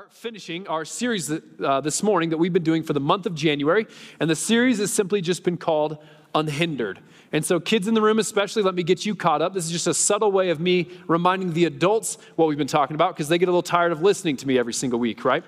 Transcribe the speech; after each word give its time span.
are 0.00 0.06
finishing 0.08 0.66
our 0.66 0.82
series 0.82 1.30
uh, 1.30 1.80
this 1.82 2.02
morning 2.02 2.30
that 2.30 2.38
we've 2.38 2.54
been 2.54 2.62
doing 2.62 2.82
for 2.82 2.94
the 2.94 3.00
month 3.00 3.26
of 3.26 3.34
January, 3.34 3.86
and 4.18 4.30
the 4.30 4.34
series 4.34 4.78
has 4.78 4.90
simply 4.90 5.20
just 5.20 5.44
been 5.44 5.58
called 5.58 5.98
Unhindered. 6.34 7.00
And 7.32 7.44
so, 7.44 7.60
kids 7.60 7.86
in 7.86 7.92
the 7.92 8.00
room, 8.00 8.18
especially, 8.18 8.62
let 8.62 8.74
me 8.74 8.82
get 8.82 9.04
you 9.04 9.14
caught 9.14 9.42
up. 9.42 9.52
This 9.52 9.66
is 9.66 9.70
just 9.70 9.86
a 9.86 9.92
subtle 9.92 10.32
way 10.32 10.48
of 10.48 10.58
me 10.58 10.88
reminding 11.06 11.52
the 11.52 11.66
adults 11.66 12.16
what 12.36 12.48
we've 12.48 12.56
been 12.56 12.66
talking 12.66 12.94
about 12.94 13.14
because 13.14 13.28
they 13.28 13.36
get 13.36 13.50
a 13.50 13.52
little 13.52 13.60
tired 13.60 13.92
of 13.92 14.00
listening 14.00 14.38
to 14.38 14.46
me 14.46 14.58
every 14.58 14.72
single 14.72 14.98
week, 14.98 15.22
right? 15.22 15.44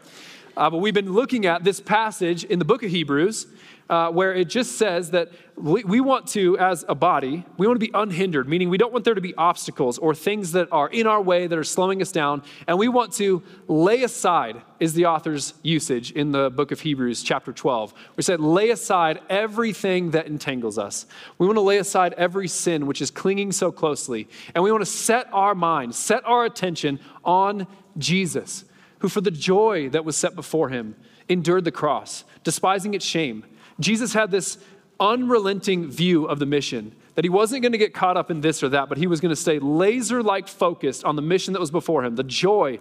Uh, 0.54 0.69
but 0.69 0.78
we've 0.78 0.92
been 0.92 1.14
looking 1.14 1.46
at 1.46 1.64
this 1.64 1.80
passage 1.80 2.44
in 2.44 2.58
the 2.58 2.66
book 2.66 2.82
of 2.82 2.90
Hebrews 2.90 3.46
uh, 3.88 4.10
where 4.10 4.35
it 4.35 4.49
just 4.49 4.78
says 4.78 5.10
that 5.10 5.30
we, 5.56 5.85
we 5.85 6.01
want 6.01 6.26
to, 6.28 6.58
as 6.58 6.85
a 6.88 6.94
body, 6.94 7.44
we 7.58 7.67
want 7.67 7.78
to 7.78 7.87
be 7.87 7.90
unhindered, 7.92 8.48
meaning 8.48 8.71
we 8.71 8.78
don't 8.78 8.92
want 8.92 9.04
there 9.04 9.15
to 9.15 9.21
be 9.21 9.35
obstacles 9.35 9.98
or 9.98 10.15
things 10.15 10.53
that 10.53 10.69
are 10.72 10.88
in 10.88 11.06
our 11.06 11.21
way 11.21 11.47
that 11.47 11.58
are 11.58 11.65
slowing 11.65 12.01
us 12.01 12.10
down. 12.10 12.42
And 12.66 12.79
we 12.79 12.88
want 12.88 13.12
to 13.15 13.42
lay 13.69 14.03
aside, 14.03 14.62
is 14.80 14.94
the 14.94 15.06
author's 15.06 15.54
usage 15.62 16.12
in 16.12 16.33
the 16.33 16.51
book 16.51 16.73
of 16.73 16.80
Hebrews, 16.80 17.23
chapter 17.23 17.52
12. 17.52 17.93
We 18.16 18.23
said, 18.23 18.41
lay 18.41 18.71
aside 18.71 19.21
everything 19.29 20.12
that 20.12 20.27
entangles 20.27 20.79
us. 20.79 21.07
We 21.38 21.46
want 21.46 21.57
to 21.57 21.62
lay 21.62 21.79
aside 21.79 22.15
every 22.15 22.49
sin 22.49 22.87
which 22.87 23.02
is 23.02 23.10
clinging 23.10 23.52
so 23.52 23.71
closely. 23.71 24.29
And 24.55 24.65
we 24.65 24.73
want 24.73 24.83
to 24.83 24.91
set 24.91 25.29
our 25.33 25.55
mind, 25.55 25.95
set 25.95 26.24
our 26.24 26.45
attention 26.45 26.99
on 27.24 27.66
Jesus, 27.99 28.65
who 29.01 29.09
for 29.09 29.21
the 29.21 29.30
joy 29.30 29.91
that 29.91 30.05
was 30.05 30.16
set 30.16 30.35
before 30.35 30.71
him 30.71 30.96
endured 31.29 31.65
the 31.65 31.73
cross, 31.73 32.24
despising 32.43 32.95
its 32.95 33.05
shame 33.05 33.45
Jesus 33.81 34.12
had 34.12 34.31
this 34.31 34.59
unrelenting 35.01 35.91
view 35.91 36.27
of 36.27 36.39
the 36.39 36.47
mission 36.47 36.95
that 37.15 37.25
he 37.25 37.29
wasn't 37.29 37.63
going 37.63 37.73
to 37.73 37.79
get 37.79 37.93
caught 37.93 38.17
up 38.17 38.30
in 38.30 38.41
this 38.41 38.63
or 38.63 38.71
that, 38.71 38.89
but 38.89 38.97
he 38.97 39.07
was 39.07 39.21
going 39.21 39.30
to 39.30 39.41
stay 39.41 39.59
laser 39.59 40.23
like 40.23 40.49
focused 40.49 41.05
on 41.05 41.17
the 41.17 41.23
mission 41.23 41.53
that 41.53 41.61
was 41.61 41.71
before 41.71 42.05
him, 42.05 42.16
the 42.16 42.23
joy 42.23 42.79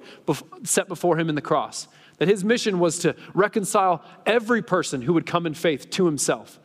set 0.63 0.87
before 0.87 1.19
him 1.19 1.27
in 1.29 1.35
the 1.35 1.41
cross. 1.41 1.87
That 2.19 2.27
his 2.27 2.43
mission 2.43 2.79
was 2.79 2.99
to 2.99 3.15
reconcile 3.33 4.03
every 4.25 4.61
person 4.61 5.01
who 5.01 5.13
would 5.13 5.25
come 5.25 5.45
in 5.45 5.53
faith 5.53 5.89
to 5.91 6.05
himself. 6.05 6.59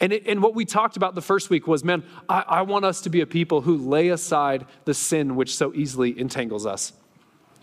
And, 0.00 0.12
it, 0.12 0.26
and 0.26 0.42
what 0.42 0.54
we 0.54 0.64
talked 0.64 0.96
about 0.96 1.14
the 1.14 1.22
first 1.22 1.50
week 1.50 1.66
was 1.66 1.82
man, 1.82 2.04
I, 2.28 2.44
I 2.46 2.62
want 2.62 2.84
us 2.84 3.00
to 3.02 3.10
be 3.10 3.20
a 3.20 3.26
people 3.26 3.62
who 3.62 3.76
lay 3.76 4.08
aside 4.08 4.66
the 4.84 4.94
sin 4.94 5.36
which 5.36 5.56
so 5.56 5.72
easily 5.74 6.18
entangles 6.18 6.66
us. 6.66 6.92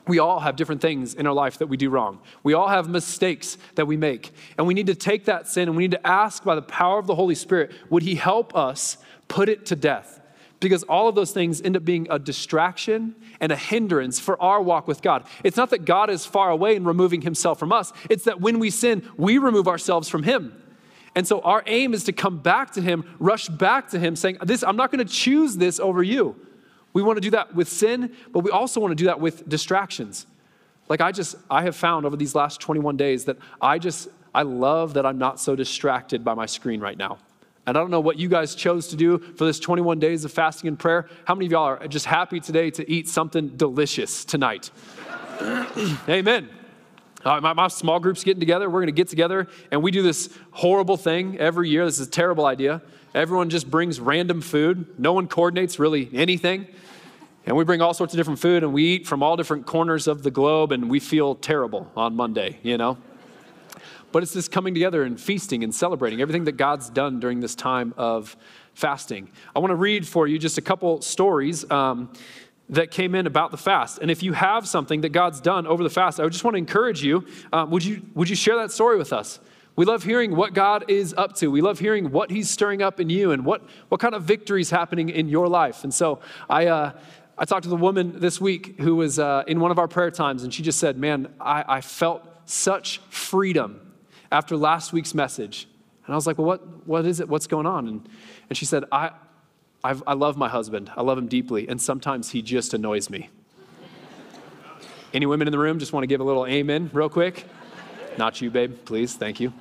We 0.08 0.20
all 0.20 0.40
have 0.40 0.56
different 0.56 0.82
things 0.82 1.14
in 1.16 1.26
our 1.26 1.34
life 1.34 1.58
that 1.58 1.68
we 1.68 1.78
do 1.78 1.90
wrong. 1.90 2.20
We 2.44 2.54
all 2.54 2.68
have 2.68 2.88
mistakes 2.88 3.58
that 3.76 3.88
we 3.88 3.98
make. 3.98 4.34
And 4.58 4.68
we 4.68 4.74
need 4.74 4.88
to 4.88 4.96
take 4.96 5.26
that 5.26 5.48
sin 5.48 5.68
and 5.68 5.76
we 5.76 5.84
need 5.84 5.92
to 5.92 6.08
ask 6.08 6.44
by 6.44 6.56
the 6.56 6.62
power 6.62 7.00
of 7.00 7.08
the 7.08 7.16
Holy 7.16 7.36
Spirit, 7.36 7.72
would 7.90 8.04
He 8.04 8.16
help 8.16 8.56
us 8.56 8.98
put 9.28 9.50
it 9.50 9.66
to 9.68 9.76
death? 9.76 10.22
Because 10.60 10.84
all 10.84 11.08
of 11.08 11.16
those 11.16 11.32
things 11.32 11.62
end 11.62 11.76
up 11.76 11.84
being 11.84 12.08
a 12.10 12.18
distraction 12.18 13.16
and 13.40 13.52
a 13.52 13.56
hindrance 13.56 14.20
for 14.20 14.42
our 14.42 14.62
walk 14.62 14.88
with 14.88 15.02
God. 15.02 15.26
It's 15.44 15.58
not 15.58 15.72
that 15.72 15.86
God 15.86 16.10
is 16.10 16.26
far 16.26 16.50
away 16.50 16.76
and 16.76 16.86
removing 16.86 17.22
Himself 17.22 17.60
from 17.60 17.72
us, 17.72 17.92
it's 18.10 18.26
that 18.26 18.42
when 18.42 18.60
we 18.60 18.70
sin, 18.70 19.08
we 19.18 19.38
remove 19.38 19.68
ourselves 19.68 20.08
from 20.08 20.24
Him. 20.24 20.62
And 21.16 21.26
so 21.26 21.40
our 21.42 21.64
aim 21.66 21.94
is 21.94 22.04
to 22.06 22.12
come 22.12 22.40
back 22.40 22.72
to 22.74 22.82
Him, 22.82 23.16
rush 23.20 23.48
back 23.48 23.90
to 23.90 24.00
Him, 24.00 24.16
saying, 24.16 24.38
This, 24.44 24.64
I'm 24.64 24.76
not 24.76 24.92
going 24.92 25.06
to 25.06 25.12
choose 25.12 25.56
this 25.56 25.80
over 25.80 26.04
you. 26.04 26.36
We 26.96 27.04
want 27.04 27.18
to 27.18 27.22
do 27.22 27.32
that 27.32 27.54
with 27.54 27.68
sin, 27.68 28.16
but 28.32 28.40
we 28.40 28.52
also 28.52 28.80
want 28.80 28.92
to 28.92 28.96
do 28.96 29.08
that 29.08 29.20
with 29.20 29.48
distractions. 29.50 30.26
Like 30.88 31.02
I 31.02 31.12
just, 31.12 31.36
I 31.52 31.64
have 31.64 31.76
found 31.76 32.06
over 32.06 32.16
these 32.16 32.34
last 32.34 32.62
21 32.62 32.96
days 32.96 33.26
that 33.26 33.36
I 33.62 33.80
just, 33.80 34.08
I 34.34 34.44
love 34.44 34.94
that 34.94 35.06
I'm 35.06 35.18
not 35.18 35.38
so 35.38 35.58
distracted 35.58 36.24
by 36.24 36.36
my 36.36 36.46
screen 36.46 36.80
right 36.80 36.98
now. 36.98 37.18
And 37.68 37.76
I 37.76 37.82
don't 37.82 37.92
know 37.92 38.00
what 38.00 38.18
you 38.18 38.30
guys 38.30 38.56
chose 38.56 38.88
to 38.90 38.96
do 38.96 39.18
for 39.18 39.44
this 39.44 39.60
21 39.60 40.00
days 40.00 40.24
of 40.24 40.32
fasting 40.32 40.70
and 40.70 40.80
prayer. 40.80 41.10
How 41.26 41.36
many 41.36 41.48
of 41.48 41.52
y'all 41.52 41.66
are 41.66 41.88
just 41.90 42.06
happy 42.06 42.40
today 42.40 42.72
to 42.72 42.90
eat 42.90 43.10
something 43.10 43.50
delicious 43.50 44.24
tonight? 44.24 44.72
Amen. 46.08 46.48
My, 47.26 47.54
my, 47.54 47.68
small 47.70 48.00
group's 48.00 48.24
getting 48.24 48.40
together. 48.40 48.70
We're 48.70 48.82
going 48.82 48.86
to 48.86 48.92
get 48.92 49.08
together, 49.08 49.48
and 49.72 49.82
we 49.82 49.90
do 49.90 50.04
this 50.04 50.30
horrible 50.52 50.96
thing 50.96 51.40
every 51.40 51.70
year. 51.70 51.84
This 51.84 52.00
is 52.00 52.08
a 52.08 52.12
terrible 52.12 52.46
idea. 52.46 52.84
Everyone 53.16 53.50
just 53.50 53.72
brings 53.72 54.00
random 54.00 54.42
food. 54.42 55.00
No 55.00 55.12
one 55.12 55.28
coordinates 55.28 55.80
really 55.80 56.08
anything. 56.14 56.68
And 57.48 57.58
we 57.58 57.64
bring 57.64 57.82
all 57.82 57.96
sorts 57.96 58.14
of 58.14 58.18
different 58.18 58.40
food 58.40 58.64
and 58.64 58.74
we 58.74 58.84
eat 58.84 59.08
from 59.08 59.24
all 59.24 59.38
different 59.38 59.66
corners 59.66 60.08
of 60.08 60.22
the 60.22 60.32
globe 60.32 60.72
and 60.72 60.90
we 60.90 61.00
feel 61.00 61.36
terrible 61.36 61.92
on 61.96 62.16
Monday, 62.16 62.60
you 62.62 62.78
know? 62.78 62.98
But 64.12 64.24
it's 64.24 64.34
this 64.34 64.48
coming 64.48 64.74
together 64.74 65.04
and 65.04 65.20
feasting 65.20 65.64
and 65.64 65.74
celebrating 65.74 66.22
everything 66.22 66.46
that 66.46 66.58
God's 66.58 66.90
done 66.90 67.20
during 67.20 67.40
this 67.40 67.56
time 67.56 67.94
of 67.98 68.36
fasting. 68.74 69.30
I 69.56 69.60
want 69.60 69.72
to 69.72 69.76
read 69.76 70.08
for 70.08 70.28
you 70.28 70.38
just 70.38 70.58
a 70.58 70.62
couple 70.62 71.02
stories 71.02 71.70
um, 71.72 72.12
that 72.70 72.92
came 72.92 73.14
in 73.14 73.28
about 73.28 73.52
the 73.52 73.58
fast. 73.58 74.00
And 74.00 74.10
if 74.10 74.24
you 74.24 74.34
have 74.34 74.68
something 74.68 75.02
that 75.02 75.10
God's 75.10 75.40
done 75.40 75.68
over 75.68 75.84
the 75.84 75.90
fast, 75.90 76.20
I 76.20 76.28
just 76.30 76.44
want 76.44 76.56
to 76.56 76.60
encourage 76.60 77.04
you. 77.04 77.26
Uh, 77.54 77.66
would 77.70 77.86
you 77.86 78.02
would 78.16 78.30
you 78.30 78.36
share 78.36 78.56
that 78.58 78.72
story 78.72 78.98
with 78.98 79.14
us? 79.14 79.40
We 79.76 79.84
love 79.84 80.04
hearing 80.04 80.36
what 80.36 80.54
God 80.54 80.86
is 80.90 81.14
up 81.18 81.36
to. 81.38 81.52
We 81.52 81.62
love 81.62 81.80
hearing 81.80 82.12
what 82.12 82.32
He's 82.32 82.50
stirring 82.50 82.82
up 82.82 83.00
in 83.00 83.10
you 83.10 83.32
and 83.32 83.46
what, 83.46 83.62
what 83.90 84.00
kind 84.00 84.16
of 84.16 84.24
victories 84.24 84.70
happening 84.70 85.10
in 85.10 85.28
your 85.28 85.48
life. 85.50 85.84
And 85.84 85.94
so 85.94 86.22
I, 86.50 86.68
uh, 86.68 86.92
I 87.38 87.46
talked 87.46 87.64
to 87.64 87.70
the 87.70 87.76
woman 87.76 88.20
this 88.22 88.40
week 88.40 88.80
who 88.80 88.96
was 88.96 89.20
uh, 89.20 89.44
in 89.48 89.60
one 89.60 89.72
of 89.72 89.80
our 89.80 89.90
prayer 89.90 90.12
times, 90.12 90.44
and 90.44 90.54
she 90.54 90.64
just 90.64 90.80
said, 90.80 90.98
Man, 90.98 91.34
I, 91.42 91.66
I 91.68 91.82
felt 91.82 92.26
such 92.46 93.00
freedom 93.10 93.82
after 94.32 94.56
last 94.56 94.94
week's 94.94 95.14
message. 95.14 95.68
And 96.06 96.14
I 96.14 96.16
was 96.16 96.26
like, 96.26 96.38
Well, 96.38 96.48
what, 96.48 96.88
what 96.88 97.06
is 97.06 97.20
it? 97.20 97.28
What's 97.28 97.48
going 97.48 97.66
on? 97.66 97.88
And, 97.90 98.10
and 98.50 98.58
she 98.58 98.64
said, 98.64 98.86
I, 98.94 99.12
I've, 99.86 100.02
I 100.08 100.14
love 100.14 100.36
my 100.36 100.50
husband. 100.50 100.92
I 100.98 101.04
love 101.04 101.16
him 101.16 101.28
deeply, 101.28 101.70
and 101.70 101.80
sometimes 101.80 102.32
he 102.32 102.42
just 102.42 102.74
annoys 102.74 103.08
me. 103.08 103.30
Any 105.14 105.28
women 105.28 105.48
in 105.48 105.52
the 105.52 105.60
room 105.60 105.78
just 105.78 105.94
want 105.94 106.02
to 106.02 106.08
give 106.08 106.22
a 106.22 106.24
little 106.24 106.48
amen 106.48 106.90
real 106.92 107.08
quick? 107.08 107.46
Not 108.18 108.42
you, 108.42 108.50
babe, 108.50 108.76
please. 108.84 109.14
Thank 109.14 109.40
you. 109.40 109.54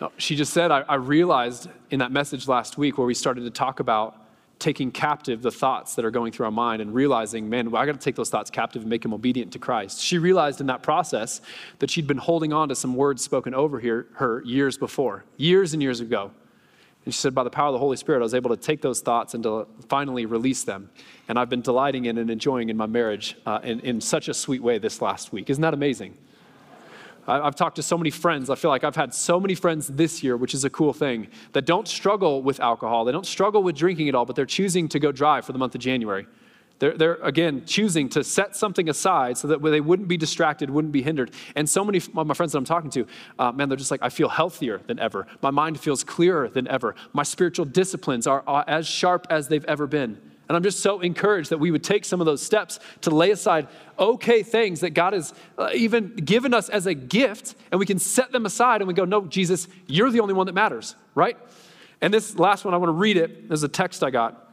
No, 0.00 0.10
she 0.18 0.34
just 0.34 0.52
said, 0.52 0.72
I, 0.72 0.80
I 0.80 0.96
realized 0.96 1.68
in 1.90 2.00
that 2.00 2.10
message 2.10 2.48
last 2.48 2.76
week 2.76 2.98
where 2.98 3.06
we 3.06 3.14
started 3.14 3.42
to 3.42 3.50
talk 3.50 3.78
about 3.78 4.20
taking 4.58 4.90
captive 4.90 5.40
the 5.40 5.52
thoughts 5.52 5.94
that 5.94 6.04
are 6.04 6.10
going 6.10 6.32
through 6.32 6.46
our 6.46 6.52
mind 6.52 6.82
and 6.82 6.92
realizing, 6.92 7.48
man, 7.48 7.70
well, 7.70 7.80
I 7.80 7.86
got 7.86 7.92
to 7.92 7.98
take 8.00 8.16
those 8.16 8.30
thoughts 8.30 8.50
captive 8.50 8.82
and 8.82 8.90
make 8.90 9.02
them 9.02 9.14
obedient 9.14 9.52
to 9.52 9.60
Christ. 9.60 10.00
She 10.00 10.18
realized 10.18 10.60
in 10.60 10.66
that 10.66 10.82
process 10.82 11.40
that 11.78 11.88
she'd 11.88 12.08
been 12.08 12.18
holding 12.18 12.52
on 12.52 12.68
to 12.68 12.74
some 12.74 12.96
words 12.96 13.22
spoken 13.22 13.54
over 13.54 13.78
here, 13.78 14.08
her 14.14 14.42
years 14.44 14.76
before, 14.76 15.24
years 15.36 15.72
and 15.72 15.80
years 15.80 16.00
ago. 16.00 16.32
And 17.06 17.14
she 17.14 17.20
said, 17.20 17.34
by 17.36 17.44
the 17.44 17.50
power 17.50 17.68
of 17.68 17.72
the 17.72 17.78
Holy 17.78 17.96
Spirit, 17.96 18.18
I 18.18 18.24
was 18.24 18.34
able 18.34 18.50
to 18.50 18.56
take 18.56 18.82
those 18.82 19.00
thoughts 19.00 19.32
and 19.32 19.44
to 19.44 19.68
finally 19.88 20.26
release 20.26 20.64
them. 20.64 20.90
And 21.28 21.38
I've 21.38 21.48
been 21.48 21.62
delighting 21.62 22.06
in 22.06 22.18
and 22.18 22.28
enjoying 22.28 22.68
in 22.68 22.76
my 22.76 22.86
marriage 22.86 23.36
uh, 23.46 23.60
in, 23.62 23.78
in 23.80 24.00
such 24.00 24.28
a 24.28 24.34
sweet 24.34 24.60
way 24.60 24.78
this 24.78 25.00
last 25.00 25.32
week. 25.32 25.48
Isn't 25.48 25.62
that 25.62 25.72
amazing? 25.72 26.18
I've 27.28 27.56
talked 27.56 27.76
to 27.76 27.82
so 27.82 27.96
many 27.96 28.10
friends. 28.10 28.50
I 28.50 28.54
feel 28.54 28.70
like 28.70 28.84
I've 28.84 28.96
had 28.96 29.12
so 29.14 29.40
many 29.40 29.54
friends 29.54 29.88
this 29.88 30.22
year, 30.22 30.36
which 30.36 30.54
is 30.54 30.64
a 30.64 30.70
cool 30.70 30.92
thing, 30.92 31.28
that 31.52 31.64
don't 31.64 31.88
struggle 31.88 32.42
with 32.42 32.60
alcohol. 32.60 33.04
They 33.04 33.12
don't 33.12 33.26
struggle 33.26 33.62
with 33.62 33.76
drinking 33.76 34.08
at 34.08 34.14
all, 34.14 34.24
but 34.24 34.36
they're 34.36 34.46
choosing 34.46 34.88
to 34.88 34.98
go 34.98 35.10
dry 35.10 35.40
for 35.40 35.52
the 35.52 35.58
month 35.58 35.74
of 35.74 35.80
January. 35.80 36.26
They're, 36.78 36.96
they're, 36.96 37.14
again 37.22 37.64
choosing 37.64 38.08
to 38.10 38.22
set 38.22 38.54
something 38.54 38.88
aside 38.88 39.38
so 39.38 39.48
that 39.48 39.62
they 39.62 39.80
wouldn't 39.80 40.08
be 40.08 40.16
distracted, 40.16 40.68
wouldn't 40.68 40.92
be 40.92 41.02
hindered. 41.02 41.30
And 41.54 41.68
so 41.68 41.84
many 41.84 41.98
of 41.98 42.26
my 42.26 42.34
friends 42.34 42.52
that 42.52 42.58
I'm 42.58 42.64
talking 42.64 42.90
to, 42.90 43.06
uh, 43.38 43.52
man, 43.52 43.68
they're 43.68 43.78
just 43.78 43.90
like, 43.90 44.02
I 44.02 44.10
feel 44.10 44.28
healthier 44.28 44.80
than 44.86 44.98
ever. 44.98 45.26
My 45.40 45.50
mind 45.50 45.80
feels 45.80 46.04
clearer 46.04 46.48
than 46.48 46.68
ever. 46.68 46.94
My 47.12 47.22
spiritual 47.22 47.64
disciplines 47.64 48.26
are, 48.26 48.42
are 48.46 48.64
as 48.66 48.86
sharp 48.86 49.26
as 49.30 49.48
they've 49.48 49.64
ever 49.64 49.86
been. 49.86 50.20
And 50.48 50.56
I'm 50.56 50.62
just 50.62 50.80
so 50.80 51.00
encouraged 51.00 51.50
that 51.50 51.58
we 51.58 51.70
would 51.70 51.82
take 51.82 52.04
some 52.04 52.20
of 52.20 52.26
those 52.26 52.40
steps 52.40 52.78
to 53.00 53.10
lay 53.10 53.30
aside 53.30 53.66
okay 53.98 54.42
things 54.42 54.80
that 54.80 54.90
God 54.90 55.12
has 55.12 55.34
uh, 55.58 55.70
even 55.74 56.14
given 56.14 56.54
us 56.54 56.68
as 56.68 56.86
a 56.86 56.94
gift, 56.94 57.56
and 57.72 57.80
we 57.80 57.86
can 57.86 57.98
set 57.98 58.30
them 58.30 58.46
aside 58.46 58.80
and 58.80 58.86
we 58.86 58.94
go, 58.94 59.04
No, 59.04 59.26
Jesus, 59.26 59.66
you're 59.86 60.10
the 60.10 60.20
only 60.20 60.34
one 60.34 60.46
that 60.46 60.52
matters, 60.52 60.94
right? 61.16 61.36
And 62.00 62.14
this 62.14 62.38
last 62.38 62.64
one, 62.64 62.74
I 62.74 62.76
want 62.76 62.90
to 62.90 62.92
read 62.94 63.16
it. 63.16 63.48
There's 63.48 63.64
a 63.64 63.68
text 63.68 64.04
I 64.04 64.10
got. 64.10 64.45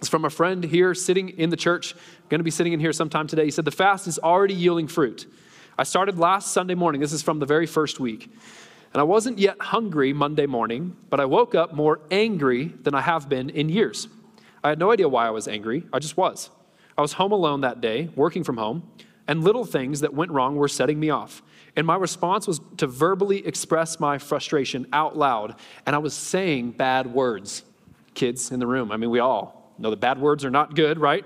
It's 0.00 0.08
from 0.08 0.24
a 0.24 0.30
friend 0.30 0.64
here 0.64 0.94
sitting 0.94 1.28
in 1.28 1.50
the 1.50 1.58
church, 1.58 1.94
going 2.30 2.38
to 2.38 2.44
be 2.44 2.50
sitting 2.50 2.72
in 2.72 2.80
here 2.80 2.92
sometime 2.92 3.26
today. 3.26 3.44
He 3.44 3.50
said, 3.50 3.66
The 3.66 3.70
fast 3.70 4.06
is 4.06 4.18
already 4.18 4.54
yielding 4.54 4.88
fruit. 4.88 5.30
I 5.78 5.82
started 5.82 6.18
last 6.18 6.52
Sunday 6.52 6.74
morning. 6.74 7.02
This 7.02 7.12
is 7.12 7.20
from 7.22 7.38
the 7.38 7.44
very 7.44 7.66
first 7.66 8.00
week. 8.00 8.32
And 8.94 9.00
I 9.00 9.02
wasn't 9.02 9.38
yet 9.38 9.60
hungry 9.60 10.14
Monday 10.14 10.46
morning, 10.46 10.96
but 11.10 11.20
I 11.20 11.26
woke 11.26 11.54
up 11.54 11.74
more 11.74 12.00
angry 12.10 12.68
than 12.82 12.94
I 12.94 13.02
have 13.02 13.28
been 13.28 13.50
in 13.50 13.68
years. 13.68 14.08
I 14.64 14.70
had 14.70 14.78
no 14.78 14.90
idea 14.90 15.06
why 15.06 15.26
I 15.26 15.30
was 15.30 15.46
angry, 15.46 15.84
I 15.92 15.98
just 15.98 16.16
was. 16.16 16.48
I 16.96 17.02
was 17.02 17.12
home 17.12 17.32
alone 17.32 17.60
that 17.60 17.82
day, 17.82 18.08
working 18.16 18.42
from 18.42 18.56
home, 18.56 18.90
and 19.28 19.44
little 19.44 19.66
things 19.66 20.00
that 20.00 20.14
went 20.14 20.32
wrong 20.32 20.56
were 20.56 20.66
setting 20.66 20.98
me 20.98 21.10
off. 21.10 21.42
And 21.76 21.86
my 21.86 21.96
response 21.96 22.46
was 22.46 22.58
to 22.78 22.86
verbally 22.86 23.46
express 23.46 24.00
my 24.00 24.16
frustration 24.16 24.86
out 24.94 25.14
loud, 25.14 25.56
and 25.84 25.94
I 25.94 25.98
was 25.98 26.14
saying 26.14 26.72
bad 26.72 27.06
words. 27.12 27.64
Kids 28.14 28.50
in 28.50 28.60
the 28.60 28.66
room, 28.66 28.90
I 28.90 28.96
mean, 28.96 29.10
we 29.10 29.18
all 29.20 29.59
know 29.80 29.90
that 29.90 30.00
bad 30.00 30.20
words 30.20 30.44
are 30.44 30.50
not 30.50 30.74
good, 30.74 30.98
right? 30.98 31.24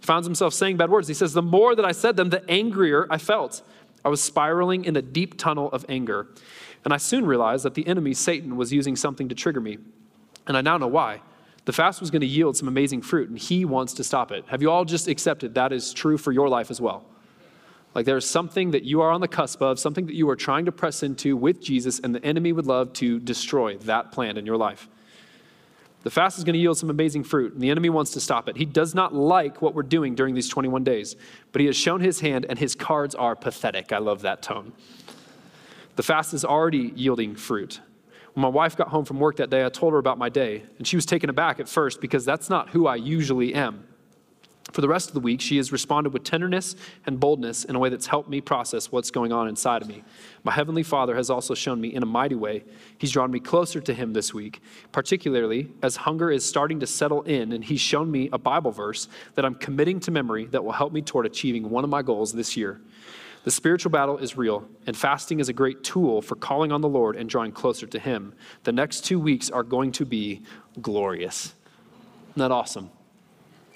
He 0.00 0.06
finds 0.06 0.26
himself 0.26 0.54
saying 0.54 0.76
bad 0.76 0.90
words. 0.90 1.08
He 1.08 1.14
says, 1.14 1.32
The 1.32 1.42
more 1.42 1.74
that 1.74 1.84
I 1.84 1.92
said 1.92 2.16
them, 2.16 2.30
the 2.30 2.48
angrier 2.50 3.06
I 3.10 3.18
felt. 3.18 3.62
I 4.04 4.08
was 4.08 4.22
spiraling 4.22 4.84
in 4.84 4.96
a 4.96 5.02
deep 5.02 5.38
tunnel 5.38 5.70
of 5.72 5.86
anger. 5.88 6.28
And 6.84 6.92
I 6.92 6.98
soon 6.98 7.24
realized 7.24 7.64
that 7.64 7.74
the 7.74 7.86
enemy, 7.86 8.12
Satan, 8.12 8.56
was 8.56 8.72
using 8.72 8.96
something 8.96 9.28
to 9.30 9.34
trigger 9.34 9.60
me. 9.60 9.78
And 10.46 10.56
I 10.56 10.60
now 10.60 10.76
know 10.76 10.86
why. 10.86 11.22
The 11.64 11.72
fast 11.72 12.00
was 12.00 12.10
going 12.10 12.20
to 12.20 12.26
yield 12.26 12.58
some 12.58 12.68
amazing 12.68 13.00
fruit, 13.00 13.30
and 13.30 13.38
he 13.38 13.64
wants 13.64 13.94
to 13.94 14.04
stop 14.04 14.30
it. 14.30 14.44
Have 14.48 14.60
you 14.60 14.70
all 14.70 14.84
just 14.84 15.08
accepted 15.08 15.54
that 15.54 15.72
is 15.72 15.94
true 15.94 16.18
for 16.18 16.30
your 16.30 16.48
life 16.50 16.70
as 16.70 16.80
well? 16.80 17.06
Like 17.94 18.06
there's 18.06 18.28
something 18.28 18.72
that 18.72 18.82
you 18.82 19.00
are 19.00 19.10
on 19.10 19.20
the 19.20 19.28
cusp 19.28 19.62
of, 19.62 19.78
something 19.78 20.06
that 20.06 20.14
you 20.14 20.28
are 20.28 20.36
trying 20.36 20.66
to 20.66 20.72
press 20.72 21.02
into 21.02 21.36
with 21.36 21.62
Jesus, 21.62 22.00
and 22.00 22.14
the 22.14 22.22
enemy 22.24 22.52
would 22.52 22.66
love 22.66 22.92
to 22.94 23.18
destroy 23.20 23.78
that 23.78 24.12
plan 24.12 24.36
in 24.36 24.44
your 24.44 24.56
life. 24.58 24.88
The 26.04 26.10
fast 26.10 26.36
is 26.36 26.44
going 26.44 26.52
to 26.52 26.60
yield 26.60 26.76
some 26.76 26.90
amazing 26.90 27.24
fruit, 27.24 27.54
and 27.54 27.62
the 27.62 27.70
enemy 27.70 27.88
wants 27.88 28.10
to 28.12 28.20
stop 28.20 28.46
it. 28.48 28.58
He 28.58 28.66
does 28.66 28.94
not 28.94 29.14
like 29.14 29.62
what 29.62 29.74
we're 29.74 29.82
doing 29.82 30.14
during 30.14 30.34
these 30.34 30.50
21 30.50 30.84
days, 30.84 31.16
but 31.50 31.60
he 31.60 31.66
has 31.66 31.76
shown 31.76 32.00
his 32.00 32.20
hand, 32.20 32.44
and 32.46 32.58
his 32.58 32.74
cards 32.74 33.14
are 33.14 33.34
pathetic. 33.34 33.90
I 33.90 33.98
love 33.98 34.20
that 34.20 34.42
tone. 34.42 34.74
The 35.96 36.02
fast 36.02 36.34
is 36.34 36.44
already 36.44 36.92
yielding 36.94 37.34
fruit. 37.34 37.80
When 38.34 38.42
my 38.42 38.48
wife 38.48 38.76
got 38.76 38.88
home 38.88 39.06
from 39.06 39.18
work 39.18 39.36
that 39.36 39.48
day, 39.48 39.64
I 39.64 39.70
told 39.70 39.94
her 39.94 39.98
about 39.98 40.18
my 40.18 40.28
day, 40.28 40.64
and 40.76 40.86
she 40.86 40.96
was 40.96 41.06
taken 41.06 41.30
aback 41.30 41.58
at 41.58 41.70
first 41.70 42.02
because 42.02 42.26
that's 42.26 42.50
not 42.50 42.70
who 42.70 42.86
I 42.86 42.96
usually 42.96 43.54
am. 43.54 43.86
For 44.72 44.80
the 44.80 44.88
rest 44.88 45.08
of 45.08 45.14
the 45.14 45.20
week, 45.20 45.40
she 45.40 45.58
has 45.58 45.70
responded 45.72 46.12
with 46.12 46.24
tenderness 46.24 46.74
and 47.06 47.20
boldness 47.20 47.64
in 47.64 47.76
a 47.76 47.78
way 47.78 47.90
that's 47.90 48.06
helped 48.06 48.30
me 48.30 48.40
process 48.40 48.90
what's 48.90 49.10
going 49.10 49.30
on 49.30 49.46
inside 49.46 49.82
of 49.82 49.88
me. 49.88 50.02
My 50.42 50.52
Heavenly 50.52 50.82
Father 50.82 51.14
has 51.14 51.28
also 51.28 51.54
shown 51.54 51.80
me 51.80 51.94
in 51.94 52.02
a 52.02 52.06
mighty 52.06 52.34
way. 52.34 52.64
He's 52.96 53.12
drawn 53.12 53.30
me 53.30 53.40
closer 53.40 53.80
to 53.82 53.92
Him 53.92 54.14
this 54.14 54.32
week, 54.32 54.62
particularly 54.90 55.70
as 55.82 55.96
hunger 55.96 56.30
is 56.30 56.44
starting 56.44 56.80
to 56.80 56.86
settle 56.86 57.22
in, 57.22 57.52
and 57.52 57.62
He's 57.62 57.80
shown 57.80 58.10
me 58.10 58.30
a 58.32 58.38
Bible 58.38 58.70
verse 58.70 59.08
that 59.34 59.44
I'm 59.44 59.54
committing 59.54 60.00
to 60.00 60.10
memory 60.10 60.46
that 60.46 60.64
will 60.64 60.72
help 60.72 60.92
me 60.92 61.02
toward 61.02 61.26
achieving 61.26 61.68
one 61.68 61.84
of 61.84 61.90
my 61.90 62.02
goals 62.02 62.32
this 62.32 62.56
year. 62.56 62.80
The 63.44 63.50
spiritual 63.50 63.90
battle 63.90 64.16
is 64.16 64.38
real, 64.38 64.66
and 64.86 64.96
fasting 64.96 65.40
is 65.40 65.50
a 65.50 65.52
great 65.52 65.84
tool 65.84 66.22
for 66.22 66.36
calling 66.36 66.72
on 66.72 66.80
the 66.80 66.88
Lord 66.88 67.16
and 67.16 67.28
drawing 67.28 67.52
closer 67.52 67.86
to 67.86 67.98
Him. 67.98 68.32
The 68.62 68.72
next 68.72 69.04
two 69.04 69.20
weeks 69.20 69.50
are 69.50 69.62
going 69.62 69.92
to 69.92 70.06
be 70.06 70.42
glorious. 70.80 71.54
Isn't 72.30 72.40
that 72.40 72.50
awesome? 72.50 72.90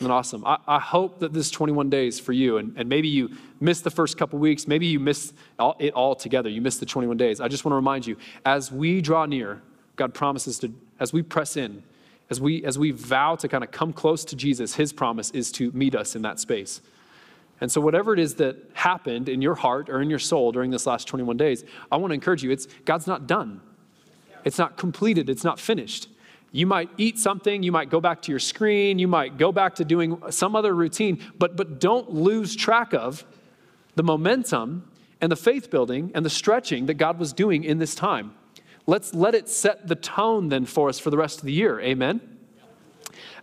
And 0.00 0.12
awesome. 0.12 0.44
I, 0.46 0.58
I, 0.66 0.78
hope 0.78 1.18
that 1.18 1.32
this 1.32 1.50
21 1.50 1.90
days 1.90 2.20
for 2.20 2.32
you, 2.32 2.58
and, 2.58 2.72
and 2.76 2.88
maybe 2.88 3.08
you 3.08 3.36
missed 3.58 3.82
the 3.82 3.90
first 3.90 4.16
couple 4.16 4.38
weeks, 4.38 4.68
maybe 4.68 4.86
you 4.86 5.00
missed 5.00 5.34
all, 5.58 5.74
it 5.80 5.92
all 5.92 6.14
together. 6.14 6.48
You 6.48 6.60
missed 6.60 6.78
the 6.78 6.86
21 6.86 7.16
days. 7.16 7.40
I 7.40 7.48
just 7.48 7.64
want 7.64 7.72
to 7.72 7.76
remind 7.76 8.06
you, 8.06 8.16
as 8.44 8.70
we 8.70 9.00
draw 9.00 9.26
near, 9.26 9.60
God 9.96 10.14
promises 10.14 10.60
to, 10.60 10.72
as 11.00 11.12
we 11.12 11.22
press 11.22 11.56
in, 11.56 11.82
as 12.30 12.40
we, 12.40 12.64
as 12.64 12.78
we 12.78 12.92
vow 12.92 13.34
to 13.36 13.48
kind 13.48 13.64
of 13.64 13.72
come 13.72 13.92
close 13.92 14.24
to 14.26 14.36
Jesus, 14.36 14.74
his 14.76 14.92
promise 14.92 15.32
is 15.32 15.50
to 15.52 15.72
meet 15.72 15.96
us 15.96 16.14
in 16.14 16.22
that 16.22 16.38
space. 16.38 16.80
And 17.60 17.72
so, 17.72 17.80
whatever 17.80 18.12
it 18.12 18.20
is 18.20 18.36
that 18.36 18.56
happened 18.74 19.28
in 19.28 19.42
your 19.42 19.56
heart 19.56 19.88
or 19.88 20.00
in 20.00 20.08
your 20.08 20.20
soul 20.20 20.52
during 20.52 20.70
this 20.70 20.86
last 20.86 21.08
21 21.08 21.36
days, 21.36 21.64
I 21.90 21.96
want 21.96 22.12
to 22.12 22.14
encourage 22.14 22.44
you, 22.44 22.52
it's, 22.52 22.68
God's 22.84 23.08
not 23.08 23.26
done. 23.26 23.60
It's 24.44 24.58
not 24.58 24.76
completed, 24.76 25.28
it's 25.28 25.42
not 25.42 25.58
finished. 25.58 26.08
You 26.50 26.66
might 26.66 26.90
eat 26.96 27.18
something, 27.18 27.62
you 27.62 27.72
might 27.72 27.90
go 27.90 28.00
back 28.00 28.22
to 28.22 28.32
your 28.32 28.38
screen, 28.38 28.98
you 28.98 29.08
might 29.08 29.36
go 29.36 29.52
back 29.52 29.74
to 29.76 29.84
doing 29.84 30.22
some 30.30 30.56
other 30.56 30.74
routine, 30.74 31.22
but, 31.38 31.56
but 31.56 31.78
don't 31.78 32.10
lose 32.12 32.56
track 32.56 32.94
of 32.94 33.24
the 33.96 34.02
momentum 34.02 34.90
and 35.20 35.30
the 35.30 35.36
faith 35.36 35.70
building 35.70 36.10
and 36.14 36.24
the 36.24 36.30
stretching 36.30 36.86
that 36.86 36.94
God 36.94 37.18
was 37.18 37.32
doing 37.32 37.64
in 37.64 37.78
this 37.78 37.94
time. 37.94 38.34
Let's 38.86 39.12
let 39.12 39.34
it 39.34 39.48
set 39.48 39.86
the 39.86 39.94
tone 39.94 40.48
then 40.48 40.64
for 40.64 40.88
us 40.88 40.98
for 40.98 41.10
the 41.10 41.18
rest 41.18 41.40
of 41.40 41.44
the 41.44 41.52
year. 41.52 41.78
Amen? 41.80 42.20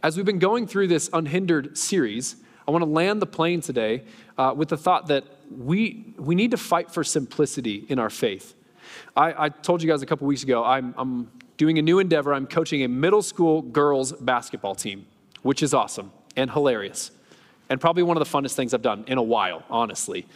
As 0.01 0.17
we've 0.17 0.25
been 0.25 0.39
going 0.39 0.65
through 0.65 0.87
this 0.87 1.09
unhindered 1.13 1.77
series, 1.77 2.37
I 2.67 2.71
want 2.71 2.83
to 2.83 2.89
land 2.89 3.21
the 3.21 3.27
plane 3.27 3.61
today 3.61 4.03
uh, 4.37 4.53
with 4.55 4.69
the 4.69 4.77
thought 4.77 5.07
that 5.07 5.23
we, 5.51 6.13
we 6.17 6.33
need 6.33 6.51
to 6.51 6.57
fight 6.57 6.89
for 6.89 7.03
simplicity 7.03 7.85
in 7.89 7.99
our 7.99 8.09
faith. 8.09 8.55
I, 9.15 9.45
I 9.45 9.49
told 9.49 9.83
you 9.83 9.89
guys 9.89 10.01
a 10.01 10.05
couple 10.05 10.25
weeks 10.25 10.43
ago, 10.43 10.63
I'm, 10.63 10.95
I'm 10.97 11.31
doing 11.57 11.77
a 11.77 11.81
new 11.81 11.99
endeavor. 11.99 12.33
I'm 12.33 12.47
coaching 12.47 12.83
a 12.83 12.87
middle 12.87 13.21
school 13.21 13.61
girls 13.61 14.11
basketball 14.11 14.75
team, 14.75 15.05
which 15.41 15.63
is 15.63 15.73
awesome 15.73 16.11
and 16.35 16.51
hilarious. 16.51 17.11
And 17.69 17.81
probably 17.81 18.03
one 18.03 18.17
of 18.17 18.23
the 18.23 18.37
funnest 18.37 18.55
things 18.55 18.73
I've 18.73 18.81
done 18.81 19.05
in 19.07 19.17
a 19.17 19.23
while, 19.23 19.63
honestly. 19.69 20.27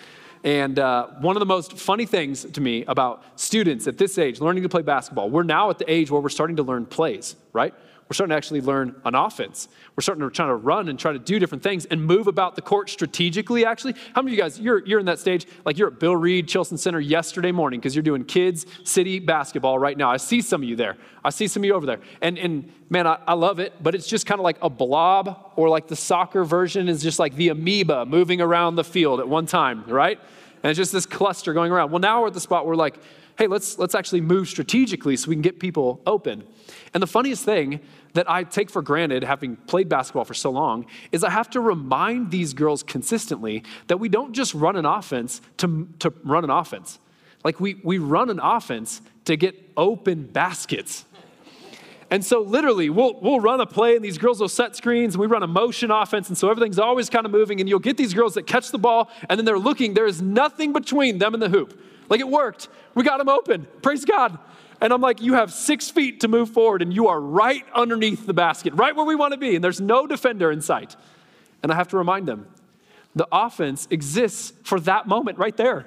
And 0.44 0.80
uh, 0.80 1.08
one 1.20 1.36
of 1.36 1.42
the 1.42 1.46
most 1.46 1.78
funny 1.78 2.06
things 2.06 2.46
to 2.46 2.62
me 2.62 2.86
about 2.88 3.24
students 3.36 3.88
at 3.88 3.98
this 3.98 4.18
age 4.18 4.40
learning 4.40 4.64
to 4.64 4.70
play 4.70 4.82
basketball, 4.82 5.30
we're 5.30 5.44
now 5.44 5.70
at 5.70 5.78
the 5.78 5.92
age 5.92 6.10
where 6.10 6.22
we're 6.22 6.30
starting 6.30 6.56
to 6.56 6.64
learn 6.64 6.86
plays, 6.86 7.36
right? 7.52 7.74
We're 8.10 8.16
starting 8.16 8.32
to 8.32 8.38
actually 8.38 8.62
learn 8.62 9.00
an 9.06 9.14
offense. 9.14 9.68
We're 9.96 10.02
starting 10.02 10.24
to 10.24 10.32
try 10.32 10.48
to 10.48 10.56
run 10.56 10.90
and 10.90 10.98
try 10.98 11.14
to 11.14 11.20
do 11.20 11.38
different 11.38 11.64
things 11.64 11.86
and 11.86 12.04
move 12.04 12.26
about 12.26 12.56
the 12.56 12.62
court 12.64 12.90
strategically, 12.90 13.68
actually. 13.68 13.94
How 14.16 14.24
many 14.24 14.34
of 14.34 14.38
you 14.38 14.44
guys, 14.44 14.60
you're, 14.60 14.84
you're 14.84 15.00
in 15.00 15.06
that 15.06 15.20
stage, 15.20 15.46
like 15.64 15.78
you're 15.78 15.90
at 15.90 16.00
Bill 16.00 16.16
Reed 16.16 16.48
Chilson 16.48 16.80
Center 16.80 17.00
yesterday 17.00 17.52
morning 17.52 17.80
because 17.80 17.96
you're 17.96 18.02
doing 18.02 18.26
kids 18.26 18.66
city 18.84 19.20
basketball 19.20 19.78
right 19.78 19.96
now. 19.96 20.10
I 20.10 20.18
see 20.18 20.42
some 20.42 20.64
of 20.64 20.68
you 20.68 20.76
there. 20.76 20.98
I 21.24 21.30
see 21.30 21.48
some 21.48 21.62
of 21.62 21.66
you 21.66 21.76
over 21.76 21.86
there. 21.86 22.00
And, 22.20 22.40
and 22.40 22.74
man, 22.90 23.06
I, 23.06 23.20
I 23.28 23.34
love 23.36 23.60
it, 23.60 23.74
but 23.84 23.94
it's 23.94 24.08
just 24.08 24.26
kind 24.26 24.40
of 24.40 24.44
like 24.44 24.58
a 24.64 24.72
blob 24.72 25.54
or 25.56 25.70
like 25.70 25.88
the 25.88 25.96
soccer 25.96 26.44
version 26.44 26.90
is 26.90 27.04
just 27.04 27.20
like 27.20 27.36
the 27.36 27.50
amoeba 27.50 28.08
moving 28.08 28.42
around 28.42 28.76
the 28.76 28.84
field 28.84 29.20
at 29.20 29.28
one 29.28 29.46
time, 29.46 29.84
right? 29.86 30.20
And 30.64 30.72
it's 30.72 30.78
just 30.78 30.92
this 30.92 31.06
cluster 31.06 31.54
going 31.54 31.72
around. 31.72 31.92
Well, 31.92 32.00
now 32.00 32.22
we're 32.22 32.28
at 32.28 32.34
the 32.34 32.42
spot 32.42 32.66
where 32.66 32.76
like, 32.76 32.98
hey, 33.40 33.48
let's, 33.48 33.80
let's 33.80 33.96
actually 33.96 34.20
move 34.20 34.50
strategically 34.50 35.16
so 35.16 35.30
we 35.30 35.36
can 35.36 35.42
get 35.42 35.62
people 35.62 36.02
open. 36.06 36.44
And 36.94 37.02
the 37.02 37.08
funniest 37.08 37.46
thing 37.46 37.80
that 38.14 38.30
I 38.30 38.44
take 38.44 38.70
for 38.70 38.82
granted, 38.82 39.24
having 39.24 39.56
played 39.56 39.88
basketball 39.88 40.26
for 40.26 40.34
so 40.34 40.50
long, 40.50 40.86
is 41.14 41.24
I 41.24 41.30
have 41.30 41.50
to 41.52 41.62
remind 41.62 42.32
these 42.32 42.54
girls 42.54 42.84
consistently 42.84 43.64
that 43.88 43.96
we 43.96 44.10
don't 44.10 44.34
just 44.34 44.54
run 44.54 44.76
an 44.76 44.86
offense 44.86 45.40
to, 45.58 45.88
to 46.00 46.14
run 46.26 46.44
an 46.44 46.50
offense. 46.50 47.00
Like 47.46 47.62
we, 47.62 47.80
we 47.82 47.98
run 47.98 48.30
an 48.30 48.42
offense 48.42 49.02
to 49.24 49.38
get 49.38 49.56
open 49.78 50.26
baskets. 50.26 51.06
And 52.12 52.26
so, 52.26 52.42
literally, 52.42 52.90
we'll, 52.90 53.22
we'll 53.22 53.40
run 53.40 53.62
a 53.62 53.68
play, 53.68 53.96
and 53.96 54.04
these 54.04 54.18
girls 54.18 54.42
will 54.42 54.50
set 54.50 54.76
screens, 54.76 55.14
and 55.14 55.22
we 55.22 55.28
run 55.28 55.44
a 55.44 55.48
motion 55.48 55.92
offense. 55.92 56.28
And 56.28 56.36
so, 56.36 56.50
everything's 56.50 56.80
always 56.80 57.08
kind 57.08 57.24
of 57.24 57.32
moving. 57.32 57.60
And 57.60 57.70
you'll 57.70 57.78
get 57.78 57.98
these 57.98 58.16
girls 58.16 58.34
that 58.34 58.48
catch 58.48 58.72
the 58.72 58.80
ball, 58.80 59.12
and 59.30 59.38
then 59.38 59.46
they're 59.46 59.60
looking. 59.60 59.94
There 59.94 60.08
is 60.08 60.20
nothing 60.20 60.74
between 60.74 61.20
them 61.20 61.36
and 61.36 61.44
the 61.44 61.50
hoop. 61.50 61.80
Like 62.10 62.20
it 62.20 62.28
worked. 62.28 62.68
We 62.96 63.04
got 63.04 63.18
them 63.20 63.30
open. 63.30 63.68
Praise 63.82 64.04
God. 64.04 64.38
And 64.82 64.94
I'm 64.94 65.02
like, 65.02 65.22
you 65.22 65.34
have 65.34 65.54
six 65.54 65.90
feet 65.90 66.22
to 66.22 66.28
move 66.28 66.50
forward, 66.50 66.82
and 66.82 66.94
you 66.94 67.08
are 67.08 67.20
right 67.20 67.66
underneath 67.74 68.26
the 68.26 68.34
basket, 68.34 68.74
right 68.74 68.96
where 68.96 69.06
we 69.06 69.16
want 69.16 69.34
to 69.34 69.38
be, 69.38 69.56
and 69.56 69.64
there's 69.64 69.82
no 69.82 70.08
defender 70.08 70.52
in 70.52 70.62
sight. 70.62 70.96
And 71.62 71.72
I 71.72 71.76
have 71.76 71.90
to 71.90 71.98
remind 71.98 72.28
them 72.28 72.48
the 73.16 73.28
offense 73.32 73.88
exists 73.92 74.54
for 74.64 74.80
that 74.82 75.08
moment 75.08 75.38
right 75.38 75.56
there. 75.58 75.86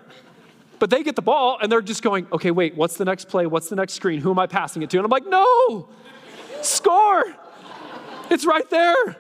But 0.79 0.91
they 0.91 1.03
get 1.03 1.17
the 1.17 1.23
ball, 1.23 1.59
and 1.63 1.73
they're 1.73 1.81
just 1.81 2.03
going, 2.03 2.27
okay, 2.33 2.51
wait, 2.51 2.77
what's 2.77 2.97
the 2.97 3.05
next 3.05 3.29
play? 3.29 3.47
What's 3.47 3.69
the 3.69 3.77
next 3.77 3.95
screen? 3.95 4.21
Who 4.21 4.31
am 4.31 4.39
I 4.39 4.47
passing 4.47 4.83
it 4.83 4.91
to? 4.91 4.99
And 4.99 5.05
I'm 5.05 5.11
like, 5.11 5.27
no, 5.27 5.89
score. 6.61 7.25
It's 8.31 8.45
right 8.45 8.69
there. 8.69 9.17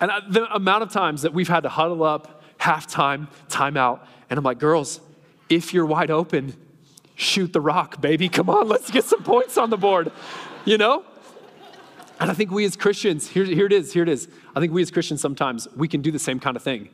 And 0.00 0.10
the 0.30 0.52
amount 0.52 0.82
of 0.82 0.90
times 0.90 1.22
that 1.22 1.32
we've 1.32 1.48
had 1.48 1.62
to 1.62 1.68
huddle 1.68 2.02
up, 2.02 2.42
halftime, 2.58 3.28
timeout, 3.48 4.00
and 4.30 4.38
I'm 4.38 4.44
like, 4.44 4.58
girls, 4.58 5.00
if 5.54 5.72
you're 5.72 5.86
wide 5.86 6.10
open, 6.10 6.54
shoot 7.14 7.52
the 7.52 7.60
rock, 7.60 8.00
baby. 8.00 8.28
Come 8.28 8.50
on, 8.50 8.68
let's 8.68 8.90
get 8.90 9.04
some 9.04 9.22
points 9.22 9.56
on 9.56 9.70
the 9.70 9.76
board, 9.76 10.10
you 10.64 10.78
know? 10.78 11.04
And 12.20 12.30
I 12.30 12.34
think 12.34 12.50
we 12.50 12.64
as 12.64 12.76
Christians, 12.76 13.28
here, 13.28 13.44
here 13.44 13.66
it 13.66 13.72
is, 13.72 13.92
here 13.92 14.02
it 14.02 14.08
is. 14.08 14.28
I 14.54 14.60
think 14.60 14.72
we 14.72 14.82
as 14.82 14.90
Christians 14.90 15.20
sometimes, 15.20 15.68
we 15.76 15.88
can 15.88 16.00
do 16.00 16.10
the 16.10 16.18
same 16.18 16.38
kind 16.38 16.56
of 16.56 16.62
thing. 16.62 16.88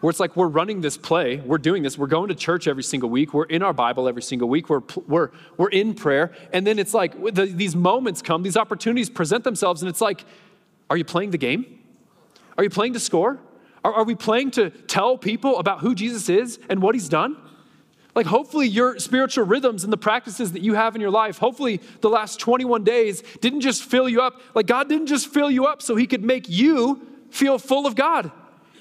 Where 0.00 0.10
it's 0.10 0.20
like 0.20 0.36
we're 0.36 0.46
running 0.46 0.80
this 0.80 0.96
play, 0.96 1.38
we're 1.40 1.58
doing 1.58 1.82
this, 1.82 1.98
we're 1.98 2.06
going 2.06 2.28
to 2.28 2.34
church 2.34 2.68
every 2.68 2.84
single 2.84 3.10
week, 3.10 3.34
we're 3.34 3.44
in 3.44 3.62
our 3.62 3.72
Bible 3.72 4.08
every 4.08 4.22
single 4.22 4.48
week, 4.48 4.70
we're, 4.70 4.82
we're, 5.06 5.30
we're 5.56 5.70
in 5.70 5.94
prayer, 5.94 6.32
and 6.52 6.66
then 6.66 6.78
it's 6.78 6.94
like 6.94 7.20
the, 7.34 7.46
these 7.46 7.74
moments 7.74 8.22
come, 8.22 8.44
these 8.44 8.56
opportunities 8.56 9.10
present 9.10 9.42
themselves, 9.42 9.82
and 9.82 9.88
it's 9.88 10.00
like, 10.00 10.24
are 10.88 10.96
you 10.96 11.04
playing 11.04 11.32
the 11.32 11.38
game? 11.38 11.80
Are 12.56 12.64
you 12.64 12.70
playing 12.70 12.92
to 12.92 13.00
score? 13.00 13.40
Are, 13.84 13.92
are 13.92 14.04
we 14.04 14.14
playing 14.14 14.52
to 14.52 14.70
tell 14.70 15.18
people 15.18 15.58
about 15.58 15.80
who 15.80 15.94
Jesus 15.94 16.28
is 16.28 16.60
and 16.68 16.80
what 16.80 16.94
he's 16.94 17.08
done? 17.08 17.36
Like, 18.18 18.26
hopefully, 18.26 18.66
your 18.66 18.98
spiritual 18.98 19.44
rhythms 19.44 19.84
and 19.84 19.92
the 19.92 19.96
practices 19.96 20.50
that 20.50 20.60
you 20.60 20.74
have 20.74 20.96
in 20.96 21.00
your 21.00 21.12
life, 21.12 21.38
hopefully, 21.38 21.80
the 22.00 22.10
last 22.10 22.40
21 22.40 22.82
days 22.82 23.22
didn't 23.40 23.60
just 23.60 23.84
fill 23.84 24.08
you 24.08 24.20
up. 24.20 24.42
Like, 24.56 24.66
God 24.66 24.88
didn't 24.88 25.06
just 25.06 25.32
fill 25.32 25.48
you 25.48 25.66
up 25.66 25.82
so 25.82 25.94
He 25.94 26.08
could 26.08 26.24
make 26.24 26.48
you 26.48 27.06
feel 27.30 27.58
full 27.60 27.86
of 27.86 27.94
God. 27.94 28.32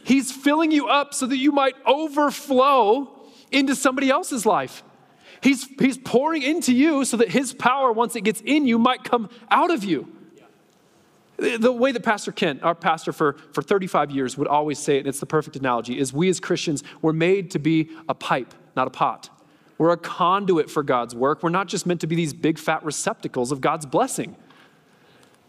He's 0.03 0.31
filling 0.31 0.71
you 0.71 0.87
up 0.87 1.13
so 1.13 1.27
that 1.27 1.37
you 1.37 1.51
might 1.51 1.75
overflow 1.85 3.29
into 3.51 3.75
somebody 3.75 4.09
else's 4.09 4.43
life. 4.43 4.81
He's, 5.43 5.67
he's 5.77 5.99
pouring 5.99 6.41
into 6.41 6.73
you 6.73 7.05
so 7.05 7.17
that 7.17 7.29
His 7.29 7.53
power, 7.53 7.91
once 7.91 8.15
it 8.15 8.21
gets 8.21 8.41
in 8.43 8.65
you, 8.65 8.79
might 8.79 9.03
come 9.03 9.29
out 9.51 9.69
of 9.69 9.83
you. 9.83 10.11
The 11.37 11.71
way 11.71 11.91
that 11.91 12.01
Pastor 12.01 12.31
Kent, 12.31 12.63
our 12.63 12.73
pastor 12.73 13.13
for, 13.13 13.33
for 13.51 13.61
35 13.61 14.09
years, 14.09 14.35
would 14.35 14.47
always 14.47 14.79
say 14.79 14.95
it, 14.95 15.01
and 15.01 15.07
it's 15.07 15.19
the 15.19 15.27
perfect 15.27 15.55
analogy, 15.57 15.99
is 15.99 16.11
we 16.11 16.27
as 16.27 16.39
Christians 16.39 16.83
were 17.03 17.13
made 17.13 17.51
to 17.51 17.59
be 17.59 17.91
a 18.09 18.15
pipe 18.15 18.55
not 18.77 18.87
a 18.87 18.91
pot. 18.91 19.29
We're 19.77 19.91
a 19.91 19.97
conduit 19.97 20.71
for 20.71 20.81
God's 20.81 21.13
work. 21.13 21.43
We're 21.43 21.49
not 21.49 21.67
just 21.67 21.85
meant 21.85 22.01
to 22.01 22.07
be 22.07 22.15
these 22.15 22.33
big 22.33 22.57
fat 22.57 22.83
receptacles 22.83 23.51
of 23.51 23.61
God's 23.61 23.85
blessing. 23.85 24.35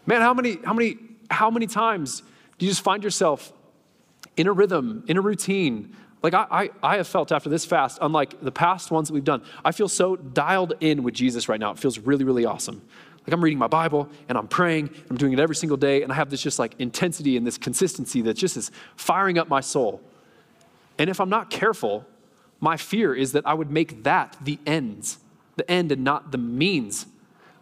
Man, 0.05 0.21
how 0.21 0.33
many, 0.33 0.57
how 0.63 0.73
many, 0.73 0.97
how 1.31 1.49
many 1.49 1.67
times 1.67 2.21
do 2.57 2.65
you 2.65 2.71
just 2.71 2.83
find 2.83 3.03
yourself 3.03 3.53
in 4.37 4.47
a 4.47 4.51
rhythm, 4.51 5.03
in 5.07 5.17
a 5.17 5.21
routine? 5.21 5.95
Like 6.21 6.33
I, 6.33 6.45
I, 6.51 6.69
I 6.83 6.97
have 6.97 7.07
felt 7.07 7.31
after 7.31 7.49
this 7.49 7.65
fast, 7.65 7.97
unlike 8.01 8.41
the 8.41 8.51
past 8.51 8.91
ones 8.91 9.07
that 9.07 9.13
we've 9.13 9.23
done, 9.23 9.41
I 9.63 9.71
feel 9.71 9.87
so 9.87 10.15
dialed 10.15 10.73
in 10.79 11.03
with 11.03 11.13
Jesus 11.13 11.47
right 11.47 11.59
now. 11.59 11.71
It 11.71 11.79
feels 11.79 11.97
really, 11.97 12.25
really 12.25 12.45
awesome. 12.45 12.81
Like 13.21 13.33
I'm 13.33 13.43
reading 13.43 13.59
my 13.59 13.67
Bible 13.67 14.09
and 14.27 14.37
I'm 14.37 14.47
praying, 14.47 14.89
I'm 15.09 15.17
doing 15.17 15.33
it 15.33 15.39
every 15.39 15.55
single 15.55 15.77
day, 15.77 16.03
and 16.03 16.11
I 16.11 16.15
have 16.15 16.29
this 16.29 16.41
just 16.41 16.59
like 16.59 16.75
intensity 16.79 17.37
and 17.37 17.45
this 17.45 17.57
consistency 17.57 18.21
that 18.23 18.33
just 18.35 18.57
is 18.57 18.71
firing 18.95 19.37
up 19.37 19.47
my 19.47 19.61
soul. 19.61 20.01
And 20.97 21.09
if 21.09 21.21
I'm 21.21 21.29
not 21.29 21.49
careful, 21.49 22.05
my 22.59 22.77
fear 22.77 23.13
is 23.15 23.31
that 23.31 23.47
I 23.47 23.53
would 23.53 23.71
make 23.71 24.03
that 24.03 24.37
the 24.41 24.59
ends, 24.65 25.19
the 25.55 25.69
end 25.69 25.91
and 25.91 26.03
not 26.03 26.31
the 26.31 26.37
means. 26.37 27.05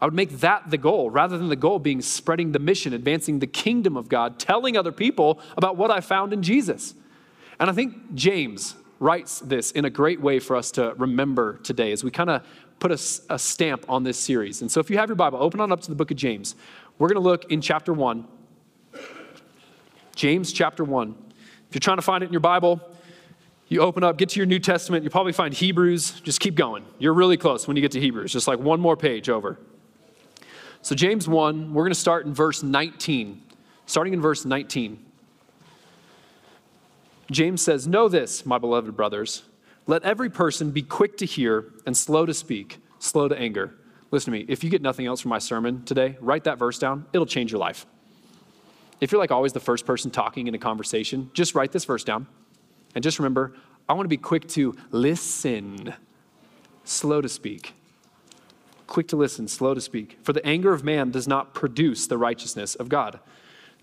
I 0.01 0.05
would 0.05 0.13
make 0.13 0.39
that 0.39 0.69
the 0.69 0.77
goal 0.77 1.09
rather 1.09 1.37
than 1.37 1.49
the 1.49 1.55
goal 1.55 1.79
being 1.79 2.01
spreading 2.01 2.51
the 2.51 2.59
mission, 2.59 2.93
advancing 2.93 3.39
the 3.39 3.47
kingdom 3.47 3.97
of 3.97 4.09
God, 4.09 4.39
telling 4.39 4.77
other 4.77 4.91
people 4.91 5.39
about 5.55 5.75
what 5.75 5.89
I 5.89 6.01
found 6.01 6.33
in 6.33 6.43
Jesus. 6.43 6.93
And 7.59 7.69
I 7.69 7.73
think 7.73 8.13
James 8.13 8.75
writes 8.99 9.39
this 9.39 9.71
in 9.71 9.85
a 9.85 9.89
great 9.89 10.21
way 10.21 10.39
for 10.39 10.55
us 10.55 10.71
to 10.71 10.93
remember 10.97 11.57
today 11.57 11.91
as 11.91 12.03
we 12.03 12.11
kind 12.11 12.29
of 12.29 12.43
put 12.79 12.91
a, 12.91 13.33
a, 13.33 13.39
stamp 13.39 13.85
on 13.89 14.03
this 14.03 14.17
series. 14.17 14.61
And 14.61 14.71
so 14.71 14.79
if 14.79 14.89
you 14.89 14.97
have 14.97 15.09
your 15.09 15.15
Bible, 15.15 15.41
open 15.41 15.59
on 15.59 15.71
up 15.71 15.81
to 15.81 15.89
the 15.89 15.95
book 15.95 16.11
of 16.11 16.17
James. 16.17 16.55
We're 16.99 17.07
going 17.07 17.21
to 17.21 17.27
look 17.27 17.51
in 17.51 17.61
chapter 17.61 17.93
1. 17.93 18.27
James 20.15 20.51
chapter 20.51 20.83
1. 20.83 21.15
If 21.69 21.75
you're 21.75 21.79
trying 21.79 21.97
to 21.97 22.03
find 22.03 22.23
it 22.23 22.27
in 22.27 22.33
your 22.33 22.39
Bible, 22.39 22.81
you 23.69 23.81
open 23.81 24.03
up, 24.03 24.17
get 24.17 24.29
to 24.29 24.39
your 24.39 24.45
New 24.45 24.59
Testament, 24.59 25.03
you 25.03 25.09
probably 25.09 25.33
find 25.33 25.53
Hebrews. 25.53 26.21
Just 26.21 26.39
keep 26.39 26.55
going. 26.55 26.85
You're 26.99 27.13
really 27.13 27.37
close 27.37 27.67
when 27.67 27.75
you 27.75 27.81
get 27.81 27.91
to 27.91 27.99
Hebrews, 27.99 28.31
just 28.31 28.47
like 28.47 28.59
one 28.59 28.79
more 28.79 28.95
page 28.95 29.29
over. 29.29 29.59
So, 30.81 30.95
James 30.95 31.27
1, 31.27 31.73
we're 31.73 31.83
going 31.83 31.91
to 31.91 31.99
start 31.99 32.25
in 32.25 32.33
verse 32.33 32.63
19. 32.63 33.43
Starting 33.85 34.13
in 34.13 34.21
verse 34.21 34.45
19. 34.45 35.05
James 37.29 37.61
says, 37.61 37.87
Know 37.87 38.07
this, 38.07 38.45
my 38.45 38.57
beloved 38.57 38.95
brothers. 38.95 39.43
Let 39.85 40.03
every 40.03 40.29
person 40.29 40.71
be 40.71 40.81
quick 40.81 41.17
to 41.17 41.25
hear 41.25 41.73
and 41.85 41.95
slow 41.95 42.25
to 42.25 42.33
speak, 42.33 42.79
slow 42.99 43.27
to 43.27 43.37
anger. 43.37 43.73
Listen 44.11 44.31
to 44.31 44.39
me. 44.39 44.45
If 44.47 44.63
you 44.63 44.69
get 44.69 44.81
nothing 44.81 45.05
else 45.05 45.21
from 45.21 45.29
my 45.29 45.39
sermon 45.39 45.83
today, 45.83 46.17
write 46.21 46.45
that 46.45 46.57
verse 46.57 46.79
down. 46.79 47.05
It'll 47.11 47.25
change 47.25 47.51
your 47.51 47.59
life. 47.59 47.85
If 49.01 49.11
you're 49.11 49.19
like 49.19 49.31
always 49.31 49.53
the 49.53 49.59
first 49.59 49.85
person 49.85 50.11
talking 50.11 50.47
in 50.47 50.55
a 50.55 50.57
conversation, 50.57 51.29
just 51.33 51.55
write 51.55 51.71
this 51.71 51.85
verse 51.85 52.03
down. 52.03 52.27
And 52.97 53.03
just 53.03 53.19
remember, 53.19 53.53
I 53.87 53.93
want 53.93 54.05
to 54.05 54.09
be 54.09 54.17
quick 54.17 54.47
to 54.47 54.75
listen, 54.89 55.93
slow 56.83 57.21
to 57.21 57.29
speak. 57.29 57.75
Quick 58.87 59.07
to 59.09 59.15
listen, 59.15 59.47
slow 59.47 59.75
to 59.75 59.81
speak. 59.81 60.17
For 60.23 60.33
the 60.33 60.43
anger 60.43 60.73
of 60.73 60.83
man 60.83 61.11
does 61.11 61.27
not 61.27 61.53
produce 61.53 62.07
the 62.07 62.17
righteousness 62.17 62.73
of 62.73 62.89
God. 62.89 63.19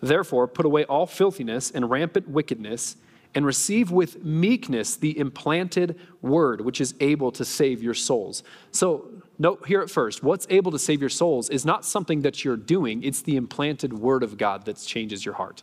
Therefore, 0.02 0.49
put 0.49 0.66
away 0.66 0.85
all 0.87 1.06
filthiness 1.06 1.71
and 1.71 1.88
rampant 1.88 2.28
wickedness 2.28 2.97
and 3.37 3.47
receive 3.47 3.92
with 3.92 4.25
meekness 4.25 4.97
the 4.97 5.16
implanted 5.16 5.97
word, 6.21 6.62
which 6.62 6.80
is 6.80 6.97
able 6.99 7.30
to 7.30 7.44
save 7.44 7.85
your 7.85 7.94
souls. 7.94 8.42
So, 8.73 9.12
note 9.38 9.64
here 9.68 9.80
at 9.80 9.90
first 9.90 10.25
what's 10.25 10.49
able 10.50 10.73
to 10.73 10.78
save 10.80 11.00
your 11.00 11.09
souls 11.09 11.50
is 11.50 11.64
not 11.64 11.85
something 11.85 12.23
that 12.23 12.44
you're 12.44 12.56
doing, 12.56 13.04
it's 13.04 13.23
the 13.23 13.37
implanted 13.37 13.92
word 13.92 14.25
of 14.25 14.37
God 14.37 14.64
that 14.64 14.78
changes 14.78 15.25
your 15.25 15.35
heart. 15.35 15.62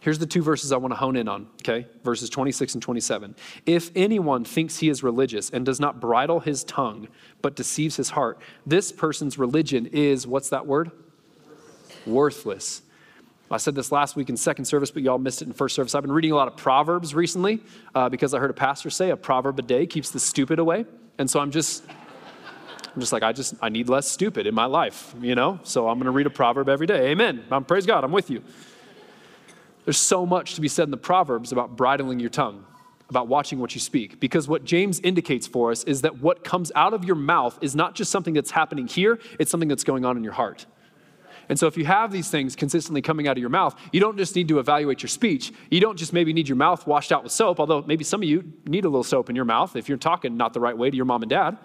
Here's 0.00 0.18
the 0.18 0.26
two 0.26 0.42
verses 0.42 0.70
I 0.70 0.76
want 0.76 0.92
to 0.92 0.96
hone 0.96 1.16
in 1.16 1.26
on, 1.26 1.48
okay? 1.60 1.86
Verses 2.04 2.30
26 2.30 2.74
and 2.74 2.82
27. 2.82 3.34
If 3.66 3.90
anyone 3.96 4.44
thinks 4.44 4.78
he 4.78 4.88
is 4.88 5.02
religious 5.02 5.50
and 5.50 5.66
does 5.66 5.80
not 5.80 6.00
bridle 6.00 6.38
his 6.38 6.62
tongue, 6.64 7.08
but 7.42 7.56
deceives 7.56 7.96
his 7.96 8.10
heart, 8.10 8.38
this 8.64 8.92
person's 8.92 9.38
religion 9.38 9.86
is, 9.86 10.26
what's 10.26 10.50
that 10.50 10.66
word? 10.66 10.92
Worthless. 12.06 12.82
I 13.50 13.56
said 13.56 13.74
this 13.74 13.90
last 13.90 14.14
week 14.14 14.28
in 14.28 14.36
second 14.36 14.66
service, 14.66 14.90
but 14.90 15.02
y'all 15.02 15.18
missed 15.18 15.42
it 15.42 15.48
in 15.48 15.54
first 15.54 15.74
service. 15.74 15.94
I've 15.94 16.02
been 16.02 16.12
reading 16.12 16.32
a 16.32 16.36
lot 16.36 16.48
of 16.48 16.56
Proverbs 16.56 17.14
recently 17.14 17.60
uh, 17.94 18.08
because 18.08 18.34
I 18.34 18.38
heard 18.38 18.50
a 18.50 18.54
pastor 18.54 18.90
say 18.90 19.10
a 19.10 19.16
proverb 19.16 19.58
a 19.58 19.62
day 19.62 19.86
keeps 19.86 20.10
the 20.10 20.20
stupid 20.20 20.58
away. 20.58 20.84
And 21.16 21.28
so 21.28 21.40
I'm 21.40 21.50
just, 21.50 21.84
I'm 22.94 23.00
just 23.00 23.12
like, 23.12 23.22
I 23.22 23.32
just, 23.32 23.54
I 23.60 23.68
need 23.70 23.88
less 23.88 24.06
stupid 24.06 24.46
in 24.46 24.54
my 24.54 24.66
life, 24.66 25.14
you 25.20 25.34
know? 25.34 25.58
So 25.64 25.88
I'm 25.88 25.98
going 25.98 26.06
to 26.06 26.12
read 26.12 26.26
a 26.26 26.30
proverb 26.30 26.68
every 26.68 26.86
day. 26.86 27.08
Amen. 27.08 27.42
I'm, 27.50 27.64
praise 27.64 27.86
God. 27.86 28.04
I'm 28.04 28.12
with 28.12 28.30
you. 28.30 28.42
There's 29.88 29.96
so 29.96 30.26
much 30.26 30.54
to 30.54 30.60
be 30.60 30.68
said 30.68 30.82
in 30.82 30.90
the 30.90 30.98
Proverbs 30.98 31.50
about 31.50 31.74
bridling 31.74 32.20
your 32.20 32.28
tongue, 32.28 32.62
about 33.08 33.26
watching 33.26 33.58
what 33.58 33.74
you 33.74 33.80
speak. 33.80 34.20
Because 34.20 34.46
what 34.46 34.62
James 34.62 35.00
indicates 35.00 35.46
for 35.46 35.70
us 35.70 35.82
is 35.84 36.02
that 36.02 36.20
what 36.20 36.44
comes 36.44 36.70
out 36.74 36.92
of 36.92 37.06
your 37.06 37.16
mouth 37.16 37.58
is 37.62 37.74
not 37.74 37.94
just 37.94 38.10
something 38.10 38.34
that's 38.34 38.50
happening 38.50 38.86
here, 38.86 39.18
it's 39.40 39.50
something 39.50 39.66
that's 39.66 39.84
going 39.84 40.04
on 40.04 40.18
in 40.18 40.22
your 40.22 40.34
heart. 40.34 40.66
And 41.48 41.58
so, 41.58 41.68
if 41.68 41.78
you 41.78 41.86
have 41.86 42.12
these 42.12 42.30
things 42.30 42.54
consistently 42.54 43.00
coming 43.00 43.28
out 43.28 43.38
of 43.38 43.40
your 43.40 43.48
mouth, 43.48 43.80
you 43.90 43.98
don't 43.98 44.18
just 44.18 44.36
need 44.36 44.48
to 44.48 44.58
evaluate 44.58 45.00
your 45.02 45.08
speech. 45.08 45.54
You 45.70 45.80
don't 45.80 45.96
just 45.96 46.12
maybe 46.12 46.34
need 46.34 46.50
your 46.50 46.56
mouth 46.56 46.86
washed 46.86 47.10
out 47.10 47.22
with 47.22 47.32
soap, 47.32 47.58
although 47.58 47.80
maybe 47.80 48.04
some 48.04 48.22
of 48.22 48.28
you 48.28 48.52
need 48.66 48.84
a 48.84 48.90
little 48.90 49.02
soap 49.02 49.30
in 49.30 49.36
your 49.36 49.46
mouth 49.46 49.74
if 49.74 49.88
you're 49.88 49.96
talking 49.96 50.36
not 50.36 50.52
the 50.52 50.60
right 50.60 50.76
way 50.76 50.90
to 50.90 50.96
your 50.96 51.06
mom 51.06 51.22
and 51.22 51.30
dad. 51.30 51.56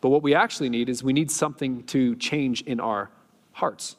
But 0.00 0.10
what 0.10 0.22
we 0.22 0.36
actually 0.36 0.68
need 0.68 0.88
is 0.88 1.02
we 1.02 1.12
need 1.12 1.32
something 1.32 1.82
to 1.86 2.14
change 2.14 2.60
in 2.62 2.78
our 2.78 3.10
hearts. 3.50 3.96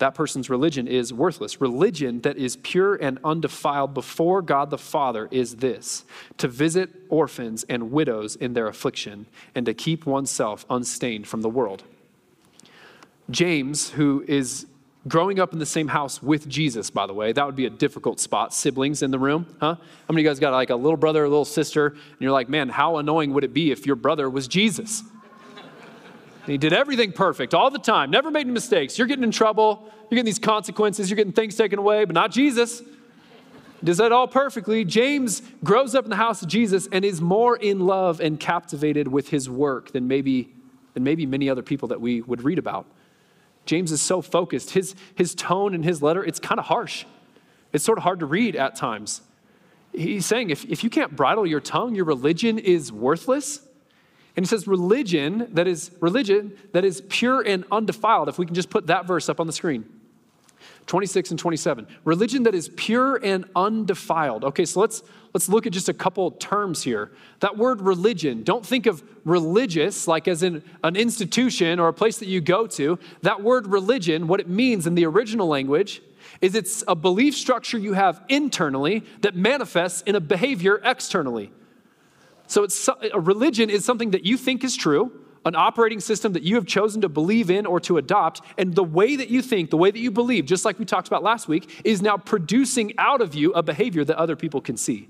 That 0.00 0.14
person's 0.14 0.48
religion 0.48 0.88
is 0.88 1.12
worthless. 1.12 1.60
Religion 1.60 2.22
that 2.22 2.38
is 2.38 2.56
pure 2.56 2.94
and 2.94 3.18
undefiled 3.22 3.92
before 3.92 4.40
God 4.40 4.70
the 4.70 4.78
Father 4.78 5.28
is 5.30 5.56
this 5.56 6.06
to 6.38 6.48
visit 6.48 6.88
orphans 7.10 7.66
and 7.68 7.92
widows 7.92 8.34
in 8.34 8.54
their 8.54 8.66
affliction 8.66 9.26
and 9.54 9.66
to 9.66 9.74
keep 9.74 10.06
oneself 10.06 10.64
unstained 10.70 11.28
from 11.28 11.42
the 11.42 11.50
world. 11.50 11.82
James, 13.30 13.90
who 13.90 14.24
is 14.26 14.66
growing 15.06 15.38
up 15.38 15.52
in 15.52 15.58
the 15.58 15.66
same 15.66 15.88
house 15.88 16.22
with 16.22 16.48
Jesus, 16.48 16.88
by 16.88 17.06
the 17.06 17.12
way, 17.12 17.32
that 17.32 17.44
would 17.44 17.56
be 17.56 17.66
a 17.66 17.70
difficult 17.70 18.20
spot. 18.20 18.54
Siblings 18.54 19.02
in 19.02 19.10
the 19.10 19.18
room, 19.18 19.54
huh? 19.60 19.74
How 19.74 19.80
many 20.08 20.22
of 20.22 20.24
you 20.24 20.30
guys 20.30 20.40
got 20.40 20.54
like 20.54 20.70
a 20.70 20.76
little 20.76 20.96
brother 20.96 21.24
a 21.24 21.28
little 21.28 21.44
sister? 21.44 21.88
And 21.88 22.20
you're 22.20 22.32
like, 22.32 22.48
man, 22.48 22.70
how 22.70 22.96
annoying 22.96 23.34
would 23.34 23.44
it 23.44 23.52
be 23.52 23.70
if 23.70 23.84
your 23.84 23.96
brother 23.96 24.30
was 24.30 24.48
Jesus? 24.48 25.02
He 26.50 26.58
did 26.58 26.72
everything 26.72 27.12
perfect 27.12 27.54
all 27.54 27.70
the 27.70 27.78
time, 27.78 28.10
never 28.10 28.30
made 28.30 28.42
any 28.42 28.52
mistakes. 28.52 28.98
You're 28.98 29.06
getting 29.06 29.24
in 29.24 29.30
trouble, 29.30 29.82
you're 30.02 30.16
getting 30.16 30.24
these 30.24 30.38
consequences, 30.38 31.10
you're 31.10 31.16
getting 31.16 31.32
things 31.32 31.56
taken 31.56 31.78
away, 31.78 32.04
but 32.04 32.14
not 32.14 32.30
Jesus. 32.30 32.82
Does 33.82 33.96
that 33.96 34.12
all 34.12 34.28
perfectly. 34.28 34.84
James 34.84 35.42
grows 35.64 35.94
up 35.94 36.04
in 36.04 36.10
the 36.10 36.16
house 36.16 36.42
of 36.42 36.48
Jesus 36.48 36.86
and 36.92 37.04
is 37.04 37.20
more 37.20 37.56
in 37.56 37.80
love 37.80 38.20
and 38.20 38.38
captivated 38.38 39.08
with 39.08 39.30
his 39.30 39.48
work 39.48 39.92
than 39.92 40.06
maybe, 40.06 40.52
than 40.94 41.02
maybe 41.02 41.24
many 41.24 41.48
other 41.48 41.62
people 41.62 41.88
that 41.88 42.00
we 42.00 42.20
would 42.20 42.42
read 42.42 42.58
about. 42.58 42.86
James 43.64 43.92
is 43.92 44.02
so 44.02 44.20
focused. 44.20 44.70
His, 44.70 44.94
his 45.14 45.34
tone 45.34 45.74
in 45.74 45.82
his 45.82 46.02
letter, 46.02 46.22
it's 46.24 46.38
kind 46.38 46.58
of 46.58 46.66
harsh. 46.66 47.04
It's 47.72 47.84
sort 47.84 47.98
of 47.98 48.04
hard 48.04 48.20
to 48.20 48.26
read 48.26 48.56
at 48.56 48.76
times. 48.76 49.22
He's 49.92 50.26
saying 50.26 50.50
if, 50.50 50.64
if 50.66 50.84
you 50.84 50.90
can't 50.90 51.16
bridle 51.16 51.46
your 51.46 51.60
tongue, 51.60 51.94
your 51.94 52.04
religion 52.04 52.58
is 52.58 52.92
worthless. 52.92 53.60
And 54.36 54.44
he 54.44 54.48
says 54.48 54.66
religion 54.66 55.48
that 55.52 55.66
is 55.66 55.90
religion 56.00 56.56
that 56.72 56.84
is 56.84 57.02
pure 57.08 57.40
and 57.40 57.64
undefiled. 57.70 58.28
If 58.28 58.38
we 58.38 58.46
can 58.46 58.54
just 58.54 58.70
put 58.70 58.86
that 58.86 59.06
verse 59.06 59.28
up 59.28 59.40
on 59.40 59.46
the 59.46 59.52
screen. 59.52 59.84
26 60.86 61.30
and 61.30 61.38
27. 61.38 61.86
Religion 62.04 62.42
that 62.42 62.54
is 62.54 62.68
pure 62.76 63.16
and 63.22 63.44
undefiled. 63.54 64.44
Okay, 64.44 64.64
so 64.64 64.80
let's 64.80 65.02
let's 65.32 65.48
look 65.48 65.66
at 65.66 65.72
just 65.72 65.88
a 65.88 65.94
couple 65.94 66.32
terms 66.32 66.82
here. 66.82 67.12
That 67.40 67.56
word 67.56 67.80
religion, 67.80 68.42
don't 68.42 68.66
think 68.66 68.86
of 68.86 69.02
religious 69.24 70.08
like 70.08 70.26
as 70.26 70.42
in 70.42 70.62
an 70.82 70.96
institution 70.96 71.78
or 71.78 71.88
a 71.88 71.92
place 71.92 72.18
that 72.18 72.28
you 72.28 72.40
go 72.40 72.66
to. 72.68 72.98
That 73.22 73.42
word 73.42 73.66
religion, 73.66 74.26
what 74.26 74.40
it 74.40 74.48
means 74.48 74.86
in 74.86 74.94
the 74.94 75.06
original 75.06 75.46
language 75.46 76.02
is 76.40 76.54
it's 76.54 76.82
a 76.88 76.94
belief 76.94 77.36
structure 77.36 77.78
you 77.78 77.92
have 77.92 78.22
internally 78.28 79.04
that 79.20 79.36
manifests 79.36 80.02
in 80.02 80.16
a 80.16 80.20
behavior 80.20 80.80
externally. 80.84 81.52
So 82.50 82.64
it's 82.64 82.88
a 83.12 83.20
religion 83.20 83.70
is 83.70 83.84
something 83.84 84.10
that 84.10 84.24
you 84.24 84.36
think 84.36 84.64
is 84.64 84.76
true 84.76 85.12
an 85.44 85.54
operating 85.56 86.00
system 86.00 86.34
that 86.34 86.42
you 86.42 86.54
have 86.56 86.66
chosen 86.66 87.00
to 87.00 87.08
believe 87.08 87.50
in 87.50 87.64
or 87.64 87.80
to 87.80 87.96
adopt. 87.96 88.42
And 88.58 88.74
the 88.74 88.84
way 88.84 89.16
that 89.16 89.28
you 89.28 89.40
think, 89.40 89.70
the 89.70 89.76
way 89.76 89.90
that 89.90 89.98
you 89.98 90.10
believe, 90.10 90.44
just 90.44 90.64
like 90.64 90.78
we 90.78 90.84
talked 90.84 91.08
about 91.08 91.22
last 91.22 91.48
week, 91.48 91.80
is 91.82 92.02
now 92.02 92.18
producing 92.18 92.92
out 92.98 93.22
of 93.22 93.34
you 93.34 93.52
a 93.52 93.62
behavior 93.62 94.04
that 94.04 94.18
other 94.18 94.36
people 94.36 94.60
can 94.60 94.76
see. 94.76 95.08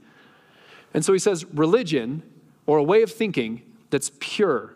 And 0.94 1.04
so 1.04 1.12
he 1.12 1.18
says, 1.18 1.44
religion 1.46 2.22
or 2.66 2.78
a 2.78 2.82
way 2.82 3.02
of 3.02 3.10
thinking 3.10 3.62
that's 3.90 4.12
pure. 4.20 4.74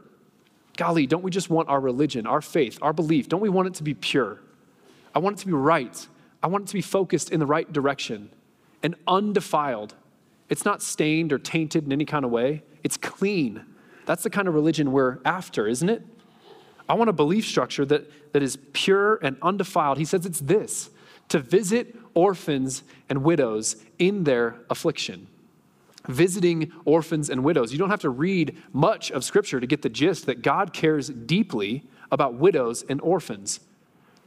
Golly, 0.76 1.06
don't 1.06 1.22
we 1.22 1.30
just 1.30 1.50
want 1.50 1.68
our 1.68 1.80
religion, 1.80 2.26
our 2.26 2.40
faith, 2.40 2.78
our 2.82 2.92
belief, 2.92 3.28
don't 3.28 3.40
we 3.40 3.48
want 3.48 3.68
it 3.68 3.74
to 3.74 3.84
be 3.84 3.94
pure? 3.94 4.40
I 5.14 5.20
want 5.20 5.38
it 5.38 5.40
to 5.40 5.46
be 5.46 5.52
right. 5.52 6.08
I 6.42 6.48
want 6.48 6.64
it 6.64 6.68
to 6.68 6.74
be 6.74 6.82
focused 6.82 7.30
in 7.30 7.38
the 7.38 7.46
right 7.46 7.72
direction 7.72 8.30
and 8.82 8.96
undefiled. 9.06 9.94
It's 10.48 10.64
not 10.64 10.82
stained 10.82 11.32
or 11.32 11.38
tainted 11.38 11.84
in 11.84 11.92
any 11.92 12.04
kind 12.04 12.24
of 12.24 12.30
way, 12.30 12.62
it's 12.82 12.96
clean. 12.96 13.64
That's 14.06 14.22
the 14.22 14.30
kind 14.30 14.46
of 14.48 14.54
religion 14.54 14.92
we're 14.92 15.18
after, 15.24 15.66
isn't 15.66 15.88
it? 15.88 16.04
I 16.88 16.94
want 16.94 17.08
a 17.08 17.14
belief 17.14 17.46
structure 17.46 17.86
that, 17.86 18.32
that 18.32 18.42
is 18.42 18.58
pure 18.74 19.16
and 19.22 19.38
undefiled. 19.40 19.96
He 19.96 20.04
says 20.04 20.26
it's 20.26 20.40
this 20.40 20.90
to 21.30 21.38
visit 21.38 21.96
orphans 22.12 22.82
and 23.08 23.24
widows 23.24 23.76
in 23.98 24.24
their 24.24 24.56
affliction. 24.68 25.26
visiting 26.08 26.72
orphans 26.84 27.30
and 27.30 27.42
widows. 27.44 27.72
You 27.72 27.78
don't 27.78 27.90
have 27.90 28.00
to 28.00 28.10
read 28.10 28.56
much 28.72 29.10
of 29.10 29.24
Scripture 29.24 29.60
to 29.60 29.66
get 29.66 29.82
the 29.82 29.88
gist 29.88 30.26
that 30.26 30.42
God 30.42 30.72
cares 30.72 31.08
deeply 31.08 31.84
about 32.10 32.34
widows 32.34 32.84
and 32.88 33.00
orphans. 33.00 33.60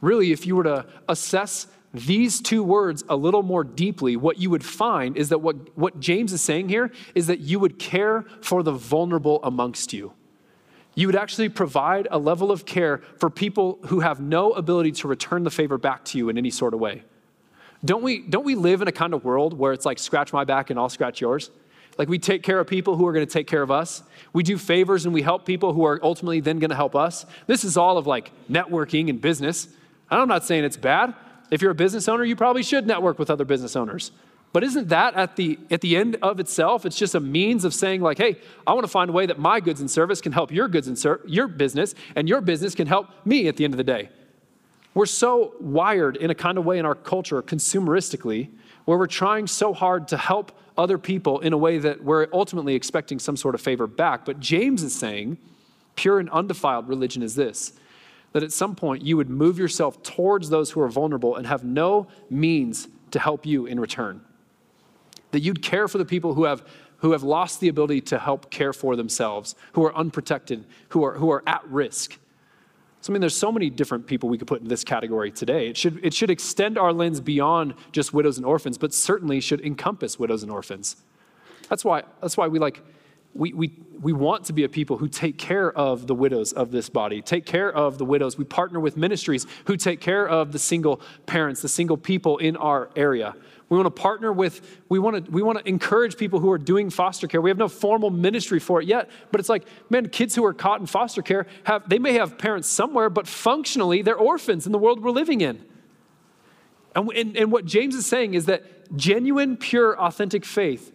Really, 0.00 0.32
if 0.32 0.46
you 0.46 0.56
were 0.56 0.64
to 0.64 0.86
assess 1.08 1.66
these 1.94 2.40
two 2.40 2.62
words 2.62 3.02
a 3.08 3.16
little 3.16 3.42
more 3.42 3.64
deeply, 3.64 4.16
what 4.16 4.38
you 4.38 4.50
would 4.50 4.64
find 4.64 5.16
is 5.16 5.30
that 5.30 5.38
what, 5.38 5.76
what 5.76 6.00
James 6.00 6.32
is 6.32 6.42
saying 6.42 6.68
here 6.68 6.90
is 7.14 7.28
that 7.28 7.40
you 7.40 7.58
would 7.58 7.78
care 7.78 8.26
for 8.40 8.62
the 8.62 8.72
vulnerable 8.72 9.40
amongst 9.42 9.92
you. 9.92 10.12
You 10.94 11.06
would 11.06 11.16
actually 11.16 11.48
provide 11.48 12.08
a 12.10 12.18
level 12.18 12.50
of 12.50 12.66
care 12.66 12.98
for 13.18 13.30
people 13.30 13.78
who 13.86 14.00
have 14.00 14.20
no 14.20 14.52
ability 14.52 14.92
to 14.92 15.08
return 15.08 15.44
the 15.44 15.50
favor 15.50 15.78
back 15.78 16.04
to 16.06 16.18
you 16.18 16.28
in 16.28 16.36
any 16.36 16.50
sort 16.50 16.74
of 16.74 16.80
way. 16.80 17.04
Don't 17.84 18.02
we, 18.02 18.20
don't 18.20 18.44
we 18.44 18.56
live 18.56 18.82
in 18.82 18.88
a 18.88 18.92
kind 18.92 19.14
of 19.14 19.24
world 19.24 19.56
where 19.56 19.72
it's 19.72 19.86
like 19.86 19.98
scratch 19.98 20.32
my 20.32 20.44
back 20.44 20.70
and 20.70 20.78
I'll 20.78 20.88
scratch 20.88 21.20
yours? 21.20 21.50
Like 21.96 22.08
we 22.08 22.18
take 22.18 22.42
care 22.42 22.60
of 22.60 22.66
people 22.66 22.96
who 22.96 23.06
are 23.06 23.12
going 23.12 23.26
to 23.26 23.32
take 23.32 23.46
care 23.46 23.62
of 23.62 23.70
us. 23.70 24.02
We 24.32 24.42
do 24.42 24.58
favors 24.58 25.04
and 25.04 25.14
we 25.14 25.22
help 25.22 25.46
people 25.46 25.72
who 25.72 25.84
are 25.84 25.98
ultimately 26.02 26.40
then 26.40 26.58
going 26.58 26.70
to 26.70 26.76
help 26.76 26.94
us. 26.94 27.24
This 27.46 27.64
is 27.64 27.76
all 27.76 27.96
of 27.96 28.06
like 28.06 28.30
networking 28.50 29.08
and 29.08 29.20
business. 29.20 29.68
I'm 30.10 30.28
not 30.28 30.44
saying 30.44 30.64
it's 30.64 30.76
bad. 30.76 31.14
If 31.50 31.62
you're 31.62 31.70
a 31.70 31.74
business 31.74 32.08
owner, 32.08 32.24
you 32.24 32.36
probably 32.36 32.62
should 32.62 32.86
network 32.86 33.18
with 33.18 33.30
other 33.30 33.44
business 33.44 33.76
owners. 33.76 34.12
But 34.52 34.64
isn't 34.64 34.88
that 34.88 35.14
at 35.14 35.36
the, 35.36 35.58
at 35.70 35.82
the 35.82 35.96
end 35.96 36.16
of 36.22 36.40
itself? 36.40 36.86
It's 36.86 36.96
just 36.96 37.14
a 37.14 37.20
means 37.20 37.64
of 37.64 37.74
saying, 37.74 38.00
like, 38.00 38.18
hey, 38.18 38.36
I 38.66 38.72
want 38.72 38.84
to 38.84 38.90
find 38.90 39.10
a 39.10 39.12
way 39.12 39.26
that 39.26 39.38
my 39.38 39.60
goods 39.60 39.80
and 39.80 39.90
service 39.90 40.20
can 40.20 40.32
help 40.32 40.50
your 40.50 40.68
goods 40.68 40.88
and 40.88 40.98
ser- 40.98 41.20
your 41.26 41.48
business, 41.48 41.94
and 42.16 42.28
your 42.28 42.40
business 42.40 42.74
can 42.74 42.86
help 42.86 43.08
me 43.26 43.48
at 43.48 43.56
the 43.56 43.64
end 43.64 43.74
of 43.74 43.78
the 43.78 43.84
day. 43.84 44.08
We're 44.94 45.06
so 45.06 45.54
wired 45.60 46.16
in 46.16 46.30
a 46.30 46.34
kind 46.34 46.56
of 46.56 46.64
way 46.64 46.78
in 46.78 46.86
our 46.86 46.94
culture, 46.94 47.42
consumeristically, 47.42 48.48
where 48.86 48.96
we're 48.96 49.06
trying 49.06 49.46
so 49.46 49.74
hard 49.74 50.08
to 50.08 50.16
help 50.16 50.52
other 50.78 50.96
people 50.96 51.40
in 51.40 51.52
a 51.52 51.58
way 51.58 51.78
that 51.78 52.02
we're 52.02 52.26
ultimately 52.32 52.74
expecting 52.74 53.18
some 53.18 53.36
sort 53.36 53.54
of 53.54 53.60
favor 53.60 53.86
back. 53.86 54.24
But 54.24 54.40
James 54.40 54.82
is 54.82 54.94
saying, 54.94 55.36
pure 55.94 56.18
and 56.18 56.30
undefiled 56.30 56.88
religion 56.88 57.22
is 57.22 57.34
this 57.34 57.74
that 58.32 58.42
at 58.42 58.52
some 58.52 58.74
point 58.74 59.02
you 59.02 59.16
would 59.16 59.30
move 59.30 59.58
yourself 59.58 60.02
towards 60.02 60.50
those 60.50 60.70
who 60.70 60.80
are 60.80 60.88
vulnerable 60.88 61.36
and 61.36 61.46
have 61.46 61.64
no 61.64 62.06
means 62.30 62.88
to 63.10 63.18
help 63.18 63.46
you 63.46 63.66
in 63.66 63.80
return. 63.80 64.20
That 65.30 65.40
you'd 65.40 65.62
care 65.62 65.88
for 65.88 65.98
the 65.98 66.04
people 66.04 66.34
who 66.34 66.44
have, 66.44 66.66
who 66.98 67.12
have 67.12 67.22
lost 67.22 67.60
the 67.60 67.68
ability 67.68 68.02
to 68.02 68.18
help 68.18 68.50
care 68.50 68.72
for 68.72 68.96
themselves, 68.96 69.54
who 69.72 69.84
are 69.84 69.94
unprotected, 69.96 70.64
who 70.90 71.04
are, 71.04 71.14
who 71.14 71.30
are 71.30 71.42
at 71.46 71.66
risk. 71.68 72.18
So, 73.00 73.12
I 73.12 73.14
mean, 73.14 73.20
there's 73.20 73.36
so 73.36 73.52
many 73.52 73.70
different 73.70 74.06
people 74.06 74.28
we 74.28 74.38
could 74.38 74.48
put 74.48 74.60
in 74.60 74.68
this 74.68 74.82
category 74.82 75.30
today. 75.30 75.68
It 75.68 75.76
should, 75.76 76.04
it 76.04 76.12
should 76.12 76.30
extend 76.30 76.76
our 76.76 76.92
lens 76.92 77.20
beyond 77.20 77.74
just 77.92 78.12
widows 78.12 78.38
and 78.38 78.46
orphans, 78.46 78.76
but 78.76 78.92
certainly 78.92 79.40
should 79.40 79.60
encompass 79.60 80.18
widows 80.18 80.42
and 80.42 80.50
orphans. 80.50 80.96
That's 81.68 81.84
why, 81.84 82.02
that's 82.20 82.36
why 82.36 82.48
we 82.48 82.58
like 82.58 82.82
we, 83.34 83.52
we, 83.52 83.72
we 84.00 84.12
want 84.12 84.44
to 84.44 84.52
be 84.52 84.64
a 84.64 84.68
people 84.68 84.96
who 84.98 85.08
take 85.08 85.38
care 85.38 85.70
of 85.72 86.06
the 86.06 86.14
widows 86.14 86.52
of 86.52 86.70
this 86.70 86.88
body, 86.88 87.22
take 87.22 87.46
care 87.46 87.72
of 87.72 87.98
the 87.98 88.04
widows. 88.04 88.38
We 88.38 88.44
partner 88.44 88.80
with 88.80 88.96
ministries 88.96 89.46
who 89.66 89.76
take 89.76 90.00
care 90.00 90.28
of 90.28 90.52
the 90.52 90.58
single 90.58 91.00
parents, 91.26 91.62
the 91.62 91.68
single 91.68 91.96
people 91.96 92.38
in 92.38 92.56
our 92.56 92.90
area. 92.96 93.34
We 93.68 93.76
want 93.76 93.86
to 93.86 94.02
partner 94.02 94.32
with, 94.32 94.78
we 94.88 94.98
want 94.98 95.26
to, 95.26 95.30
we 95.30 95.42
want 95.42 95.58
to 95.58 95.68
encourage 95.68 96.16
people 96.16 96.40
who 96.40 96.50
are 96.50 96.58
doing 96.58 96.88
foster 96.88 97.26
care. 97.26 97.40
We 97.40 97.50
have 97.50 97.58
no 97.58 97.68
formal 97.68 98.08
ministry 98.10 98.60
for 98.60 98.80
it 98.80 98.88
yet, 98.88 99.10
but 99.30 99.40
it's 99.40 99.48
like, 99.50 99.66
man, 99.90 100.08
kids 100.08 100.34
who 100.34 100.44
are 100.44 100.54
caught 100.54 100.80
in 100.80 100.86
foster 100.86 101.20
care 101.20 101.46
have, 101.64 101.86
they 101.88 101.98
may 101.98 102.14
have 102.14 102.38
parents 102.38 102.68
somewhere, 102.68 103.10
but 103.10 103.26
functionally 103.26 104.00
they're 104.00 104.16
orphans 104.16 104.64
in 104.64 104.72
the 104.72 104.78
world 104.78 105.02
we're 105.02 105.10
living 105.10 105.42
in. 105.42 105.62
And, 106.96 107.10
and, 107.12 107.36
and 107.36 107.52
what 107.52 107.66
James 107.66 107.94
is 107.94 108.06
saying 108.06 108.34
is 108.34 108.46
that 108.46 108.96
genuine, 108.96 109.58
pure, 109.58 110.00
authentic 110.00 110.46
faith 110.46 110.92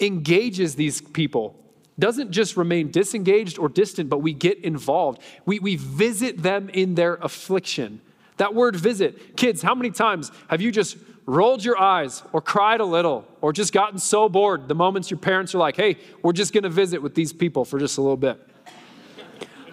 engages 0.00 0.74
these 0.74 1.00
people 1.00 1.56
doesn't 1.98 2.30
just 2.30 2.56
remain 2.56 2.90
disengaged 2.90 3.58
or 3.58 3.68
distant, 3.68 4.10
but 4.10 4.18
we 4.18 4.32
get 4.32 4.62
involved. 4.62 5.20
We, 5.44 5.58
we 5.58 5.76
visit 5.76 6.42
them 6.42 6.68
in 6.68 6.94
their 6.94 7.14
affliction. 7.14 8.00
That 8.36 8.54
word 8.54 8.76
visit, 8.76 9.36
kids, 9.36 9.62
how 9.62 9.74
many 9.74 9.90
times 9.90 10.30
have 10.48 10.60
you 10.60 10.70
just 10.70 10.98
rolled 11.24 11.64
your 11.64 11.78
eyes 11.78 12.22
or 12.32 12.40
cried 12.40 12.80
a 12.80 12.84
little 12.84 13.26
or 13.40 13.52
just 13.52 13.72
gotten 13.72 13.98
so 13.98 14.28
bored 14.28 14.68
the 14.68 14.74
moments 14.74 15.10
your 15.10 15.18
parents 15.18 15.54
are 15.54 15.58
like, 15.58 15.76
hey, 15.76 15.96
we're 16.22 16.32
just 16.32 16.52
going 16.52 16.64
to 16.64 16.70
visit 16.70 17.02
with 17.02 17.14
these 17.14 17.32
people 17.32 17.64
for 17.64 17.78
just 17.78 17.98
a 17.98 18.02
little 18.02 18.16
bit? 18.16 18.40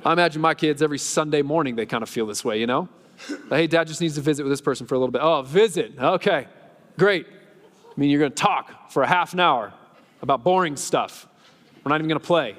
I 0.05 0.13
imagine 0.13 0.41
my 0.41 0.53
kids 0.53 0.81
every 0.81 0.97
Sunday 0.97 1.41
morning, 1.41 1.75
they 1.75 1.85
kind 1.85 2.03
of 2.03 2.09
feel 2.09 2.25
this 2.25 2.43
way, 2.43 2.59
you 2.59 2.67
know? 2.67 2.89
Like, 3.29 3.59
hey, 3.59 3.67
dad 3.67 3.87
just 3.87 4.01
needs 4.01 4.15
to 4.15 4.21
visit 4.21 4.43
with 4.43 4.51
this 4.51 4.61
person 4.61 4.87
for 4.87 4.95
a 4.95 4.99
little 4.99 5.11
bit. 5.11 5.21
Oh, 5.21 5.41
visit. 5.43 5.93
Okay, 5.97 6.47
great. 6.97 7.25
I 7.27 7.99
mean, 7.99 8.09
you're 8.09 8.19
going 8.19 8.31
to 8.31 8.35
talk 8.35 8.91
for 8.91 9.03
a 9.03 9.07
half 9.07 9.33
an 9.33 9.39
hour 9.39 9.73
about 10.21 10.43
boring 10.43 10.75
stuff. 10.75 11.27
We're 11.83 11.89
not 11.89 11.99
even 11.99 12.07
going 12.07 12.19
to 12.19 12.25
play. 12.25 12.55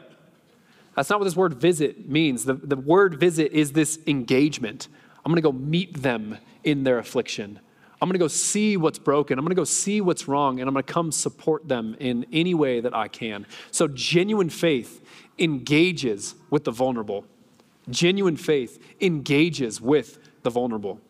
That's 0.94 1.10
not 1.10 1.18
what 1.18 1.24
this 1.24 1.36
word 1.36 1.54
visit 1.54 2.08
means. 2.08 2.44
The, 2.44 2.54
the 2.54 2.76
word 2.76 3.18
visit 3.18 3.52
is 3.52 3.72
this 3.72 3.98
engagement. 4.06 4.88
I'm 5.24 5.32
going 5.32 5.42
to 5.42 5.42
go 5.42 5.52
meet 5.52 6.02
them 6.02 6.38
in 6.62 6.84
their 6.84 6.98
affliction. 6.98 7.58
I'm 8.00 8.08
going 8.08 8.14
to 8.14 8.18
go 8.18 8.28
see 8.28 8.76
what's 8.76 8.98
broken. 8.98 9.38
I'm 9.38 9.44
going 9.44 9.54
to 9.54 9.60
go 9.60 9.64
see 9.64 10.00
what's 10.00 10.28
wrong, 10.28 10.60
and 10.60 10.68
I'm 10.68 10.74
going 10.74 10.84
to 10.84 10.92
come 10.92 11.10
support 11.10 11.68
them 11.68 11.96
in 11.98 12.26
any 12.32 12.52
way 12.54 12.80
that 12.80 12.94
I 12.94 13.08
can. 13.08 13.46
So, 13.70 13.88
genuine 13.88 14.50
faith 14.50 15.02
engages 15.38 16.34
with 16.50 16.64
the 16.64 16.70
vulnerable. 16.70 17.24
Genuine 17.88 18.36
faith 18.36 18.82
engages 19.00 19.80
with 19.80 20.18
the 20.42 20.50
vulnerable. 20.50 21.00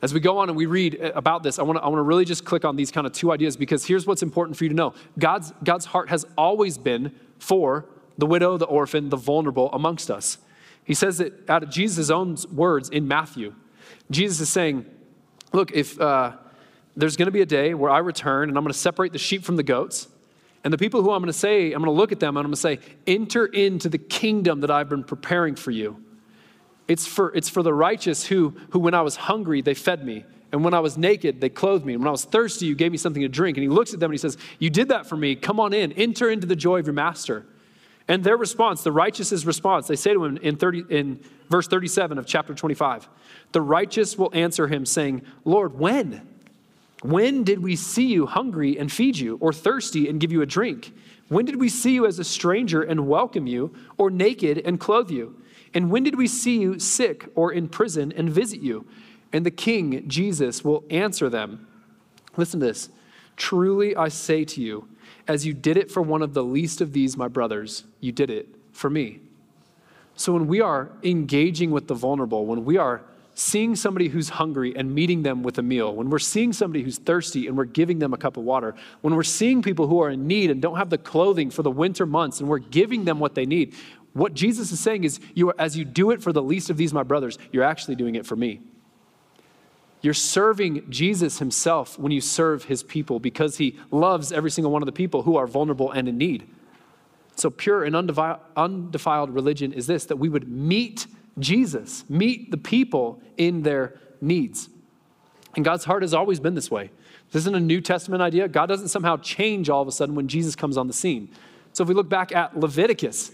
As 0.00 0.14
we 0.14 0.20
go 0.20 0.38
on 0.38 0.48
and 0.48 0.56
we 0.56 0.66
read 0.66 0.94
about 0.94 1.42
this, 1.42 1.58
I 1.58 1.62
want 1.62 1.78
to 1.78 1.82
I 1.82 1.88
want 1.88 1.98
to 1.98 2.02
really 2.02 2.24
just 2.24 2.44
click 2.44 2.64
on 2.64 2.76
these 2.76 2.92
kind 2.92 3.06
of 3.06 3.12
two 3.12 3.32
ideas 3.32 3.56
because 3.56 3.84
here's 3.84 4.06
what's 4.06 4.22
important 4.22 4.56
for 4.56 4.64
you 4.64 4.70
to 4.70 4.76
know 4.76 4.94
God's, 5.18 5.52
God's 5.64 5.86
heart 5.86 6.08
has 6.08 6.24
always 6.36 6.78
been 6.78 7.12
for 7.38 7.86
the 8.16 8.26
widow, 8.26 8.56
the 8.56 8.66
orphan, 8.66 9.08
the 9.08 9.16
vulnerable 9.16 9.70
amongst 9.72 10.10
us. 10.10 10.38
He 10.84 10.94
says 10.94 11.20
it 11.20 11.32
out 11.48 11.62
of 11.62 11.70
Jesus' 11.70 12.10
own 12.10 12.36
words 12.52 12.88
in 12.88 13.08
Matthew. 13.08 13.54
Jesus 14.10 14.40
is 14.40 14.48
saying, 14.48 14.86
Look, 15.52 15.72
if 15.72 16.00
uh, 16.00 16.32
there's 16.96 17.16
going 17.16 17.26
to 17.26 17.32
be 17.32 17.40
a 17.40 17.46
day 17.46 17.74
where 17.74 17.90
I 17.90 17.98
return 17.98 18.48
and 18.48 18.56
I'm 18.56 18.64
going 18.64 18.72
to 18.72 18.78
separate 18.78 19.12
the 19.12 19.18
sheep 19.18 19.44
from 19.44 19.56
the 19.56 19.62
goats, 19.62 20.08
and 20.62 20.72
the 20.72 20.78
people 20.78 21.02
who 21.02 21.10
I'm 21.10 21.20
going 21.20 21.32
to 21.32 21.38
say, 21.38 21.72
I'm 21.72 21.82
going 21.82 21.84
to 21.84 21.90
look 21.90 22.12
at 22.12 22.20
them 22.20 22.36
and 22.36 22.44
I'm 22.44 22.50
going 22.50 22.54
to 22.54 22.60
say, 22.60 22.78
Enter 23.06 23.46
into 23.46 23.88
the 23.88 23.98
kingdom 23.98 24.60
that 24.60 24.70
I've 24.70 24.88
been 24.88 25.04
preparing 25.04 25.56
for 25.56 25.70
you. 25.70 26.04
It's 26.88 27.06
for, 27.06 27.34
it's 27.34 27.48
for 27.50 27.62
the 27.62 27.74
righteous 27.74 28.26
who, 28.26 28.54
who, 28.70 28.78
when 28.78 28.94
I 28.94 29.02
was 29.02 29.16
hungry, 29.16 29.60
they 29.60 29.74
fed 29.74 30.04
me. 30.04 30.24
And 30.50 30.64
when 30.64 30.72
I 30.72 30.80
was 30.80 30.96
naked, 30.96 31.42
they 31.42 31.50
clothed 31.50 31.84
me. 31.84 31.92
And 31.92 32.02
when 32.02 32.08
I 32.08 32.12
was 32.12 32.24
thirsty, 32.24 32.64
you 32.64 32.74
gave 32.74 32.90
me 32.90 32.96
something 32.96 33.20
to 33.20 33.28
drink. 33.28 33.58
And 33.58 33.62
he 33.62 33.68
looks 33.68 33.92
at 33.92 34.00
them 34.00 34.10
and 34.10 34.14
he 34.14 34.18
says, 34.18 34.38
You 34.58 34.70
did 34.70 34.88
that 34.88 35.06
for 35.06 35.16
me. 35.16 35.36
Come 35.36 35.60
on 35.60 35.74
in. 35.74 35.92
Enter 35.92 36.30
into 36.30 36.46
the 36.46 36.56
joy 36.56 36.78
of 36.78 36.86
your 36.86 36.94
master. 36.94 37.44
And 38.10 38.24
their 38.24 38.38
response, 38.38 38.82
the 38.82 38.90
righteous' 38.90 39.44
response, 39.44 39.86
they 39.86 39.96
say 39.96 40.14
to 40.14 40.24
him 40.24 40.38
in, 40.38 40.56
30, 40.56 40.84
in 40.88 41.20
verse 41.50 41.68
37 41.68 42.16
of 42.16 42.26
chapter 42.26 42.54
25, 42.54 43.06
the 43.52 43.60
righteous 43.60 44.16
will 44.16 44.30
answer 44.32 44.66
him, 44.66 44.86
saying, 44.86 45.22
Lord, 45.44 45.78
when? 45.78 46.26
When 47.02 47.44
did 47.44 47.62
we 47.62 47.76
see 47.76 48.06
you 48.06 48.24
hungry 48.24 48.78
and 48.78 48.90
feed 48.90 49.18
you, 49.18 49.36
or 49.42 49.52
thirsty 49.52 50.08
and 50.08 50.18
give 50.18 50.32
you 50.32 50.40
a 50.40 50.46
drink? 50.46 50.94
When 51.28 51.44
did 51.44 51.56
we 51.56 51.68
see 51.68 51.92
you 51.92 52.06
as 52.06 52.18
a 52.18 52.24
stranger 52.24 52.82
and 52.82 53.06
welcome 53.06 53.46
you, 53.46 53.74
or 53.98 54.10
naked 54.10 54.62
and 54.64 54.80
clothe 54.80 55.10
you? 55.10 55.36
And 55.74 55.90
when 55.90 56.04
did 56.04 56.16
we 56.16 56.26
see 56.26 56.58
you 56.58 56.78
sick 56.78 57.28
or 57.34 57.52
in 57.52 57.68
prison 57.68 58.12
and 58.16 58.30
visit 58.30 58.60
you? 58.60 58.86
And 59.32 59.44
the 59.44 59.50
king, 59.50 60.08
Jesus, 60.08 60.64
will 60.64 60.84
answer 60.90 61.28
them. 61.28 61.66
Listen 62.36 62.60
to 62.60 62.66
this. 62.66 62.88
Truly 63.36 63.94
I 63.94 64.08
say 64.08 64.44
to 64.44 64.60
you, 64.60 64.88
as 65.26 65.44
you 65.44 65.52
did 65.52 65.76
it 65.76 65.90
for 65.90 66.00
one 66.00 66.22
of 66.22 66.32
the 66.34 66.42
least 66.42 66.80
of 66.80 66.92
these, 66.92 67.16
my 67.16 67.28
brothers, 67.28 67.84
you 68.00 68.12
did 68.12 68.30
it 68.30 68.48
for 68.72 68.88
me. 68.88 69.20
So 70.16 70.32
when 70.32 70.46
we 70.46 70.60
are 70.60 70.90
engaging 71.02 71.70
with 71.70 71.86
the 71.86 71.94
vulnerable, 71.94 72.46
when 72.46 72.64
we 72.64 72.76
are 72.76 73.02
seeing 73.34 73.76
somebody 73.76 74.08
who's 74.08 74.30
hungry 74.30 74.74
and 74.74 74.92
meeting 74.92 75.22
them 75.22 75.44
with 75.44 75.58
a 75.58 75.62
meal, 75.62 75.94
when 75.94 76.10
we're 76.10 76.18
seeing 76.18 76.52
somebody 76.52 76.82
who's 76.82 76.98
thirsty 76.98 77.46
and 77.46 77.56
we're 77.56 77.64
giving 77.64 78.00
them 78.00 78.12
a 78.12 78.16
cup 78.16 78.36
of 78.36 78.42
water, 78.42 78.74
when 79.00 79.14
we're 79.14 79.22
seeing 79.22 79.62
people 79.62 79.86
who 79.86 80.00
are 80.00 80.10
in 80.10 80.26
need 80.26 80.50
and 80.50 80.60
don't 80.60 80.76
have 80.76 80.90
the 80.90 80.98
clothing 80.98 81.50
for 81.50 81.62
the 81.62 81.70
winter 81.70 82.04
months 82.04 82.40
and 82.40 82.48
we're 82.48 82.58
giving 82.58 83.04
them 83.04 83.20
what 83.20 83.36
they 83.36 83.46
need, 83.46 83.74
what 84.14 84.34
Jesus 84.34 84.72
is 84.72 84.80
saying 84.80 85.04
is, 85.04 85.20
you 85.34 85.50
are, 85.50 85.54
as 85.58 85.76
you 85.76 85.84
do 85.84 86.10
it 86.10 86.22
for 86.22 86.32
the 86.32 86.42
least 86.42 86.70
of 86.70 86.76
these, 86.76 86.92
my 86.92 87.02
brothers, 87.02 87.38
you're 87.52 87.64
actually 87.64 87.94
doing 87.94 88.14
it 88.14 88.26
for 88.26 88.36
me. 88.36 88.60
You're 90.00 90.14
serving 90.14 90.90
Jesus 90.90 91.38
himself 91.38 91.98
when 91.98 92.12
you 92.12 92.20
serve 92.20 92.64
his 92.64 92.82
people 92.82 93.18
because 93.18 93.58
he 93.58 93.78
loves 93.90 94.32
every 94.32 94.50
single 94.50 94.70
one 94.70 94.82
of 94.82 94.86
the 94.86 94.92
people 94.92 95.22
who 95.22 95.36
are 95.36 95.46
vulnerable 95.46 95.90
and 95.90 96.08
in 96.08 96.16
need. 96.16 96.48
So, 97.34 97.50
pure 97.50 97.84
and 97.84 97.94
undefiled, 97.94 98.40
undefiled 98.56 99.30
religion 99.30 99.72
is 99.72 99.86
this 99.86 100.04
that 100.06 100.16
we 100.16 100.28
would 100.28 100.48
meet 100.48 101.06
Jesus, 101.38 102.08
meet 102.08 102.50
the 102.50 102.56
people 102.56 103.20
in 103.36 103.62
their 103.62 103.98
needs. 104.20 104.68
And 105.54 105.64
God's 105.64 105.84
heart 105.84 106.02
has 106.02 106.14
always 106.14 106.40
been 106.40 106.54
this 106.54 106.70
way. 106.70 106.90
This 107.30 107.42
isn't 107.42 107.54
a 107.54 107.60
New 107.60 107.80
Testament 107.80 108.22
idea. 108.22 108.48
God 108.48 108.66
doesn't 108.66 108.88
somehow 108.88 109.16
change 109.18 109.68
all 109.68 109.82
of 109.82 109.88
a 109.88 109.92
sudden 109.92 110.14
when 110.14 110.28
Jesus 110.28 110.56
comes 110.56 110.76
on 110.76 110.86
the 110.86 110.92
scene. 110.92 111.28
So, 111.72 111.82
if 111.82 111.88
we 111.88 111.94
look 111.94 112.08
back 112.08 112.32
at 112.32 112.58
Leviticus, 112.58 113.32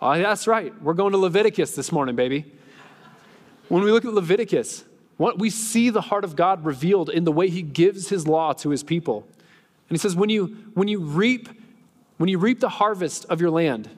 Oh, 0.00 0.16
that's 0.16 0.46
right. 0.46 0.72
We're 0.82 0.94
going 0.94 1.12
to 1.12 1.18
Leviticus 1.18 1.74
this 1.74 1.90
morning, 1.90 2.14
baby. 2.14 2.52
When 3.68 3.82
we 3.82 3.90
look 3.90 4.04
at 4.04 4.12
Leviticus, 4.12 4.84
what 5.16 5.38
we 5.38 5.50
see 5.50 5.90
the 5.90 6.00
heart 6.00 6.24
of 6.24 6.36
God 6.36 6.64
revealed 6.64 7.10
in 7.10 7.24
the 7.24 7.32
way 7.32 7.48
he 7.48 7.62
gives 7.62 8.08
his 8.08 8.26
law 8.26 8.52
to 8.54 8.70
his 8.70 8.82
people. 8.82 9.26
And 9.88 9.96
he 9.96 9.98
says, 9.98 10.14
when 10.14 10.30
you, 10.30 10.46
when 10.74 10.88
you 10.88 11.00
reap 11.00 11.48
when 12.18 12.28
you 12.28 12.38
reap 12.38 12.60
the 12.60 12.68
harvest 12.68 13.24
of 13.26 13.40
your 13.40 13.50
land, 13.50 13.88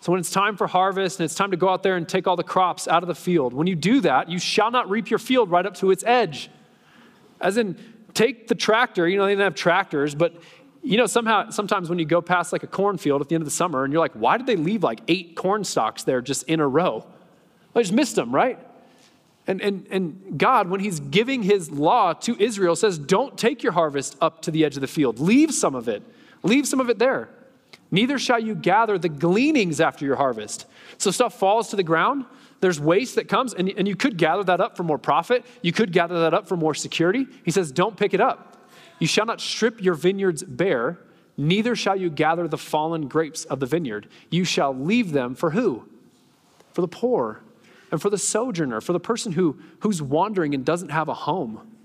so 0.00 0.12
when 0.12 0.20
it's 0.20 0.30
time 0.30 0.56
for 0.56 0.66
harvest 0.66 1.20
and 1.20 1.24
it's 1.24 1.34
time 1.34 1.50
to 1.50 1.56
go 1.56 1.68
out 1.68 1.82
there 1.82 1.96
and 1.96 2.08
take 2.08 2.26
all 2.26 2.36
the 2.36 2.42
crops 2.42 2.88
out 2.88 3.02
of 3.02 3.08
the 3.08 3.14
field, 3.14 3.52
when 3.52 3.66
you 3.66 3.76
do 3.76 4.00
that, 4.00 4.28
you 4.28 4.38
shall 4.38 4.70
not 4.70 4.88
reap 4.88 5.10
your 5.10 5.18
field 5.18 5.50
right 5.50 5.66
up 5.66 5.74
to 5.74 5.90
its 5.90 6.02
edge. 6.04 6.50
As 7.40 7.56
in, 7.56 7.78
take 8.14 8.48
the 8.48 8.54
tractor, 8.54 9.06
you 9.06 9.18
know, 9.18 9.26
they 9.26 9.32
didn't 9.32 9.44
have 9.44 9.54
tractors, 9.54 10.14
but 10.14 10.34
you 10.82 10.96
know, 10.96 11.06
somehow, 11.06 11.50
sometimes 11.50 11.88
when 11.88 11.98
you 11.98 12.04
go 12.04 12.22
past 12.22 12.52
like 12.52 12.62
a 12.62 12.68
cornfield 12.68 13.20
at 13.20 13.28
the 13.28 13.34
end 13.34 13.42
of 13.42 13.46
the 13.46 13.50
summer 13.50 13.84
and 13.84 13.92
you're 13.92 14.00
like, 14.00 14.12
why 14.12 14.36
did 14.36 14.46
they 14.46 14.56
leave 14.56 14.82
like 14.82 15.00
eight 15.08 15.36
corn 15.36 15.64
stalks 15.64 16.04
there 16.04 16.20
just 16.20 16.44
in 16.44 16.60
a 16.60 16.68
row? 16.68 17.06
I 17.74 17.82
just 17.82 17.92
missed 17.92 18.16
them, 18.16 18.34
right? 18.34 18.58
And, 19.46 19.60
and, 19.60 19.86
and 19.90 20.38
God, 20.38 20.68
when 20.68 20.80
He's 20.80 21.00
giving 21.00 21.42
His 21.42 21.70
law 21.70 22.12
to 22.12 22.36
Israel, 22.40 22.76
says, 22.76 22.98
don't 22.98 23.38
take 23.38 23.62
your 23.62 23.72
harvest 23.72 24.16
up 24.20 24.42
to 24.42 24.50
the 24.50 24.64
edge 24.64 24.76
of 24.76 24.80
the 24.80 24.86
field. 24.86 25.18
Leave 25.18 25.52
some 25.54 25.74
of 25.74 25.88
it. 25.88 26.02
Leave 26.42 26.66
some 26.66 26.80
of 26.80 26.90
it 26.90 26.98
there. 26.98 27.30
Neither 27.90 28.18
shall 28.18 28.38
you 28.38 28.54
gather 28.54 28.98
the 28.98 29.08
gleanings 29.08 29.80
after 29.80 30.04
your 30.04 30.16
harvest. 30.16 30.66
So 30.98 31.10
stuff 31.10 31.38
falls 31.38 31.70
to 31.70 31.76
the 31.76 31.82
ground. 31.82 32.26
There's 32.60 32.80
waste 32.80 33.14
that 33.14 33.28
comes, 33.28 33.54
and, 33.54 33.70
and 33.70 33.88
you 33.88 33.96
could 33.96 34.18
gather 34.18 34.44
that 34.44 34.60
up 34.60 34.76
for 34.76 34.82
more 34.82 34.98
profit. 34.98 35.44
You 35.62 35.72
could 35.72 35.92
gather 35.92 36.20
that 36.20 36.34
up 36.34 36.48
for 36.48 36.56
more 36.56 36.74
security. 36.74 37.26
He 37.44 37.50
says, 37.50 37.72
don't 37.72 37.96
pick 37.96 38.12
it 38.12 38.20
up. 38.20 38.57
You 38.98 39.06
shall 39.06 39.26
not 39.26 39.40
strip 39.40 39.82
your 39.82 39.94
vineyards 39.94 40.42
bare, 40.42 40.98
neither 41.36 41.76
shall 41.76 41.96
you 41.96 42.10
gather 42.10 42.48
the 42.48 42.58
fallen 42.58 43.08
grapes 43.08 43.44
of 43.44 43.60
the 43.60 43.66
vineyard. 43.66 44.08
You 44.30 44.44
shall 44.44 44.74
leave 44.74 45.12
them 45.12 45.34
for 45.34 45.50
who? 45.50 45.88
For 46.72 46.80
the 46.80 46.88
poor 46.88 47.40
and 47.90 48.02
for 48.02 48.10
the 48.10 48.18
sojourner, 48.18 48.80
for 48.80 48.92
the 48.92 49.00
person 49.00 49.32
who, 49.32 49.58
who's 49.80 50.02
wandering 50.02 50.54
and 50.54 50.64
doesn't 50.64 50.90
have 50.90 51.08
a 51.08 51.14
home. 51.14 51.76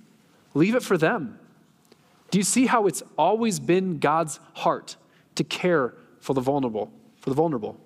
Leave 0.54 0.76
it 0.76 0.84
for 0.84 0.98
them. 0.98 1.40
Do 2.32 2.38
you 2.40 2.44
see 2.44 2.66
how 2.66 2.88
it's 2.88 3.04
always 3.18 3.60
been 3.60 4.00
God's 4.00 4.40
heart 4.54 4.98
to 5.36 5.44
care 5.44 5.94
for 6.20 6.34
the 6.34 6.42
vulnerable, 6.42 6.92
for 7.20 7.30
the 7.30 7.36
vulnerable, 7.36 7.80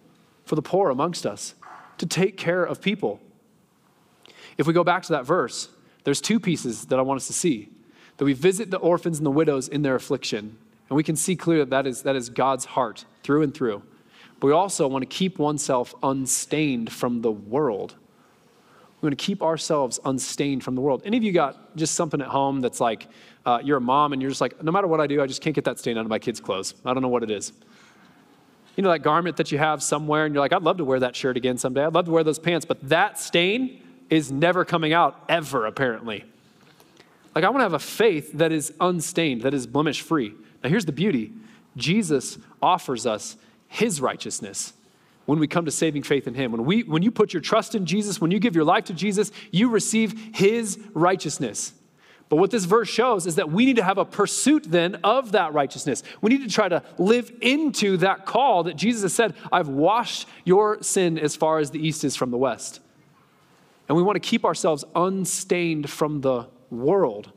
for 0.45 0.55
the 0.55 0.61
poor 0.61 0.89
amongst 0.89 1.25
us, 1.25 1.53
to 1.97 2.05
take 2.05 2.37
care 2.37 2.63
of 2.63 2.81
people? 2.81 3.19
If 4.57 4.65
we 4.65 4.73
go 4.73 4.83
back 4.83 5.03
to 5.03 5.13
that 5.13 5.25
verse, 5.25 5.69
there's 6.03 6.21
two 6.21 6.39
pieces 6.39 6.85
that 6.85 6.97
I 6.97 7.01
want 7.01 7.19
us 7.19 7.27
to 7.27 7.33
see. 7.33 7.69
That 8.17 8.25
we 8.25 8.33
visit 8.33 8.71
the 8.71 8.77
orphans 8.77 9.17
and 9.17 9.25
the 9.25 9.31
widows 9.31 9.67
in 9.67 9.81
their 9.81 9.95
affliction, 9.95 10.57
and 10.89 10.95
we 10.95 11.03
can 11.03 11.15
see 11.15 11.35
clearly 11.35 11.63
that, 11.63 11.69
that 11.69 11.87
is, 11.87 12.01
that 12.03 12.15
is 12.15 12.29
God's 12.29 12.65
heart 12.65 13.05
through 13.23 13.43
and 13.43 13.53
through. 13.53 13.83
But 14.39 14.47
we 14.47 14.53
also 14.53 14.87
want 14.87 15.03
to 15.03 15.07
keep 15.07 15.39
oneself 15.39 15.93
unstained 16.03 16.91
from 16.91 17.21
the 17.21 17.31
world 17.31 17.95
we 19.01 19.07
want 19.07 19.19
to 19.19 19.25
keep 19.25 19.43
ourselves 19.43 19.99
unstained 20.05 20.63
from 20.63 20.73
the 20.73 20.81
world. 20.81 21.03
Any 21.05 21.17
of 21.17 21.23
you 21.23 21.31
got 21.31 21.75
just 21.75 21.93
something 21.93 22.19
at 22.19 22.27
home 22.27 22.61
that's 22.61 22.79
like 22.79 23.07
uh, 23.45 23.59
you're 23.63 23.77
a 23.77 23.81
mom 23.81 24.11
and 24.11 24.21
you're 24.21 24.31
just 24.31 24.41
like, 24.41 24.63
no 24.63 24.71
matter 24.71 24.87
what 24.87 24.99
I 24.99 25.05
do, 25.05 25.21
I 25.21 25.27
just 25.27 25.41
can't 25.41 25.53
get 25.53 25.65
that 25.65 25.77
stain 25.77 25.97
out 25.99 26.01
of 26.01 26.09
my 26.09 26.17
kids' 26.17 26.39
clothes. 26.39 26.73
I 26.83 26.93
don't 26.93 27.03
know 27.03 27.07
what 27.07 27.21
it 27.21 27.29
is. 27.29 27.53
You 28.75 28.83
know 28.83 28.89
that 28.89 29.03
garment 29.03 29.37
that 29.37 29.51
you 29.51 29.59
have 29.59 29.83
somewhere 29.83 30.25
and 30.25 30.33
you're 30.33 30.43
like, 30.43 30.53
I'd 30.53 30.63
love 30.63 30.77
to 30.77 30.83
wear 30.83 30.99
that 30.99 31.15
shirt 31.15 31.37
again 31.37 31.57
someday. 31.57 31.85
I'd 31.85 31.93
love 31.93 32.05
to 32.05 32.11
wear 32.11 32.23
those 32.23 32.39
pants, 32.39 32.65
but 32.65 32.89
that 32.89 33.19
stain 33.19 33.83
is 34.09 34.31
never 34.31 34.65
coming 34.65 34.93
out 34.93 35.23
ever, 35.29 35.67
apparently. 35.67 36.25
Like, 37.37 37.43
I 37.43 37.49
want 37.49 37.59
to 37.59 37.65
have 37.65 37.73
a 37.73 37.79
faith 37.79 38.33
that 38.33 38.51
is 38.51 38.73
unstained, 38.79 39.43
that 39.43 39.53
is 39.53 39.67
blemish 39.67 40.01
free. 40.01 40.33
Now, 40.63 40.71
here's 40.71 40.85
the 40.85 40.91
beauty 40.91 41.33
Jesus 41.75 42.39
offers 42.63 43.05
us 43.05 43.37
his 43.67 44.01
righteousness 44.01 44.73
when 45.27 45.37
we 45.37 45.45
come 45.45 45.65
to 45.65 45.69
saving 45.69 46.01
faith 46.01 46.25
in 46.25 46.33
Him. 46.33 46.51
When, 46.51 46.65
we, 46.65 46.81
when 46.81 47.03
you 47.03 47.11
put 47.11 47.33
your 47.33 47.41
trust 47.41 47.75
in 47.75 47.85
Jesus, 47.85 48.19
when 48.19 48.31
you 48.31 48.39
give 48.39 48.55
your 48.55 48.65
life 48.65 48.85
to 48.85 48.93
Jesus, 48.93 49.31
you 49.51 49.69
receive 49.69 50.19
His 50.33 50.79
righteousness. 50.95 51.73
But 52.27 52.37
what 52.37 52.49
this 52.49 52.65
verse 52.65 52.89
shows 52.89 53.27
is 53.27 53.35
that 53.35 53.51
we 53.51 53.67
need 53.67 53.75
to 53.75 53.83
have 53.83 53.99
a 53.99 54.05
pursuit 54.05 54.63
then 54.63 54.95
of 55.03 55.33
that 55.33 55.53
righteousness. 55.53 56.01
We 56.23 56.31
need 56.31 56.41
to 56.41 56.49
try 56.49 56.69
to 56.69 56.81
live 56.97 57.31
into 57.39 57.97
that 57.97 58.25
call 58.25 58.63
that 58.63 58.77
Jesus 58.77 59.03
has 59.03 59.13
said, 59.13 59.35
I've 59.51 59.69
washed 59.69 60.27
your 60.43 60.81
sin 60.81 61.19
as 61.19 61.35
far 61.35 61.59
as 61.59 61.69
the 61.69 61.87
east 61.87 62.03
is 62.03 62.15
from 62.15 62.31
the 62.31 62.37
west. 62.39 62.79
And 63.87 63.95
we 63.95 64.01
want 64.01 64.15
to 64.15 64.27
keep 64.27 64.43
ourselves 64.43 64.83
unstained 64.95 65.87
from 65.87 66.21
the 66.21 66.47
world 66.69 67.31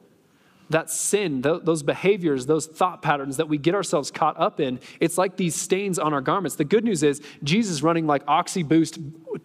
that 0.71 0.89
sin, 0.89 1.41
those 1.43 1.83
behaviors, 1.83 2.47
those 2.47 2.67
thought 2.67 3.03
patterns 3.03 3.37
that 3.39 3.49
we 3.49 3.59
get 3.59 3.75
ourselves 3.75 4.11
caught 4.11 4.39
up 4.39 4.61
in, 4.61 4.79
it's 5.01 5.19
like 5.19 5.37
these 5.37 5.57
stains 5.57 5.99
on 5.99 6.15
our 6.15 6.21
garments. 6.21 6.55
The 6.55 6.65
good 6.65 6.85
news 6.85 7.03
is 7.03 7.21
Jesus 7.43 7.83
running 7.83 8.07
like 8.07 8.23
Oxy 8.29 8.63
Boost 8.63 8.99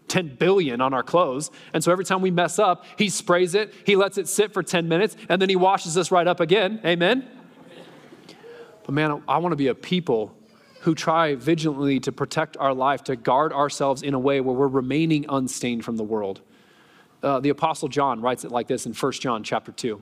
10 0.07 0.35
billion 0.35 0.81
on 0.81 0.93
our 0.93 1.01
clothes. 1.01 1.49
And 1.73 1.83
so 1.83 1.91
every 1.91 2.05
time 2.05 2.21
we 2.21 2.29
mess 2.29 2.59
up, 2.59 2.85
he 2.95 3.09
sprays 3.09 3.55
it, 3.55 3.73
he 3.85 3.95
lets 3.95 4.19
it 4.19 4.27
sit 4.27 4.53
for 4.53 4.61
10 4.61 4.87
minutes, 4.87 5.17
and 5.27 5.41
then 5.41 5.49
he 5.49 5.55
washes 5.55 5.97
us 5.97 6.11
right 6.11 6.27
up 6.27 6.39
again. 6.39 6.79
Amen? 6.85 7.27
But 8.85 8.93
man, 8.93 9.23
I 9.27 9.39
want 9.39 9.51
to 9.51 9.57
be 9.57 9.67
a 9.67 9.75
people 9.75 10.37
who 10.81 10.93
try 10.93 11.33
vigilantly 11.33 11.99
to 12.01 12.11
protect 12.11 12.55
our 12.57 12.71
life, 12.71 13.03
to 13.05 13.15
guard 13.15 13.51
ourselves 13.51 14.03
in 14.03 14.13
a 14.13 14.19
way 14.19 14.41
where 14.41 14.55
we're 14.55 14.67
remaining 14.67 15.25
unstained 15.27 15.83
from 15.83 15.97
the 15.97 16.03
world. 16.03 16.41
Uh, 17.25 17.39
the 17.39 17.49
Apostle 17.49 17.87
John 17.87 18.21
writes 18.21 18.45
it 18.45 18.51
like 18.51 18.67
this 18.67 18.85
in 18.85 18.93
1 18.93 19.11
John 19.13 19.43
chapter 19.43 19.71
2. 19.71 19.99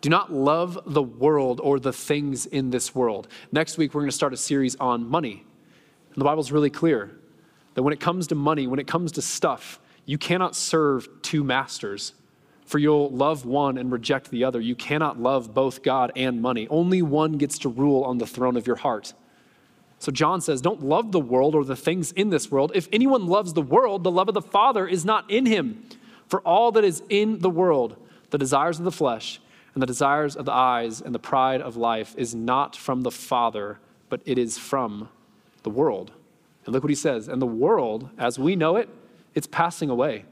Do 0.00 0.08
not 0.08 0.32
love 0.32 0.78
the 0.86 1.02
world 1.02 1.60
or 1.60 1.80
the 1.80 1.92
things 1.92 2.46
in 2.46 2.70
this 2.70 2.94
world. 2.94 3.26
Next 3.50 3.76
week, 3.76 3.92
we're 3.92 4.02
going 4.02 4.10
to 4.10 4.16
start 4.16 4.32
a 4.32 4.36
series 4.36 4.76
on 4.76 5.08
money. 5.08 5.44
And 6.10 6.16
the 6.16 6.24
Bible's 6.24 6.52
really 6.52 6.70
clear 6.70 7.18
that 7.74 7.82
when 7.82 7.92
it 7.92 7.98
comes 7.98 8.28
to 8.28 8.36
money, 8.36 8.68
when 8.68 8.78
it 8.78 8.86
comes 8.86 9.10
to 9.12 9.22
stuff, 9.22 9.80
you 10.04 10.16
cannot 10.16 10.54
serve 10.54 11.08
two 11.22 11.42
masters, 11.42 12.12
for 12.64 12.78
you'll 12.78 13.10
love 13.10 13.44
one 13.44 13.76
and 13.76 13.90
reject 13.90 14.30
the 14.30 14.44
other. 14.44 14.60
You 14.60 14.76
cannot 14.76 15.18
love 15.18 15.54
both 15.54 15.82
God 15.82 16.12
and 16.14 16.40
money. 16.40 16.68
Only 16.68 17.02
one 17.02 17.32
gets 17.32 17.58
to 17.60 17.68
rule 17.68 18.04
on 18.04 18.18
the 18.18 18.28
throne 18.28 18.56
of 18.56 18.64
your 18.64 18.76
heart. 18.76 19.12
So 19.98 20.12
John 20.12 20.40
says, 20.40 20.60
Don't 20.60 20.82
love 20.82 21.12
the 21.12 21.20
world 21.20 21.54
or 21.54 21.64
the 21.64 21.76
things 21.76 22.12
in 22.12 22.30
this 22.30 22.50
world. 22.50 22.72
If 22.74 22.88
anyone 22.92 23.26
loves 23.26 23.54
the 23.54 23.62
world, 23.62 24.04
the 24.04 24.10
love 24.10 24.28
of 24.28 24.34
the 24.34 24.42
Father 24.42 24.86
is 24.86 25.04
not 25.04 25.30
in 25.30 25.46
him. 25.46 25.84
For 26.28 26.40
all 26.40 26.72
that 26.72 26.84
is 26.84 27.02
in 27.08 27.38
the 27.38 27.50
world, 27.50 27.96
the 28.30 28.38
desires 28.38 28.78
of 28.78 28.84
the 28.84 28.92
flesh, 28.92 29.40
and 29.74 29.82
the 29.82 29.86
desires 29.86 30.36
of 30.36 30.44
the 30.44 30.52
eyes 30.52 31.00
and 31.00 31.14
the 31.14 31.18
pride 31.18 31.60
of 31.60 31.76
life 31.76 32.14
is 32.16 32.34
not 32.34 32.74
from 32.74 33.02
the 33.02 33.10
Father, 33.10 33.78
but 34.08 34.20
it 34.24 34.38
is 34.38 34.58
from 34.58 35.08
the 35.62 35.70
world. 35.70 36.12
And 36.64 36.72
look 36.72 36.82
what 36.82 36.90
he 36.90 36.96
says. 36.96 37.28
And 37.28 37.40
the 37.40 37.46
world, 37.46 38.08
as 38.18 38.38
we 38.38 38.56
know 38.56 38.76
it, 38.76 38.88
it's 39.34 39.46
passing 39.46 39.90
away. 39.90 40.24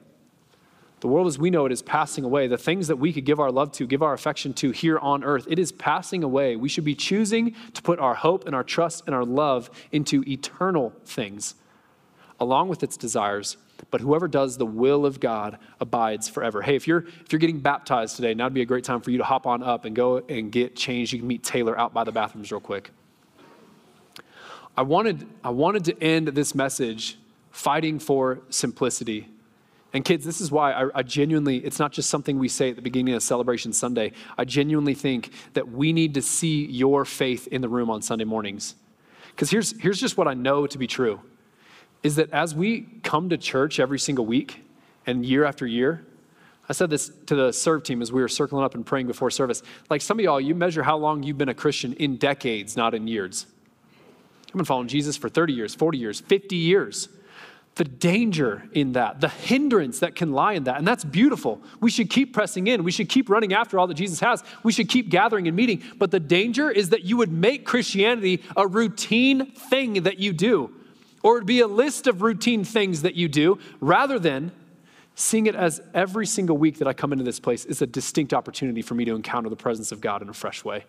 The 1.05 1.09
world 1.09 1.27
as 1.27 1.39
we 1.39 1.51
know 1.51 1.67
it 1.67 1.73
is 1.73 1.83
passing 1.83 2.25
away. 2.25 2.47
The 2.47 2.57
things 2.57 2.89
that 2.89 2.97
we 2.97 3.13
could 3.13 3.27
give 3.27 3.39
our 3.39 3.53
love 3.53 3.73
to, 3.73 3.87
give 3.87 4.03
our 4.03 4.15
affection 4.15 4.55
to 4.55 4.71
here 4.71 4.99
on 4.99 5.23
earth, 5.23 5.47
it 5.51 5.59
is 5.59 5.71
passing 5.71 6.25
away. 6.25 6.57
We 6.57 6.71
should 6.71 6.83
be 6.83 6.95
choosing 6.95 7.55
to 7.75 7.83
put 7.83 7.99
our 7.99 8.15
hope 8.15 8.47
and 8.47 8.55
our 8.55 8.65
trust 8.65 9.03
and 9.05 9.15
our 9.15 9.23
love 9.23 9.69
into 9.93 10.25
eternal 10.27 10.95
things, 11.05 11.57
along 12.41 12.71
with 12.71 12.83
its 12.83 12.97
desires 12.97 13.59
but 13.91 14.01
whoever 14.01 14.27
does 14.27 14.57
the 14.57 14.65
will 14.65 15.05
of 15.05 15.21
God 15.21 15.59
abides 15.79 16.27
forever. 16.27 16.63
Hey, 16.63 16.75
if 16.75 16.89
you're 16.89 17.01
if 17.01 17.33
you're 17.33 17.39
getting 17.39 17.61
baptized 17.61 18.17
today, 18.17 18.33
now 18.33 18.45
would 18.45 18.55
be 18.55 18.63
a 18.63 18.65
great 18.65 18.85
time 18.85 19.03
for 19.03 19.11
you 19.11 19.19
to 19.19 19.25
hop 19.25 19.47
on 19.47 19.63
up 19.63 19.85
and 19.85 19.95
go 19.95 20.25
and 20.29 20.51
get 20.51 20.75
changed. 20.75 21.13
You 21.13 21.19
can 21.19 21.29
meet 21.29 21.43
Taylor 21.43 21.79
out 21.79 21.93
by 21.93 22.05
the 22.05 22.13
bathrooms 22.13 22.51
real 22.51 22.61
quick. 22.61 22.93
I 24.75 24.83
wanted 24.83 25.27
I 25.43 25.51
wanted 25.51 25.85
to 25.85 26.03
end 26.03 26.29
this 26.29 26.55
message 26.55 27.19
fighting 27.51 27.99
for 27.99 28.41
simplicity. 28.49 29.29
And 29.95 30.05
kids, 30.05 30.25
this 30.25 30.41
is 30.41 30.51
why 30.51 30.73
I, 30.73 30.91
I, 30.93 31.03
genuinely, 31.05 31.59
it's 31.59 31.79
not 31.79 31.93
just 31.93 32.11
something 32.11 32.37
we 32.37 32.49
say 32.49 32.71
at 32.71 32.77
the 32.77 32.83
beginning 32.83 33.15
of 33.15 33.23
Celebration 33.23 33.73
Sunday. 33.73 34.11
I 34.37 34.45
genuinely 34.45 34.95
think 34.95 35.31
that 35.53 35.71
we 35.71 35.93
need 35.93 36.15
to 36.15 36.23
see 36.23 36.67
your 36.67 37.05
faith 37.05 37.47
in 37.47 37.63
the 37.63 37.69
room 37.69 37.89
on 37.91 38.03
Sunday 38.03 38.25
mornings. 38.25 38.75
Because 39.31 39.51
here's, 39.51 39.81
here's 39.81 40.01
just 40.01 40.17
what 40.17 40.27
I 40.27 40.35
know 40.35 40.67
to 40.67 40.79
be 40.79 40.89
true 40.89 41.21
is 42.03 42.17
that 42.17 42.31
as 42.33 42.55
we 42.55 42.83
come 43.03 43.31
to 43.31 43.39
church 43.39 43.81
every 43.81 43.99
single 43.99 44.27
week 44.27 44.63
and 45.07 45.25
year 45.25 45.45
after 45.45 45.67
year, 45.67 46.05
I 46.69 46.73
said 46.73 46.91
this 46.91 47.11
to 47.27 47.35
the 47.35 47.53
serve 47.53 47.85
team 47.85 48.03
as 48.03 48.13
we 48.13 48.21
were 48.21 48.29
circling 48.29 48.65
up 48.65 48.75
and 48.75 48.85
praying 48.85 49.07
before 49.07 49.31
service. 49.31 49.63
Like 49.91 50.03
some 50.03 50.19
of 50.19 50.25
y'all, 50.25 50.41
you 50.41 50.55
measure 50.55 50.83
how 50.83 50.97
long 50.97 51.23
you've 51.23 51.39
been 51.39 51.49
a 51.49 51.55
Christian 51.55 51.93
in 51.95 52.17
decades, 52.17 52.77
not 52.77 52.95
in 52.95 53.07
years. 53.07 53.47
I've 54.49 54.55
been 54.55 54.65
following 54.65 54.89
Jesus 54.89 55.17
for 55.17 55.29
30 55.29 55.53
years, 55.53 55.75
40 55.75 55.99
years, 55.99 56.21
50 56.21 56.57
years. 56.57 57.09
The 57.77 57.85
danger 57.85 58.63
in 58.73 58.93
that, 58.93 59.21
the 59.21 59.29
hindrance 59.29 59.99
that 59.99 60.15
can 60.15 60.33
lie 60.33 60.53
in 60.53 60.65
that, 60.65 60.79
and 60.79 60.87
that's 60.87 61.05
beautiful. 61.05 61.61
We 61.81 61.91
should 61.91 62.09
keep 62.09 62.33
pressing 62.33 62.69
in. 62.69 62.85
We 62.85 62.93
should 62.93 63.09
keep 63.09 63.29
running 63.29 63.53
after 63.53 63.79
all 63.79 63.89
that 63.89 63.95
Jesus 63.95 64.21
has. 64.21 64.45
We 64.63 64.71
should 64.71 64.89
keep 64.89 65.09
gathering 65.09 65.49
and 65.49 65.57
meeting. 65.57 65.83
But 65.99 66.13
the 66.13 66.21
danger 66.21 66.71
is 66.71 66.91
that 66.91 67.03
you 67.03 67.17
would 67.17 67.33
make 67.33 67.67
Christianity 67.67 68.43
a 68.57 68.67
routine 68.67 69.53
thing 69.53 70.05
that 70.05 70.19
you 70.19 70.33
do 70.33 70.71
or 71.25 71.37
it 71.37 71.41
would 71.41 71.47
be 71.47 71.61
a 71.61 71.67
list 71.67 72.07
of 72.07 72.23
routine 72.23 72.63
things 72.63 73.03
that 73.03 73.15
you 73.17 73.29
do 73.29 73.59
rather 73.81 74.19
than 74.21 74.53
seeing 75.17 75.47
it 75.47 75.55
as 75.55 75.81
every 75.95 76.27
single 76.27 76.57
week 76.59 76.79
that 76.79 76.87
I 76.87 76.93
come 76.93 77.13
into 77.13 77.25
this 77.25 77.41
place 77.41 77.65
is 77.65 77.81
a 77.81 77.87
distinct 77.87 78.35
opportunity 78.35 78.83
for 78.83 78.95
me 78.95 79.07
to 79.07 79.15
encounter 79.15 79.49
the 79.49 79.57
presence 79.57 79.91
of 79.91 80.01
God 80.01 80.23
in 80.23 80.29
a 80.29 80.35
fresh 80.35 80.65
way. 80.65 80.85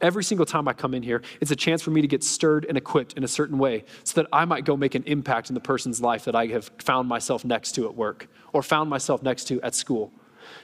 Every 0.00 0.24
single 0.24 0.46
time 0.46 0.68
I 0.68 0.72
come 0.72 0.94
in 0.94 1.02
here, 1.02 1.22
it's 1.40 1.50
a 1.50 1.56
chance 1.56 1.82
for 1.82 1.90
me 1.90 2.00
to 2.02 2.08
get 2.08 2.22
stirred 2.22 2.66
and 2.68 2.76
equipped 2.76 3.14
in 3.14 3.24
a 3.24 3.28
certain 3.28 3.58
way 3.58 3.84
so 4.02 4.20
that 4.20 4.28
I 4.32 4.44
might 4.44 4.64
go 4.64 4.76
make 4.76 4.94
an 4.94 5.04
impact 5.04 5.48
in 5.48 5.54
the 5.54 5.60
person's 5.60 6.00
life 6.00 6.24
that 6.24 6.34
I 6.34 6.46
have 6.46 6.70
found 6.78 7.08
myself 7.08 7.44
next 7.44 7.72
to 7.72 7.86
at 7.86 7.94
work 7.94 8.28
or 8.52 8.62
found 8.62 8.90
myself 8.90 9.22
next 9.22 9.44
to 9.48 9.60
at 9.62 9.74
school. 9.74 10.12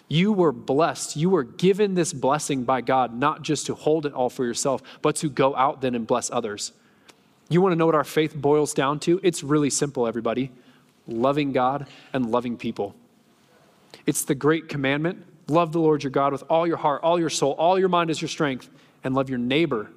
You 0.09 0.33
were 0.33 0.53
blessed. 0.53 1.17
You 1.17 1.31
were 1.31 1.45
given 1.45 1.95
this 1.95 2.13
blessing 2.13 2.65
by 2.65 2.81
God, 2.81 3.15
not 3.15 3.43
just 3.43 3.67
to 3.67 3.75
hold 3.75 4.05
it 4.05 4.13
all 4.13 4.29
for 4.29 4.45
yourself, 4.45 4.83
but 5.01 5.17
to 5.17 5.31
go 5.31 5.57
out 5.57 5.81
then 5.81 5.95
and 5.95 6.07
bless 6.07 6.31
others. 6.31 6.73
You 7.49 7.61
want 7.61 7.73
to 7.73 7.77
know 7.77 7.87
what 7.87 7.95
our 7.95 8.05
faith 8.05 8.35
boils 8.35 8.75
down 8.75 9.01
to? 9.01 9.21
It's 9.23 9.43
really 9.43 9.71
simple, 9.71 10.07
everybody 10.07 10.53
loving 11.07 11.53
God 11.53 11.87
and 12.13 12.31
loving 12.31 12.57
people. 12.57 12.95
It's 14.07 14.25
the 14.25 14.35
great 14.35 14.69
commandment 14.69 15.27
love 15.51 15.73
the 15.73 15.81
Lord 15.81 16.05
your 16.05 16.11
God 16.11 16.33
with 16.33 16.45
all 16.49 16.67
your 16.67 16.77
heart, 16.77 17.03
all 17.03 17.19
your 17.19 17.29
soul, 17.29 17.53
all 17.53 17.77
your 17.77 17.89
mind 17.89 18.09
as 18.09 18.23
your 18.23 18.29
strength, 18.29 18.71
and 19.05 19.15
love 19.15 19.29
your 19.29 19.39
neighbor 19.39 19.91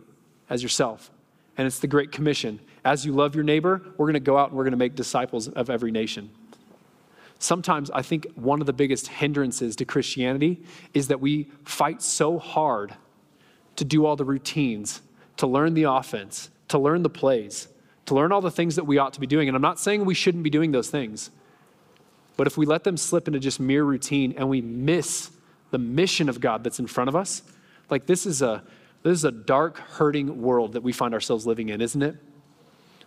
as 0.50 0.64
yourself. 0.64 1.12
And 1.58 1.68
it's 1.68 1.80
the 1.80 1.88
great 1.88 2.12
commission. 2.12 2.60
As 2.84 3.06
you 3.06 3.14
love 3.14 3.36
your 3.36 3.44
neighbor, 3.44 3.82
we're 3.98 4.08
going 4.08 4.14
to 4.14 4.20
go 4.20 4.38
out 4.38 4.50
and 4.50 4.58
we're 4.58 4.64
going 4.64 4.72
to 4.72 4.78
make 4.78 4.96
disciples 4.96 5.48
of 5.48 5.70
every 5.70 5.92
nation. 5.92 6.32
Sometimes 7.40 7.92
I 7.92 8.02
think 8.02 8.28
one 8.36 8.62
of 8.62 8.68
the 8.68 8.74
biggest 8.74 9.08
hindrances 9.08 9.76
to 9.76 9.86
Christianity 9.86 10.64
is 10.94 11.10
that 11.10 11.20
we 11.20 11.52
fight 11.66 12.02
so 12.02 12.40
hard 12.40 12.96
to 13.76 13.86
do 13.86 14.06
all 14.06 14.16
the 14.16 14.26
routines, 14.26 15.02
to 15.38 15.48
learn 15.48 15.74
the 15.74 15.84
offense, 15.84 16.50
to 16.70 16.80
learn 16.80 17.04
the 17.04 17.10
plays, 17.10 17.68
to 18.06 18.16
learn 18.16 18.32
all 18.32 18.42
the 18.42 18.52
things 18.52 18.76
that 18.76 18.86
we 18.86 18.98
ought 18.98 19.14
to 19.14 19.20
be 19.20 19.28
doing. 19.28 19.48
And 19.48 19.56
I'm 19.56 19.62
not 19.62 19.80
saying 19.80 20.06
we 20.06 20.14
shouldn't 20.14 20.44
be 20.44 20.50
doing 20.50 20.72
those 20.72 20.90
things. 20.90 21.32
But 22.36 22.48
if 22.48 22.58
we 22.58 22.66
let 22.66 22.84
them 22.84 22.98
slip 22.98 23.28
into 23.28 23.40
just 23.40 23.60
mere 23.60 23.84
routine 23.84 24.34
and 24.38 24.50
we 24.50 24.62
miss 24.62 25.30
the 25.72 25.78
mission 25.78 26.30
of 26.30 26.40
God 26.40 26.64
that's 26.64 26.80
in 26.80 26.88
front 26.88 27.10
of 27.10 27.16
us, 27.16 27.44
like 27.90 28.06
this 28.06 28.26
is 28.26 28.42
a 28.42 28.64
this 29.04 29.20
is 29.20 29.26
a 29.26 29.32
dark, 29.32 29.78
hurting 29.78 30.42
world 30.42 30.74
that 30.74 30.82
we 30.82 30.94
find 30.94 31.14
ourselves 31.14 31.46
living 31.46 31.70
in, 31.70 31.82
isn't 31.82 32.02
it? 32.02 32.16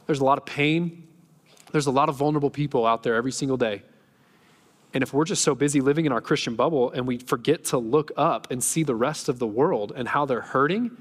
There's 0.06 0.20
a 0.20 0.24
lot 0.24 0.38
of 0.38 0.46
pain. 0.46 1.08
There's 1.72 1.86
a 1.86 1.90
lot 1.90 2.08
of 2.08 2.16
vulnerable 2.16 2.50
people 2.50 2.86
out 2.86 3.02
there 3.02 3.14
every 3.14 3.32
single 3.32 3.56
day. 3.56 3.82
And 4.94 5.02
if 5.02 5.12
we're 5.12 5.24
just 5.24 5.42
so 5.42 5.54
busy 5.54 5.80
living 5.80 6.06
in 6.06 6.12
our 6.12 6.20
Christian 6.20 6.54
bubble 6.54 6.90
and 6.90 7.06
we 7.06 7.18
forget 7.18 7.64
to 7.66 7.78
look 7.78 8.12
up 8.16 8.50
and 8.50 8.62
see 8.62 8.82
the 8.82 8.94
rest 8.94 9.28
of 9.28 9.38
the 9.38 9.46
world 9.46 9.92
and 9.94 10.08
how 10.08 10.24
they're 10.26 10.40
hurting, 10.40 10.96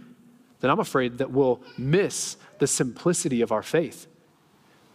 then 0.59 0.71
I'm 0.71 0.79
afraid 0.79 1.19
that 1.19 1.31
we'll 1.31 1.61
miss 1.77 2.37
the 2.59 2.67
simplicity 2.67 3.41
of 3.41 3.51
our 3.51 3.63
faith. 3.63 4.07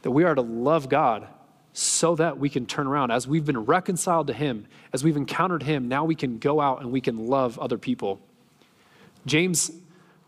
That 0.02 0.10
we 0.10 0.24
are 0.24 0.34
to 0.34 0.42
love 0.42 0.88
God 0.88 1.28
so 1.72 2.16
that 2.16 2.38
we 2.38 2.48
can 2.48 2.66
turn 2.66 2.86
around. 2.86 3.10
As 3.10 3.28
we've 3.28 3.44
been 3.44 3.64
reconciled 3.64 4.26
to 4.26 4.32
Him, 4.32 4.66
as 4.92 5.04
we've 5.04 5.16
encountered 5.16 5.62
Him, 5.62 5.88
now 5.88 6.04
we 6.04 6.14
can 6.14 6.38
go 6.38 6.60
out 6.60 6.80
and 6.80 6.90
we 6.90 7.00
can 7.00 7.28
love 7.28 7.58
other 7.58 7.78
people. 7.78 8.18
James 9.24 9.70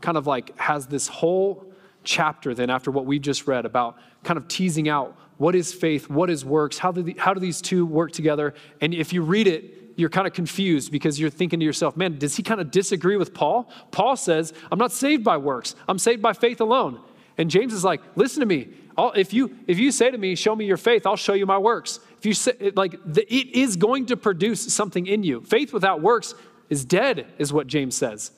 kind 0.02 0.18
of 0.18 0.26
like 0.26 0.56
has 0.58 0.86
this 0.86 1.08
whole 1.08 1.72
chapter 2.04 2.54
then 2.54 2.68
after 2.68 2.90
what 2.90 3.06
we've 3.06 3.22
just 3.22 3.46
read 3.46 3.64
about 3.64 3.96
kind 4.24 4.36
of 4.36 4.48
teasing 4.48 4.88
out 4.88 5.16
what 5.38 5.54
is 5.56 5.72
faith, 5.72 6.08
what 6.08 6.30
is 6.30 6.44
works, 6.44 6.78
how 6.78 6.92
do, 6.92 7.02
the, 7.02 7.16
how 7.18 7.34
do 7.34 7.40
these 7.40 7.60
two 7.60 7.84
work 7.84 8.12
together? 8.12 8.54
And 8.80 8.94
if 8.94 9.12
you 9.12 9.22
read 9.22 9.48
it, 9.48 9.92
you're 9.96 10.08
kind 10.08 10.26
of 10.26 10.32
confused 10.32 10.92
because 10.92 11.18
you're 11.18 11.30
thinking 11.30 11.58
to 11.58 11.66
yourself, 11.66 11.96
man, 11.96 12.16
does 12.16 12.36
he 12.36 12.42
kind 12.42 12.60
of 12.60 12.70
disagree 12.70 13.16
with 13.16 13.34
Paul? 13.34 13.68
Paul 13.90 14.16
says, 14.16 14.52
I'm 14.70 14.78
not 14.78 14.92
saved 14.92 15.24
by 15.24 15.36
works, 15.38 15.74
I'm 15.88 15.98
saved 15.98 16.22
by 16.22 16.32
faith 16.32 16.60
alone. 16.60 17.00
And 17.38 17.50
James 17.50 17.72
is 17.72 17.82
like, 17.82 18.02
listen 18.14 18.40
to 18.40 18.46
me. 18.46 18.68
I'll, 18.96 19.12
if 19.12 19.32
you 19.32 19.56
if 19.66 19.78
you 19.78 19.90
say 19.90 20.10
to 20.10 20.18
me, 20.18 20.34
show 20.34 20.54
me 20.54 20.66
your 20.66 20.76
faith, 20.76 21.06
I'll 21.06 21.16
show 21.16 21.32
you 21.32 21.46
my 21.46 21.56
works. 21.56 21.98
If 22.18 22.26
you 22.26 22.34
say 22.34 22.72
like 22.76 22.94
the, 23.04 23.22
it 23.34 23.48
is 23.56 23.76
going 23.76 24.06
to 24.06 24.16
produce 24.16 24.72
something 24.72 25.06
in 25.06 25.22
you. 25.22 25.40
Faith 25.40 25.72
without 25.72 26.02
works 26.02 26.34
is 26.68 26.84
dead, 26.84 27.26
is 27.38 27.52
what 27.52 27.66
James 27.66 27.96
says. 27.96 28.32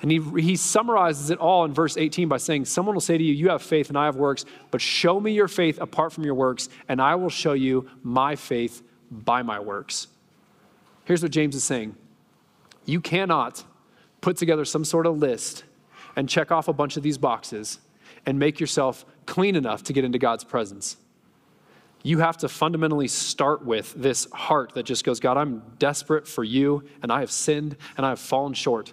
And 0.00 0.10
he, 0.10 0.20
he 0.40 0.56
summarizes 0.56 1.30
it 1.30 1.38
all 1.38 1.64
in 1.64 1.74
verse 1.74 1.96
18 1.96 2.28
by 2.28 2.36
saying, 2.36 2.66
Someone 2.66 2.94
will 2.94 3.00
say 3.00 3.18
to 3.18 3.24
you, 3.24 3.32
You 3.32 3.48
have 3.48 3.62
faith 3.62 3.88
and 3.88 3.98
I 3.98 4.04
have 4.04 4.16
works, 4.16 4.44
but 4.70 4.80
show 4.80 5.18
me 5.18 5.32
your 5.32 5.48
faith 5.48 5.80
apart 5.80 6.12
from 6.12 6.24
your 6.24 6.34
works, 6.34 6.68
and 6.88 7.02
I 7.02 7.16
will 7.16 7.30
show 7.30 7.52
you 7.52 7.88
my 8.02 8.36
faith 8.36 8.82
by 9.10 9.42
my 9.42 9.58
works. 9.58 10.06
Here's 11.04 11.22
what 11.22 11.32
James 11.32 11.56
is 11.56 11.64
saying 11.64 11.96
You 12.84 13.00
cannot 13.00 13.64
put 14.20 14.36
together 14.36 14.64
some 14.64 14.84
sort 14.84 15.06
of 15.06 15.18
list 15.18 15.64
and 16.14 16.28
check 16.28 16.52
off 16.52 16.68
a 16.68 16.72
bunch 16.72 16.96
of 16.96 17.02
these 17.02 17.18
boxes 17.18 17.78
and 18.26 18.38
make 18.38 18.60
yourself 18.60 19.04
clean 19.26 19.56
enough 19.56 19.82
to 19.84 19.92
get 19.92 20.04
into 20.04 20.18
God's 20.18 20.44
presence. 20.44 20.96
You 22.02 22.18
have 22.18 22.36
to 22.38 22.48
fundamentally 22.48 23.08
start 23.08 23.64
with 23.64 23.92
this 23.94 24.30
heart 24.32 24.72
that 24.74 24.84
just 24.84 25.04
goes, 25.04 25.18
God, 25.18 25.36
I'm 25.36 25.62
desperate 25.78 26.28
for 26.28 26.44
you, 26.44 26.84
and 27.02 27.12
I 27.12 27.20
have 27.20 27.30
sinned, 27.30 27.76
and 27.96 28.06
I 28.06 28.10
have 28.10 28.20
fallen 28.20 28.54
short. 28.54 28.92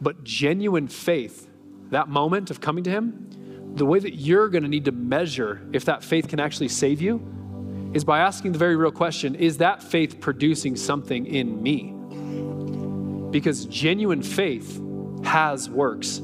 But 0.00 0.24
genuine 0.24 0.88
faith, 0.88 1.48
that 1.90 2.08
moment 2.08 2.50
of 2.50 2.60
coming 2.60 2.84
to 2.84 2.90
Him, 2.90 3.72
the 3.74 3.84
way 3.84 3.98
that 3.98 4.14
you're 4.14 4.48
going 4.48 4.62
to 4.62 4.68
need 4.68 4.84
to 4.86 4.92
measure 4.92 5.66
if 5.72 5.84
that 5.86 6.02
faith 6.02 6.28
can 6.28 6.40
actually 6.40 6.68
save 6.68 7.00
you 7.00 7.20
is 7.94 8.04
by 8.04 8.20
asking 8.20 8.52
the 8.52 8.58
very 8.58 8.76
real 8.76 8.90
question 8.90 9.34
is 9.34 9.58
that 9.58 9.82
faith 9.82 10.20
producing 10.20 10.76
something 10.76 11.26
in 11.26 11.62
me? 11.62 11.94
Because 13.30 13.66
genuine 13.66 14.22
faith 14.22 14.80
has 15.24 15.68
works. 15.68 16.20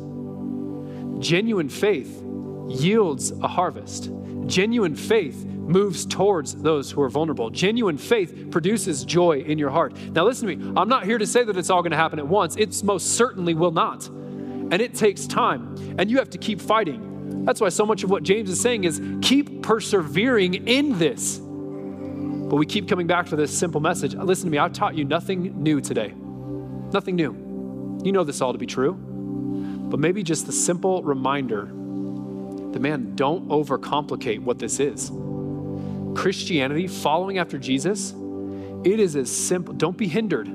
Genuine 1.18 1.68
faith 1.68 2.22
yields 2.68 3.30
a 3.30 3.48
harvest. 3.48 4.10
Genuine 4.46 4.94
faith 4.94 5.46
moves 5.66 6.06
towards 6.06 6.54
those 6.56 6.90
who 6.90 7.00
are 7.02 7.08
vulnerable. 7.08 7.50
Genuine 7.50 7.98
faith 7.98 8.50
produces 8.50 9.04
joy 9.04 9.40
in 9.40 9.58
your 9.58 9.70
heart. 9.70 9.94
Now, 10.12 10.24
listen 10.24 10.48
to 10.48 10.56
me. 10.56 10.72
I'm 10.76 10.88
not 10.88 11.04
here 11.04 11.18
to 11.18 11.26
say 11.26 11.44
that 11.44 11.56
it's 11.56 11.70
all 11.70 11.82
going 11.82 11.92
to 11.92 11.96
happen 11.96 12.18
at 12.18 12.26
once. 12.26 12.56
It 12.56 12.82
most 12.82 13.14
certainly 13.14 13.54
will 13.54 13.70
not. 13.72 14.06
And 14.06 14.80
it 14.80 14.94
takes 14.94 15.26
time. 15.26 15.74
And 15.98 16.10
you 16.10 16.18
have 16.18 16.30
to 16.30 16.38
keep 16.38 16.60
fighting. 16.60 17.44
That's 17.44 17.60
why 17.60 17.68
so 17.68 17.84
much 17.84 18.04
of 18.04 18.10
what 18.10 18.22
James 18.22 18.50
is 18.50 18.60
saying 18.60 18.84
is 18.84 19.00
keep 19.22 19.62
persevering 19.62 20.66
in 20.66 20.98
this. 20.98 21.38
But 21.38 22.56
we 22.56 22.66
keep 22.66 22.88
coming 22.88 23.06
back 23.06 23.26
to 23.26 23.36
this 23.36 23.56
simple 23.56 23.80
message. 23.80 24.14
Listen 24.14 24.46
to 24.46 24.50
me. 24.50 24.58
I've 24.58 24.72
taught 24.72 24.94
you 24.94 25.04
nothing 25.04 25.62
new 25.62 25.80
today. 25.80 26.14
Nothing 26.92 27.16
new. 27.16 28.00
You 28.04 28.12
know 28.12 28.24
this 28.24 28.40
all 28.40 28.52
to 28.52 28.58
be 28.58 28.66
true. 28.66 28.94
But 28.94 30.00
maybe 30.00 30.22
just 30.22 30.46
the 30.46 30.52
simple 30.52 31.02
reminder 31.02 31.66
that, 31.66 32.80
man, 32.80 33.14
don't 33.14 33.48
overcomplicate 33.48 34.40
what 34.40 34.58
this 34.58 34.80
is. 34.80 35.10
Christianity, 36.14 36.86
following 36.86 37.38
after 37.38 37.58
Jesus, 37.58 38.14
it 38.84 39.00
is 39.00 39.16
as 39.16 39.34
simple, 39.34 39.74
don't 39.74 39.96
be 39.96 40.06
hindered. 40.06 40.48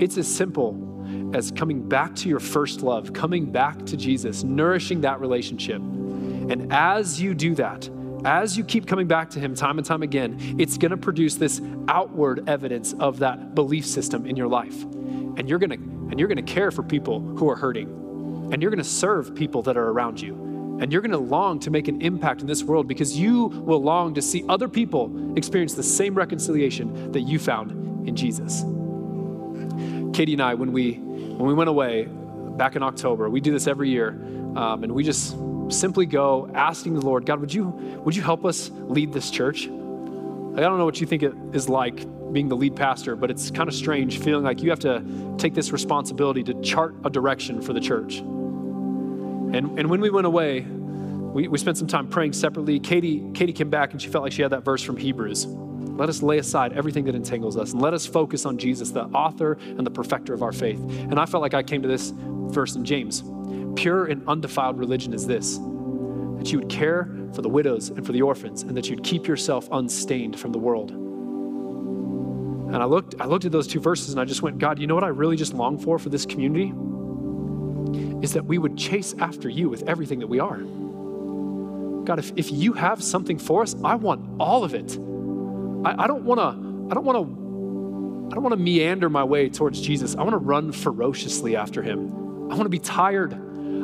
It's 0.00 0.16
as 0.16 0.32
simple 0.32 0.86
as 1.34 1.50
coming 1.50 1.88
back 1.88 2.14
to 2.16 2.28
your 2.28 2.40
first 2.40 2.82
love, 2.82 3.12
coming 3.12 3.50
back 3.50 3.84
to 3.86 3.96
Jesus, 3.96 4.42
nourishing 4.42 5.02
that 5.02 5.20
relationship. 5.20 5.80
And 5.80 6.72
as 6.72 7.20
you 7.20 7.34
do 7.34 7.54
that, 7.56 7.88
as 8.24 8.56
you 8.56 8.64
keep 8.64 8.86
coming 8.86 9.06
back 9.06 9.30
to 9.30 9.40
Him 9.40 9.54
time 9.54 9.78
and 9.78 9.86
time 9.86 10.02
again, 10.02 10.56
it's 10.58 10.76
going 10.76 10.90
to 10.90 10.96
produce 10.96 11.36
this 11.36 11.60
outward 11.88 12.48
evidence 12.48 12.94
of 12.94 13.18
that 13.20 13.54
belief 13.54 13.86
system 13.86 14.26
in 14.26 14.36
your 14.36 14.48
life. 14.48 14.82
And 14.82 15.48
you're 15.48 15.58
going 15.58 15.70
to 15.70 16.00
and 16.10 16.18
you're 16.18 16.28
going 16.28 16.44
to 16.44 16.52
care 16.52 16.72
for 16.72 16.82
people 16.82 17.20
who 17.20 17.48
are 17.48 17.54
hurting. 17.54 17.88
And 18.52 18.60
you're 18.60 18.70
going 18.70 18.82
to 18.82 18.84
serve 18.84 19.32
people 19.34 19.62
that 19.62 19.76
are 19.76 19.90
around 19.90 20.20
you. 20.20 20.34
And 20.80 20.90
you're 20.90 21.02
going 21.02 21.10
to 21.10 21.18
long 21.18 21.60
to 21.60 21.70
make 21.70 21.88
an 21.88 22.00
impact 22.00 22.40
in 22.40 22.46
this 22.46 22.64
world 22.64 22.88
because 22.88 23.16
you 23.16 23.46
will 23.48 23.82
long 23.82 24.14
to 24.14 24.22
see 24.22 24.44
other 24.48 24.66
people 24.66 25.36
experience 25.36 25.74
the 25.74 25.82
same 25.82 26.14
reconciliation 26.14 27.12
that 27.12 27.20
you 27.20 27.38
found 27.38 28.08
in 28.08 28.16
Jesus. 28.16 28.62
Katie 30.16 30.32
and 30.32 30.42
I, 30.42 30.54
when 30.54 30.72
we 30.72 30.94
when 30.94 31.46
we 31.46 31.54
went 31.54 31.68
away 31.68 32.08
back 32.56 32.76
in 32.76 32.82
October, 32.82 33.28
we 33.28 33.40
do 33.40 33.52
this 33.52 33.66
every 33.66 33.90
year, 33.90 34.10
um, 34.56 34.82
and 34.82 34.92
we 34.92 35.04
just 35.04 35.36
simply 35.68 36.06
go 36.06 36.50
asking 36.54 36.94
the 36.94 37.00
Lord, 37.00 37.26
God, 37.26 37.40
would 37.40 37.52
you 37.52 37.68
would 38.04 38.16
you 38.16 38.22
help 38.22 38.44
us 38.46 38.70
lead 38.72 39.12
this 39.12 39.30
church? 39.30 39.66
I 39.66 40.60
don't 40.60 40.78
know 40.78 40.84
what 40.84 41.00
you 41.00 41.06
think 41.06 41.22
it 41.22 41.34
is 41.52 41.68
like 41.68 42.06
being 42.32 42.48
the 42.48 42.56
lead 42.56 42.74
pastor, 42.74 43.16
but 43.16 43.30
it's 43.30 43.50
kind 43.50 43.68
of 43.68 43.74
strange 43.74 44.18
feeling 44.18 44.44
like 44.44 44.62
you 44.62 44.70
have 44.70 44.80
to 44.80 45.04
take 45.38 45.54
this 45.54 45.72
responsibility 45.72 46.42
to 46.44 46.54
chart 46.62 46.94
a 47.04 47.10
direction 47.10 47.60
for 47.60 47.72
the 47.72 47.80
church. 47.80 48.22
And, 49.52 49.78
and 49.78 49.90
when 49.90 50.00
we 50.00 50.10
went 50.10 50.26
away, 50.26 50.60
we, 50.60 51.48
we 51.48 51.58
spent 51.58 51.76
some 51.78 51.86
time 51.86 52.08
praying 52.08 52.32
separately. 52.32 52.80
Katie, 52.80 53.24
Katie 53.34 53.52
came 53.52 53.70
back 53.70 53.92
and 53.92 54.00
she 54.00 54.08
felt 54.08 54.24
like 54.24 54.32
she 54.32 54.42
had 54.42 54.52
that 54.52 54.64
verse 54.64 54.82
from 54.82 54.96
Hebrews. 54.96 55.46
Let 55.46 56.08
us 56.08 56.22
lay 56.22 56.38
aside 56.38 56.72
everything 56.72 57.04
that 57.04 57.14
entangles 57.14 57.56
us 57.56 57.72
and 57.72 57.80
let 57.82 57.94
us 57.94 58.06
focus 58.06 58.46
on 58.46 58.58
Jesus, 58.58 58.90
the 58.90 59.04
author 59.06 59.58
and 59.60 59.86
the 59.86 59.90
perfecter 59.90 60.34
of 60.34 60.42
our 60.42 60.52
faith. 60.52 60.80
And 60.80 61.18
I 61.18 61.26
felt 61.26 61.42
like 61.42 61.54
I 61.54 61.62
came 61.62 61.82
to 61.82 61.88
this 61.88 62.12
verse 62.16 62.74
in 62.74 62.84
James. 62.84 63.22
Pure 63.76 64.06
and 64.06 64.26
undefiled 64.28 64.78
religion 64.78 65.14
is 65.14 65.26
this 65.26 65.58
that 65.58 66.50
you 66.50 66.58
would 66.58 66.70
care 66.70 67.06
for 67.34 67.42
the 67.42 67.48
widows 67.50 67.90
and 67.90 68.06
for 68.06 68.12
the 68.12 68.22
orphans, 68.22 68.62
and 68.62 68.74
that 68.74 68.88
you'd 68.88 69.04
keep 69.04 69.26
yourself 69.26 69.68
unstained 69.72 70.40
from 70.40 70.52
the 70.52 70.58
world. 70.58 70.90
And 70.90 72.76
I 72.76 72.86
looked, 72.86 73.14
I 73.20 73.26
looked 73.26 73.44
at 73.44 73.52
those 73.52 73.66
two 73.66 73.80
verses 73.80 74.10
and 74.10 74.20
I 74.20 74.24
just 74.24 74.40
went, 74.40 74.58
God, 74.58 74.78
you 74.78 74.86
know 74.86 74.94
what 74.94 75.04
I 75.04 75.08
really 75.08 75.36
just 75.36 75.52
long 75.52 75.76
for 75.76 75.98
for 75.98 76.08
this 76.08 76.24
community? 76.24 76.72
Is 78.22 78.32
that 78.34 78.44
we 78.44 78.58
would 78.58 78.76
chase 78.76 79.14
after 79.18 79.48
you 79.48 79.68
with 79.68 79.88
everything 79.88 80.18
that 80.20 80.26
we 80.28 80.40
are. 80.40 80.58
God, 82.04 82.18
if, 82.18 82.32
if 82.36 82.50
you 82.50 82.72
have 82.72 83.02
something 83.02 83.38
for 83.38 83.62
us, 83.62 83.74
I 83.84 83.94
want 83.94 84.40
all 84.40 84.64
of 84.64 84.74
it. 84.74 84.96
I, 85.86 86.04
I 86.04 86.06
don't 86.06 86.24
want 86.24 86.40
to, 86.40 86.90
I 86.90 86.94
don't 86.94 87.04
want 87.04 87.18
to, 87.18 88.30
I 88.30 88.34
don't 88.34 88.42
want 88.42 88.52
to 88.52 88.60
meander 88.60 89.08
my 89.08 89.24
way 89.24 89.48
towards 89.48 89.80
Jesus. 89.80 90.14
I 90.14 90.22
want 90.22 90.32
to 90.32 90.38
run 90.38 90.72
ferociously 90.72 91.56
after 91.56 91.82
him. 91.82 92.12
I 92.50 92.54
want 92.54 92.64
to 92.64 92.68
be 92.68 92.78
tired. 92.78 93.32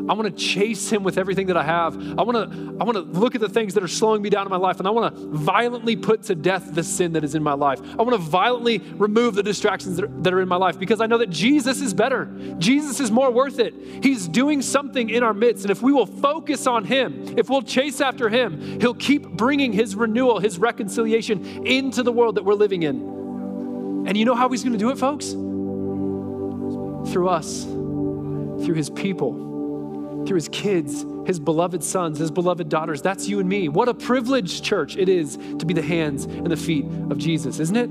I 0.08 0.12
want 0.12 0.24
to 0.24 0.44
chase 0.44 0.90
him 0.90 1.02
with 1.02 1.18
everything 1.18 1.48
that 1.48 1.56
I 1.56 1.64
have. 1.64 1.96
I 2.18 2.22
want 2.22 2.36
to 2.36 2.76
I 2.80 2.84
want 2.84 2.94
to 2.94 3.00
look 3.00 3.34
at 3.34 3.40
the 3.40 3.48
things 3.48 3.74
that 3.74 3.82
are 3.82 3.88
slowing 3.88 4.22
me 4.22 4.30
down 4.30 4.46
in 4.46 4.50
my 4.50 4.56
life 4.56 4.78
and 4.78 4.86
I 4.86 4.90
want 4.90 5.14
to 5.14 5.26
violently 5.28 5.96
put 5.96 6.24
to 6.24 6.34
death 6.34 6.74
the 6.74 6.84
sin 6.84 7.14
that 7.14 7.24
is 7.24 7.34
in 7.34 7.42
my 7.42 7.54
life. 7.54 7.80
I 7.98 8.02
want 8.02 8.12
to 8.12 8.18
violently 8.18 8.78
remove 8.78 9.34
the 9.34 9.42
distractions 9.42 9.96
that 9.96 10.32
are 10.32 10.40
in 10.40 10.48
my 10.48 10.56
life 10.56 10.78
because 10.78 11.00
I 11.00 11.06
know 11.06 11.18
that 11.18 11.30
Jesus 11.30 11.80
is 11.80 11.92
better. 11.92 12.26
Jesus 12.58 13.00
is 13.00 13.10
more 13.10 13.30
worth 13.30 13.58
it. 13.58 13.74
He's 14.02 14.28
doing 14.28 14.62
something 14.62 15.10
in 15.10 15.22
our 15.22 15.34
midst 15.34 15.64
and 15.64 15.70
if 15.70 15.82
we 15.82 15.92
will 15.92 16.06
focus 16.06 16.66
on 16.66 16.84
him, 16.84 17.36
if 17.36 17.50
we'll 17.50 17.62
chase 17.62 18.00
after 18.00 18.28
him, 18.28 18.80
he'll 18.80 18.94
keep 18.94 19.26
bringing 19.26 19.72
his 19.72 19.96
renewal, 19.96 20.38
his 20.38 20.58
reconciliation 20.58 21.66
into 21.66 22.02
the 22.02 22.12
world 22.12 22.36
that 22.36 22.44
we're 22.44 22.54
living 22.54 22.84
in. 22.84 24.06
And 24.06 24.16
you 24.16 24.24
know 24.24 24.36
how 24.36 24.48
he's 24.48 24.62
going 24.62 24.72
to 24.74 24.78
do 24.78 24.90
it, 24.90 24.98
folks? 24.98 25.30
Through 27.12 27.28
us, 27.28 27.64
through 27.64 28.74
his 28.74 28.90
people 28.90 29.45
through 30.26 30.36
his 30.36 30.48
kids, 30.48 31.04
his 31.26 31.38
beloved 31.38 31.82
sons, 31.82 32.18
his 32.18 32.30
beloved 32.30 32.68
daughters. 32.68 33.02
That's 33.02 33.28
you 33.28 33.40
and 33.40 33.48
me. 33.48 33.68
What 33.68 33.88
a 33.88 33.94
privilege, 33.94 34.62
church, 34.62 34.96
it 34.96 35.08
is 35.08 35.36
to 35.36 35.66
be 35.66 35.74
the 35.74 35.82
hands 35.82 36.24
and 36.24 36.46
the 36.46 36.56
feet 36.56 36.84
of 37.10 37.18
Jesus, 37.18 37.58
isn't 37.58 37.76
it? 37.76 37.88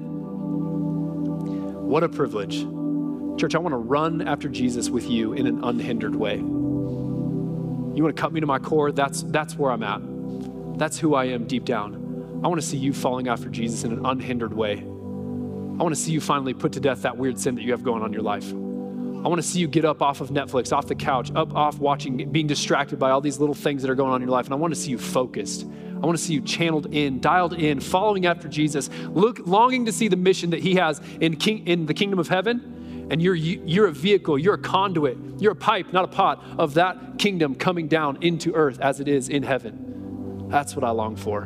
What 1.85 2.03
a 2.03 2.09
privilege. 2.09 2.65
Church, 3.39 3.55
I 3.55 3.59
want 3.59 3.73
to 3.73 3.77
run 3.77 4.27
after 4.27 4.49
Jesus 4.49 4.89
with 4.89 5.09
you 5.09 5.33
in 5.33 5.47
an 5.47 5.63
unhindered 5.63 6.15
way. 6.15 6.35
You 6.35 8.03
want 8.03 8.15
to 8.15 8.21
cut 8.21 8.33
me 8.33 8.41
to 8.41 8.47
my 8.47 8.59
core? 8.59 8.91
That's, 8.91 9.23
that's 9.23 9.55
where 9.55 9.71
I'm 9.71 9.83
at. 9.83 10.01
That's 10.77 10.97
who 10.99 11.15
I 11.15 11.25
am 11.25 11.47
deep 11.47 11.65
down. 11.65 12.41
I 12.43 12.47
want 12.47 12.59
to 12.59 12.67
see 12.67 12.77
you 12.77 12.93
falling 12.93 13.27
after 13.27 13.49
Jesus 13.49 13.83
in 13.83 13.91
an 13.91 14.05
unhindered 14.05 14.53
way. 14.53 14.79
I 14.79 15.83
want 15.83 15.95
to 15.95 16.01
see 16.01 16.11
you 16.11 16.21
finally 16.21 16.53
put 16.53 16.73
to 16.73 16.79
death 16.79 17.01
that 17.03 17.17
weird 17.17 17.39
sin 17.39 17.55
that 17.55 17.61
you 17.61 17.71
have 17.71 17.83
going 17.83 18.01
on 18.01 18.07
in 18.07 18.13
your 18.13 18.21
life. 18.21 18.51
I 19.25 19.27
want 19.27 19.41
to 19.41 19.47
see 19.47 19.59
you 19.59 19.67
get 19.67 19.85
up 19.85 20.03
off 20.03 20.21
of 20.21 20.29
Netflix, 20.29 20.71
off 20.71 20.85
the 20.85 20.93
couch, 20.93 21.31
up 21.33 21.55
off 21.55 21.79
watching, 21.79 22.31
being 22.31 22.45
distracted 22.45 22.99
by 22.99 23.09
all 23.09 23.21
these 23.21 23.39
little 23.39 23.55
things 23.55 23.81
that 23.81 23.89
are 23.89 23.95
going 23.95 24.11
on 24.11 24.21
in 24.21 24.27
your 24.27 24.31
life. 24.31 24.45
And 24.45 24.53
I 24.53 24.57
want 24.57 24.71
to 24.71 24.79
see 24.79 24.91
you 24.91 24.99
focused. 24.99 25.63
I 25.63 26.05
want 26.05 26.15
to 26.15 26.23
see 26.23 26.35
you 26.35 26.41
channeled 26.41 26.93
in, 26.93 27.21
dialed 27.21 27.55
in, 27.55 27.79
following 27.79 28.27
after 28.27 28.47
Jesus, 28.47 28.87
look, 29.09 29.39
longing 29.47 29.85
to 29.85 29.91
see 29.91 30.09
the 30.09 30.15
mission 30.15 30.51
that 30.51 30.59
He 30.59 30.75
has 30.75 31.01
in, 31.19 31.37
king, 31.37 31.65
in 31.65 31.87
the 31.87 31.93
kingdom 31.95 32.19
of 32.19 32.27
heaven. 32.27 33.07
And 33.09 33.19
you're, 33.19 33.33
you're 33.33 33.87
a 33.87 33.91
vehicle, 33.91 34.37
you're 34.37 34.53
a 34.53 34.59
conduit, 34.59 35.17
you're 35.39 35.53
a 35.53 35.55
pipe, 35.55 35.91
not 35.91 36.05
a 36.05 36.07
pot, 36.07 36.43
of 36.59 36.75
that 36.75 37.17
kingdom 37.17 37.55
coming 37.55 37.87
down 37.87 38.19
into 38.21 38.53
earth 38.53 38.79
as 38.79 38.99
it 38.99 39.07
is 39.07 39.29
in 39.29 39.41
heaven. 39.41 40.49
That's 40.49 40.75
what 40.75 40.83
I 40.83 40.91
long 40.91 41.15
for. 41.15 41.45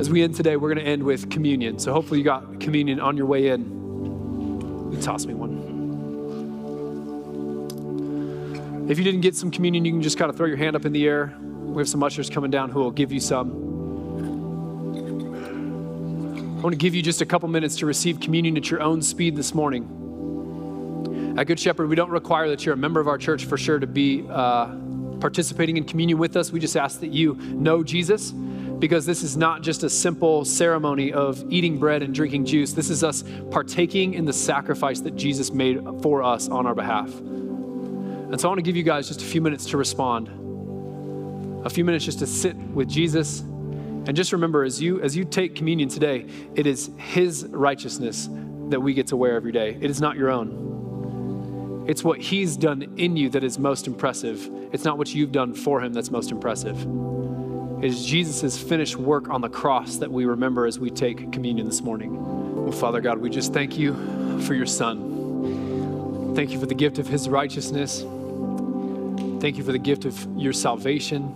As 0.00 0.08
we 0.08 0.22
end 0.22 0.36
today, 0.36 0.56
we're 0.56 0.72
going 0.72 0.84
to 0.84 0.88
end 0.88 1.02
with 1.02 1.28
communion. 1.28 1.80
So 1.80 1.92
hopefully 1.92 2.20
you 2.20 2.24
got 2.24 2.60
communion 2.60 3.00
on 3.00 3.16
your 3.16 3.26
way 3.26 3.48
in. 3.48 3.79
Toss 5.00 5.26
me 5.26 5.34
one. 5.34 5.80
If 8.90 8.98
you 8.98 9.04
didn't 9.04 9.20
get 9.20 9.36
some 9.36 9.50
communion, 9.50 9.84
you 9.84 9.92
can 9.92 10.02
just 10.02 10.18
kind 10.18 10.30
of 10.30 10.36
throw 10.36 10.46
your 10.46 10.56
hand 10.56 10.76
up 10.76 10.84
in 10.84 10.92
the 10.92 11.06
air. 11.06 11.34
We 11.40 11.80
have 11.80 11.88
some 11.88 12.02
ushers 12.02 12.28
coming 12.28 12.50
down 12.50 12.70
who 12.70 12.80
will 12.80 12.90
give 12.90 13.12
you 13.12 13.20
some. 13.20 13.70
I 16.58 16.62
want 16.62 16.72
to 16.74 16.76
give 16.76 16.94
you 16.94 17.02
just 17.02 17.22
a 17.22 17.26
couple 17.26 17.48
minutes 17.48 17.76
to 17.76 17.86
receive 17.86 18.20
communion 18.20 18.56
at 18.56 18.70
your 18.70 18.82
own 18.82 19.00
speed 19.00 19.36
this 19.36 19.54
morning. 19.54 21.36
At 21.38 21.46
Good 21.46 21.60
Shepherd, 21.60 21.88
we 21.88 21.96
don't 21.96 22.10
require 22.10 22.48
that 22.48 22.66
you're 22.66 22.74
a 22.74 22.76
member 22.76 23.00
of 23.00 23.08
our 23.08 23.16
church 23.16 23.46
for 23.46 23.56
sure 23.56 23.78
to 23.78 23.86
be 23.86 24.26
uh, 24.28 24.66
participating 25.20 25.76
in 25.76 25.84
communion 25.84 26.18
with 26.18 26.36
us. 26.36 26.50
We 26.50 26.60
just 26.60 26.76
ask 26.76 27.00
that 27.00 27.12
you 27.12 27.34
know 27.34 27.82
Jesus 27.82 28.32
because 28.80 29.04
this 29.04 29.22
is 29.22 29.36
not 29.36 29.62
just 29.62 29.84
a 29.84 29.90
simple 29.90 30.44
ceremony 30.44 31.12
of 31.12 31.44
eating 31.50 31.78
bread 31.78 32.02
and 32.02 32.14
drinking 32.14 32.46
juice. 32.46 32.72
This 32.72 32.88
is 32.88 33.04
us 33.04 33.22
partaking 33.50 34.14
in 34.14 34.24
the 34.24 34.32
sacrifice 34.32 35.00
that 35.00 35.16
Jesus 35.16 35.52
made 35.52 35.84
for 36.02 36.22
us 36.22 36.48
on 36.48 36.66
our 36.66 36.74
behalf. 36.74 37.14
And 37.14 38.40
so 38.40 38.48
I 38.48 38.50
want 38.50 38.58
to 38.58 38.62
give 38.62 38.76
you 38.76 38.82
guys 38.82 39.06
just 39.06 39.20
a 39.20 39.24
few 39.24 39.42
minutes 39.42 39.66
to 39.66 39.76
respond, 39.76 40.28
a 41.66 41.68
few 41.68 41.84
minutes 41.84 42.06
just 42.06 42.20
to 42.20 42.26
sit 42.26 42.56
with 42.56 42.88
Jesus. 42.88 43.40
And 43.40 44.16
just 44.16 44.32
remember, 44.32 44.64
as 44.64 44.80
you 44.80 45.02
as 45.02 45.14
you 45.14 45.26
take 45.26 45.54
communion 45.54 45.90
today, 45.90 46.26
it 46.54 46.66
is 46.66 46.90
His 46.96 47.44
righteousness 47.50 48.30
that 48.70 48.80
we 48.80 48.94
get 48.94 49.08
to 49.08 49.16
wear 49.16 49.34
every 49.34 49.52
day. 49.52 49.76
It 49.78 49.90
is 49.90 50.00
not 50.00 50.16
your 50.16 50.30
own. 50.30 51.84
It's 51.86 52.02
what 52.02 52.18
He's 52.18 52.56
done 52.56 52.94
in 52.96 53.16
you 53.16 53.28
that 53.30 53.44
is 53.44 53.58
most 53.58 53.86
impressive. 53.86 54.48
It's 54.72 54.84
not 54.84 54.96
what 54.96 55.14
you've 55.14 55.32
done 55.32 55.52
for 55.52 55.82
Him 55.82 55.92
that's 55.92 56.10
most 56.10 56.30
impressive. 56.30 56.86
It 57.80 57.86
is 57.86 58.04
Jesus' 58.04 58.58
finished 58.58 58.96
work 58.96 59.30
on 59.30 59.40
the 59.40 59.48
cross 59.48 59.96
that 59.96 60.12
we 60.12 60.26
remember 60.26 60.66
as 60.66 60.78
we 60.78 60.90
take 60.90 61.32
communion 61.32 61.66
this 61.66 61.80
morning. 61.80 62.62
Well, 62.62 62.72
Father 62.72 63.00
God, 63.00 63.16
we 63.16 63.30
just 63.30 63.54
thank 63.54 63.78
you 63.78 63.94
for 64.42 64.52
your 64.52 64.66
Son. 64.66 66.34
Thank 66.34 66.50
you 66.50 66.60
for 66.60 66.66
the 66.66 66.74
gift 66.74 66.98
of 66.98 67.06
his 67.06 67.26
righteousness. 67.26 68.02
Thank 69.40 69.56
you 69.56 69.64
for 69.64 69.72
the 69.72 69.78
gift 69.78 70.04
of 70.04 70.28
your 70.36 70.52
salvation. 70.52 71.32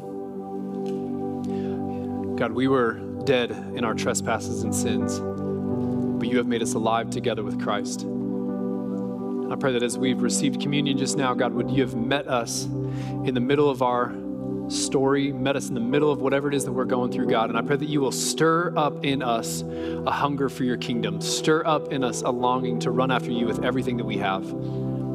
God, 2.37 2.53
we 2.53 2.69
were 2.69 3.01
dead 3.25 3.51
in 3.75 3.83
our 3.83 3.95
trespasses 3.95 4.65
and 4.65 4.75
sins, 4.75 5.19
but 6.19 6.29
you 6.29 6.37
have 6.37 6.47
made 6.47 6.61
us 6.61 6.75
alive 6.75 7.09
together 7.09 7.43
with 7.43 7.59
Christ. 7.59 8.03
I 9.51 9.57
pray 9.57 9.73
that 9.73 9.83
as 9.83 9.97
we've 9.97 10.21
received 10.21 10.61
communion 10.61 10.99
just 10.99 11.17
now, 11.17 11.33
God, 11.33 11.55
would 11.55 11.71
you 11.71 11.81
have 11.81 11.97
met 11.97 12.29
us 12.29 12.65
in 12.65 13.33
the 13.33 13.41
middle 13.41 13.71
of 13.71 13.81
our 13.81 14.15
story, 14.69 15.33
met 15.33 15.57
us 15.57 15.69
in 15.69 15.75
the 15.75 15.81
middle 15.81 16.11
of 16.11 16.21
whatever 16.21 16.49
it 16.49 16.55
is 16.55 16.65
that 16.65 16.73
we're 16.73 16.85
going 16.85 17.13
through, 17.13 17.27
God. 17.27 17.51
And 17.51 17.59
I 17.59 17.63
pray 17.63 17.77
that 17.77 17.89
you 17.89 18.01
will 18.01 18.13
stir 18.13 18.73
up 18.77 19.05
in 19.05 19.23
us 19.23 19.63
a 19.63 20.11
hunger 20.11 20.49
for 20.49 20.65
your 20.65 20.77
kingdom, 20.77 21.21
stir 21.21 21.65
up 21.67 21.93
in 21.93 22.03
us 22.03 22.23
a 22.23 22.31
longing 22.31 22.79
to 22.81 22.91
run 22.91 23.11
after 23.11 23.31
you 23.31 23.47
with 23.47 23.65
everything 23.65 23.97
that 23.99 24.05
we 24.05 24.19
have, 24.19 24.45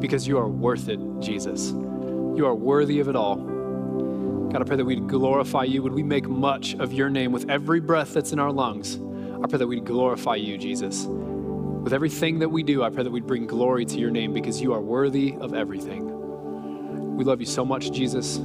because 0.00 0.26
you 0.26 0.38
are 0.38 0.48
worth 0.48 0.88
it, 0.88 1.00
Jesus. 1.20 1.70
You 1.70 2.46
are 2.46 2.54
worthy 2.54 3.00
of 3.00 3.08
it 3.08 3.16
all. 3.16 3.36
God, 3.36 4.62
I 4.62 4.64
pray 4.64 4.76
that 4.76 4.84
we'd 4.84 5.06
glorify 5.06 5.64
you. 5.64 5.82
Would 5.82 5.92
we 5.92 6.02
make 6.02 6.28
much 6.28 6.74
of 6.74 6.92
your 6.92 7.08
name 7.10 7.32
with 7.32 7.48
every 7.48 7.80
breath 7.80 8.12
that's 8.12 8.32
in 8.32 8.38
our 8.38 8.50
lungs? 8.50 8.96
I 9.42 9.46
pray 9.46 9.58
that 9.58 9.66
we'd 9.66 9.84
glorify 9.84 10.36
you, 10.36 10.58
Jesus. 10.58 11.06
With 11.06 11.92
everything 11.92 12.40
that 12.40 12.48
we 12.48 12.62
do, 12.62 12.82
I 12.82 12.90
pray 12.90 13.04
that 13.04 13.10
we'd 13.10 13.26
bring 13.26 13.46
glory 13.46 13.84
to 13.86 13.98
your 13.98 14.10
name 14.10 14.32
because 14.34 14.60
you 14.60 14.72
are 14.74 14.80
worthy 14.80 15.34
of 15.40 15.54
everything. 15.54 17.16
We 17.16 17.24
love 17.24 17.40
you 17.40 17.46
so 17.46 17.64
much, 17.64 17.90
Jesus. 17.92 18.38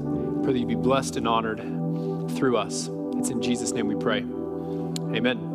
Pray 0.46 0.54
that 0.54 0.60
you 0.60 0.68
be 0.68 0.76
blessed 0.76 1.16
and 1.16 1.28
honored 1.28 1.58
through 2.38 2.56
us. 2.56 2.88
It's 3.18 3.32
in 3.32 3.42
Jesus' 3.42 3.72
name 3.72 3.88
we 3.88 3.96
pray. 3.96 4.20
Amen. 4.20 5.55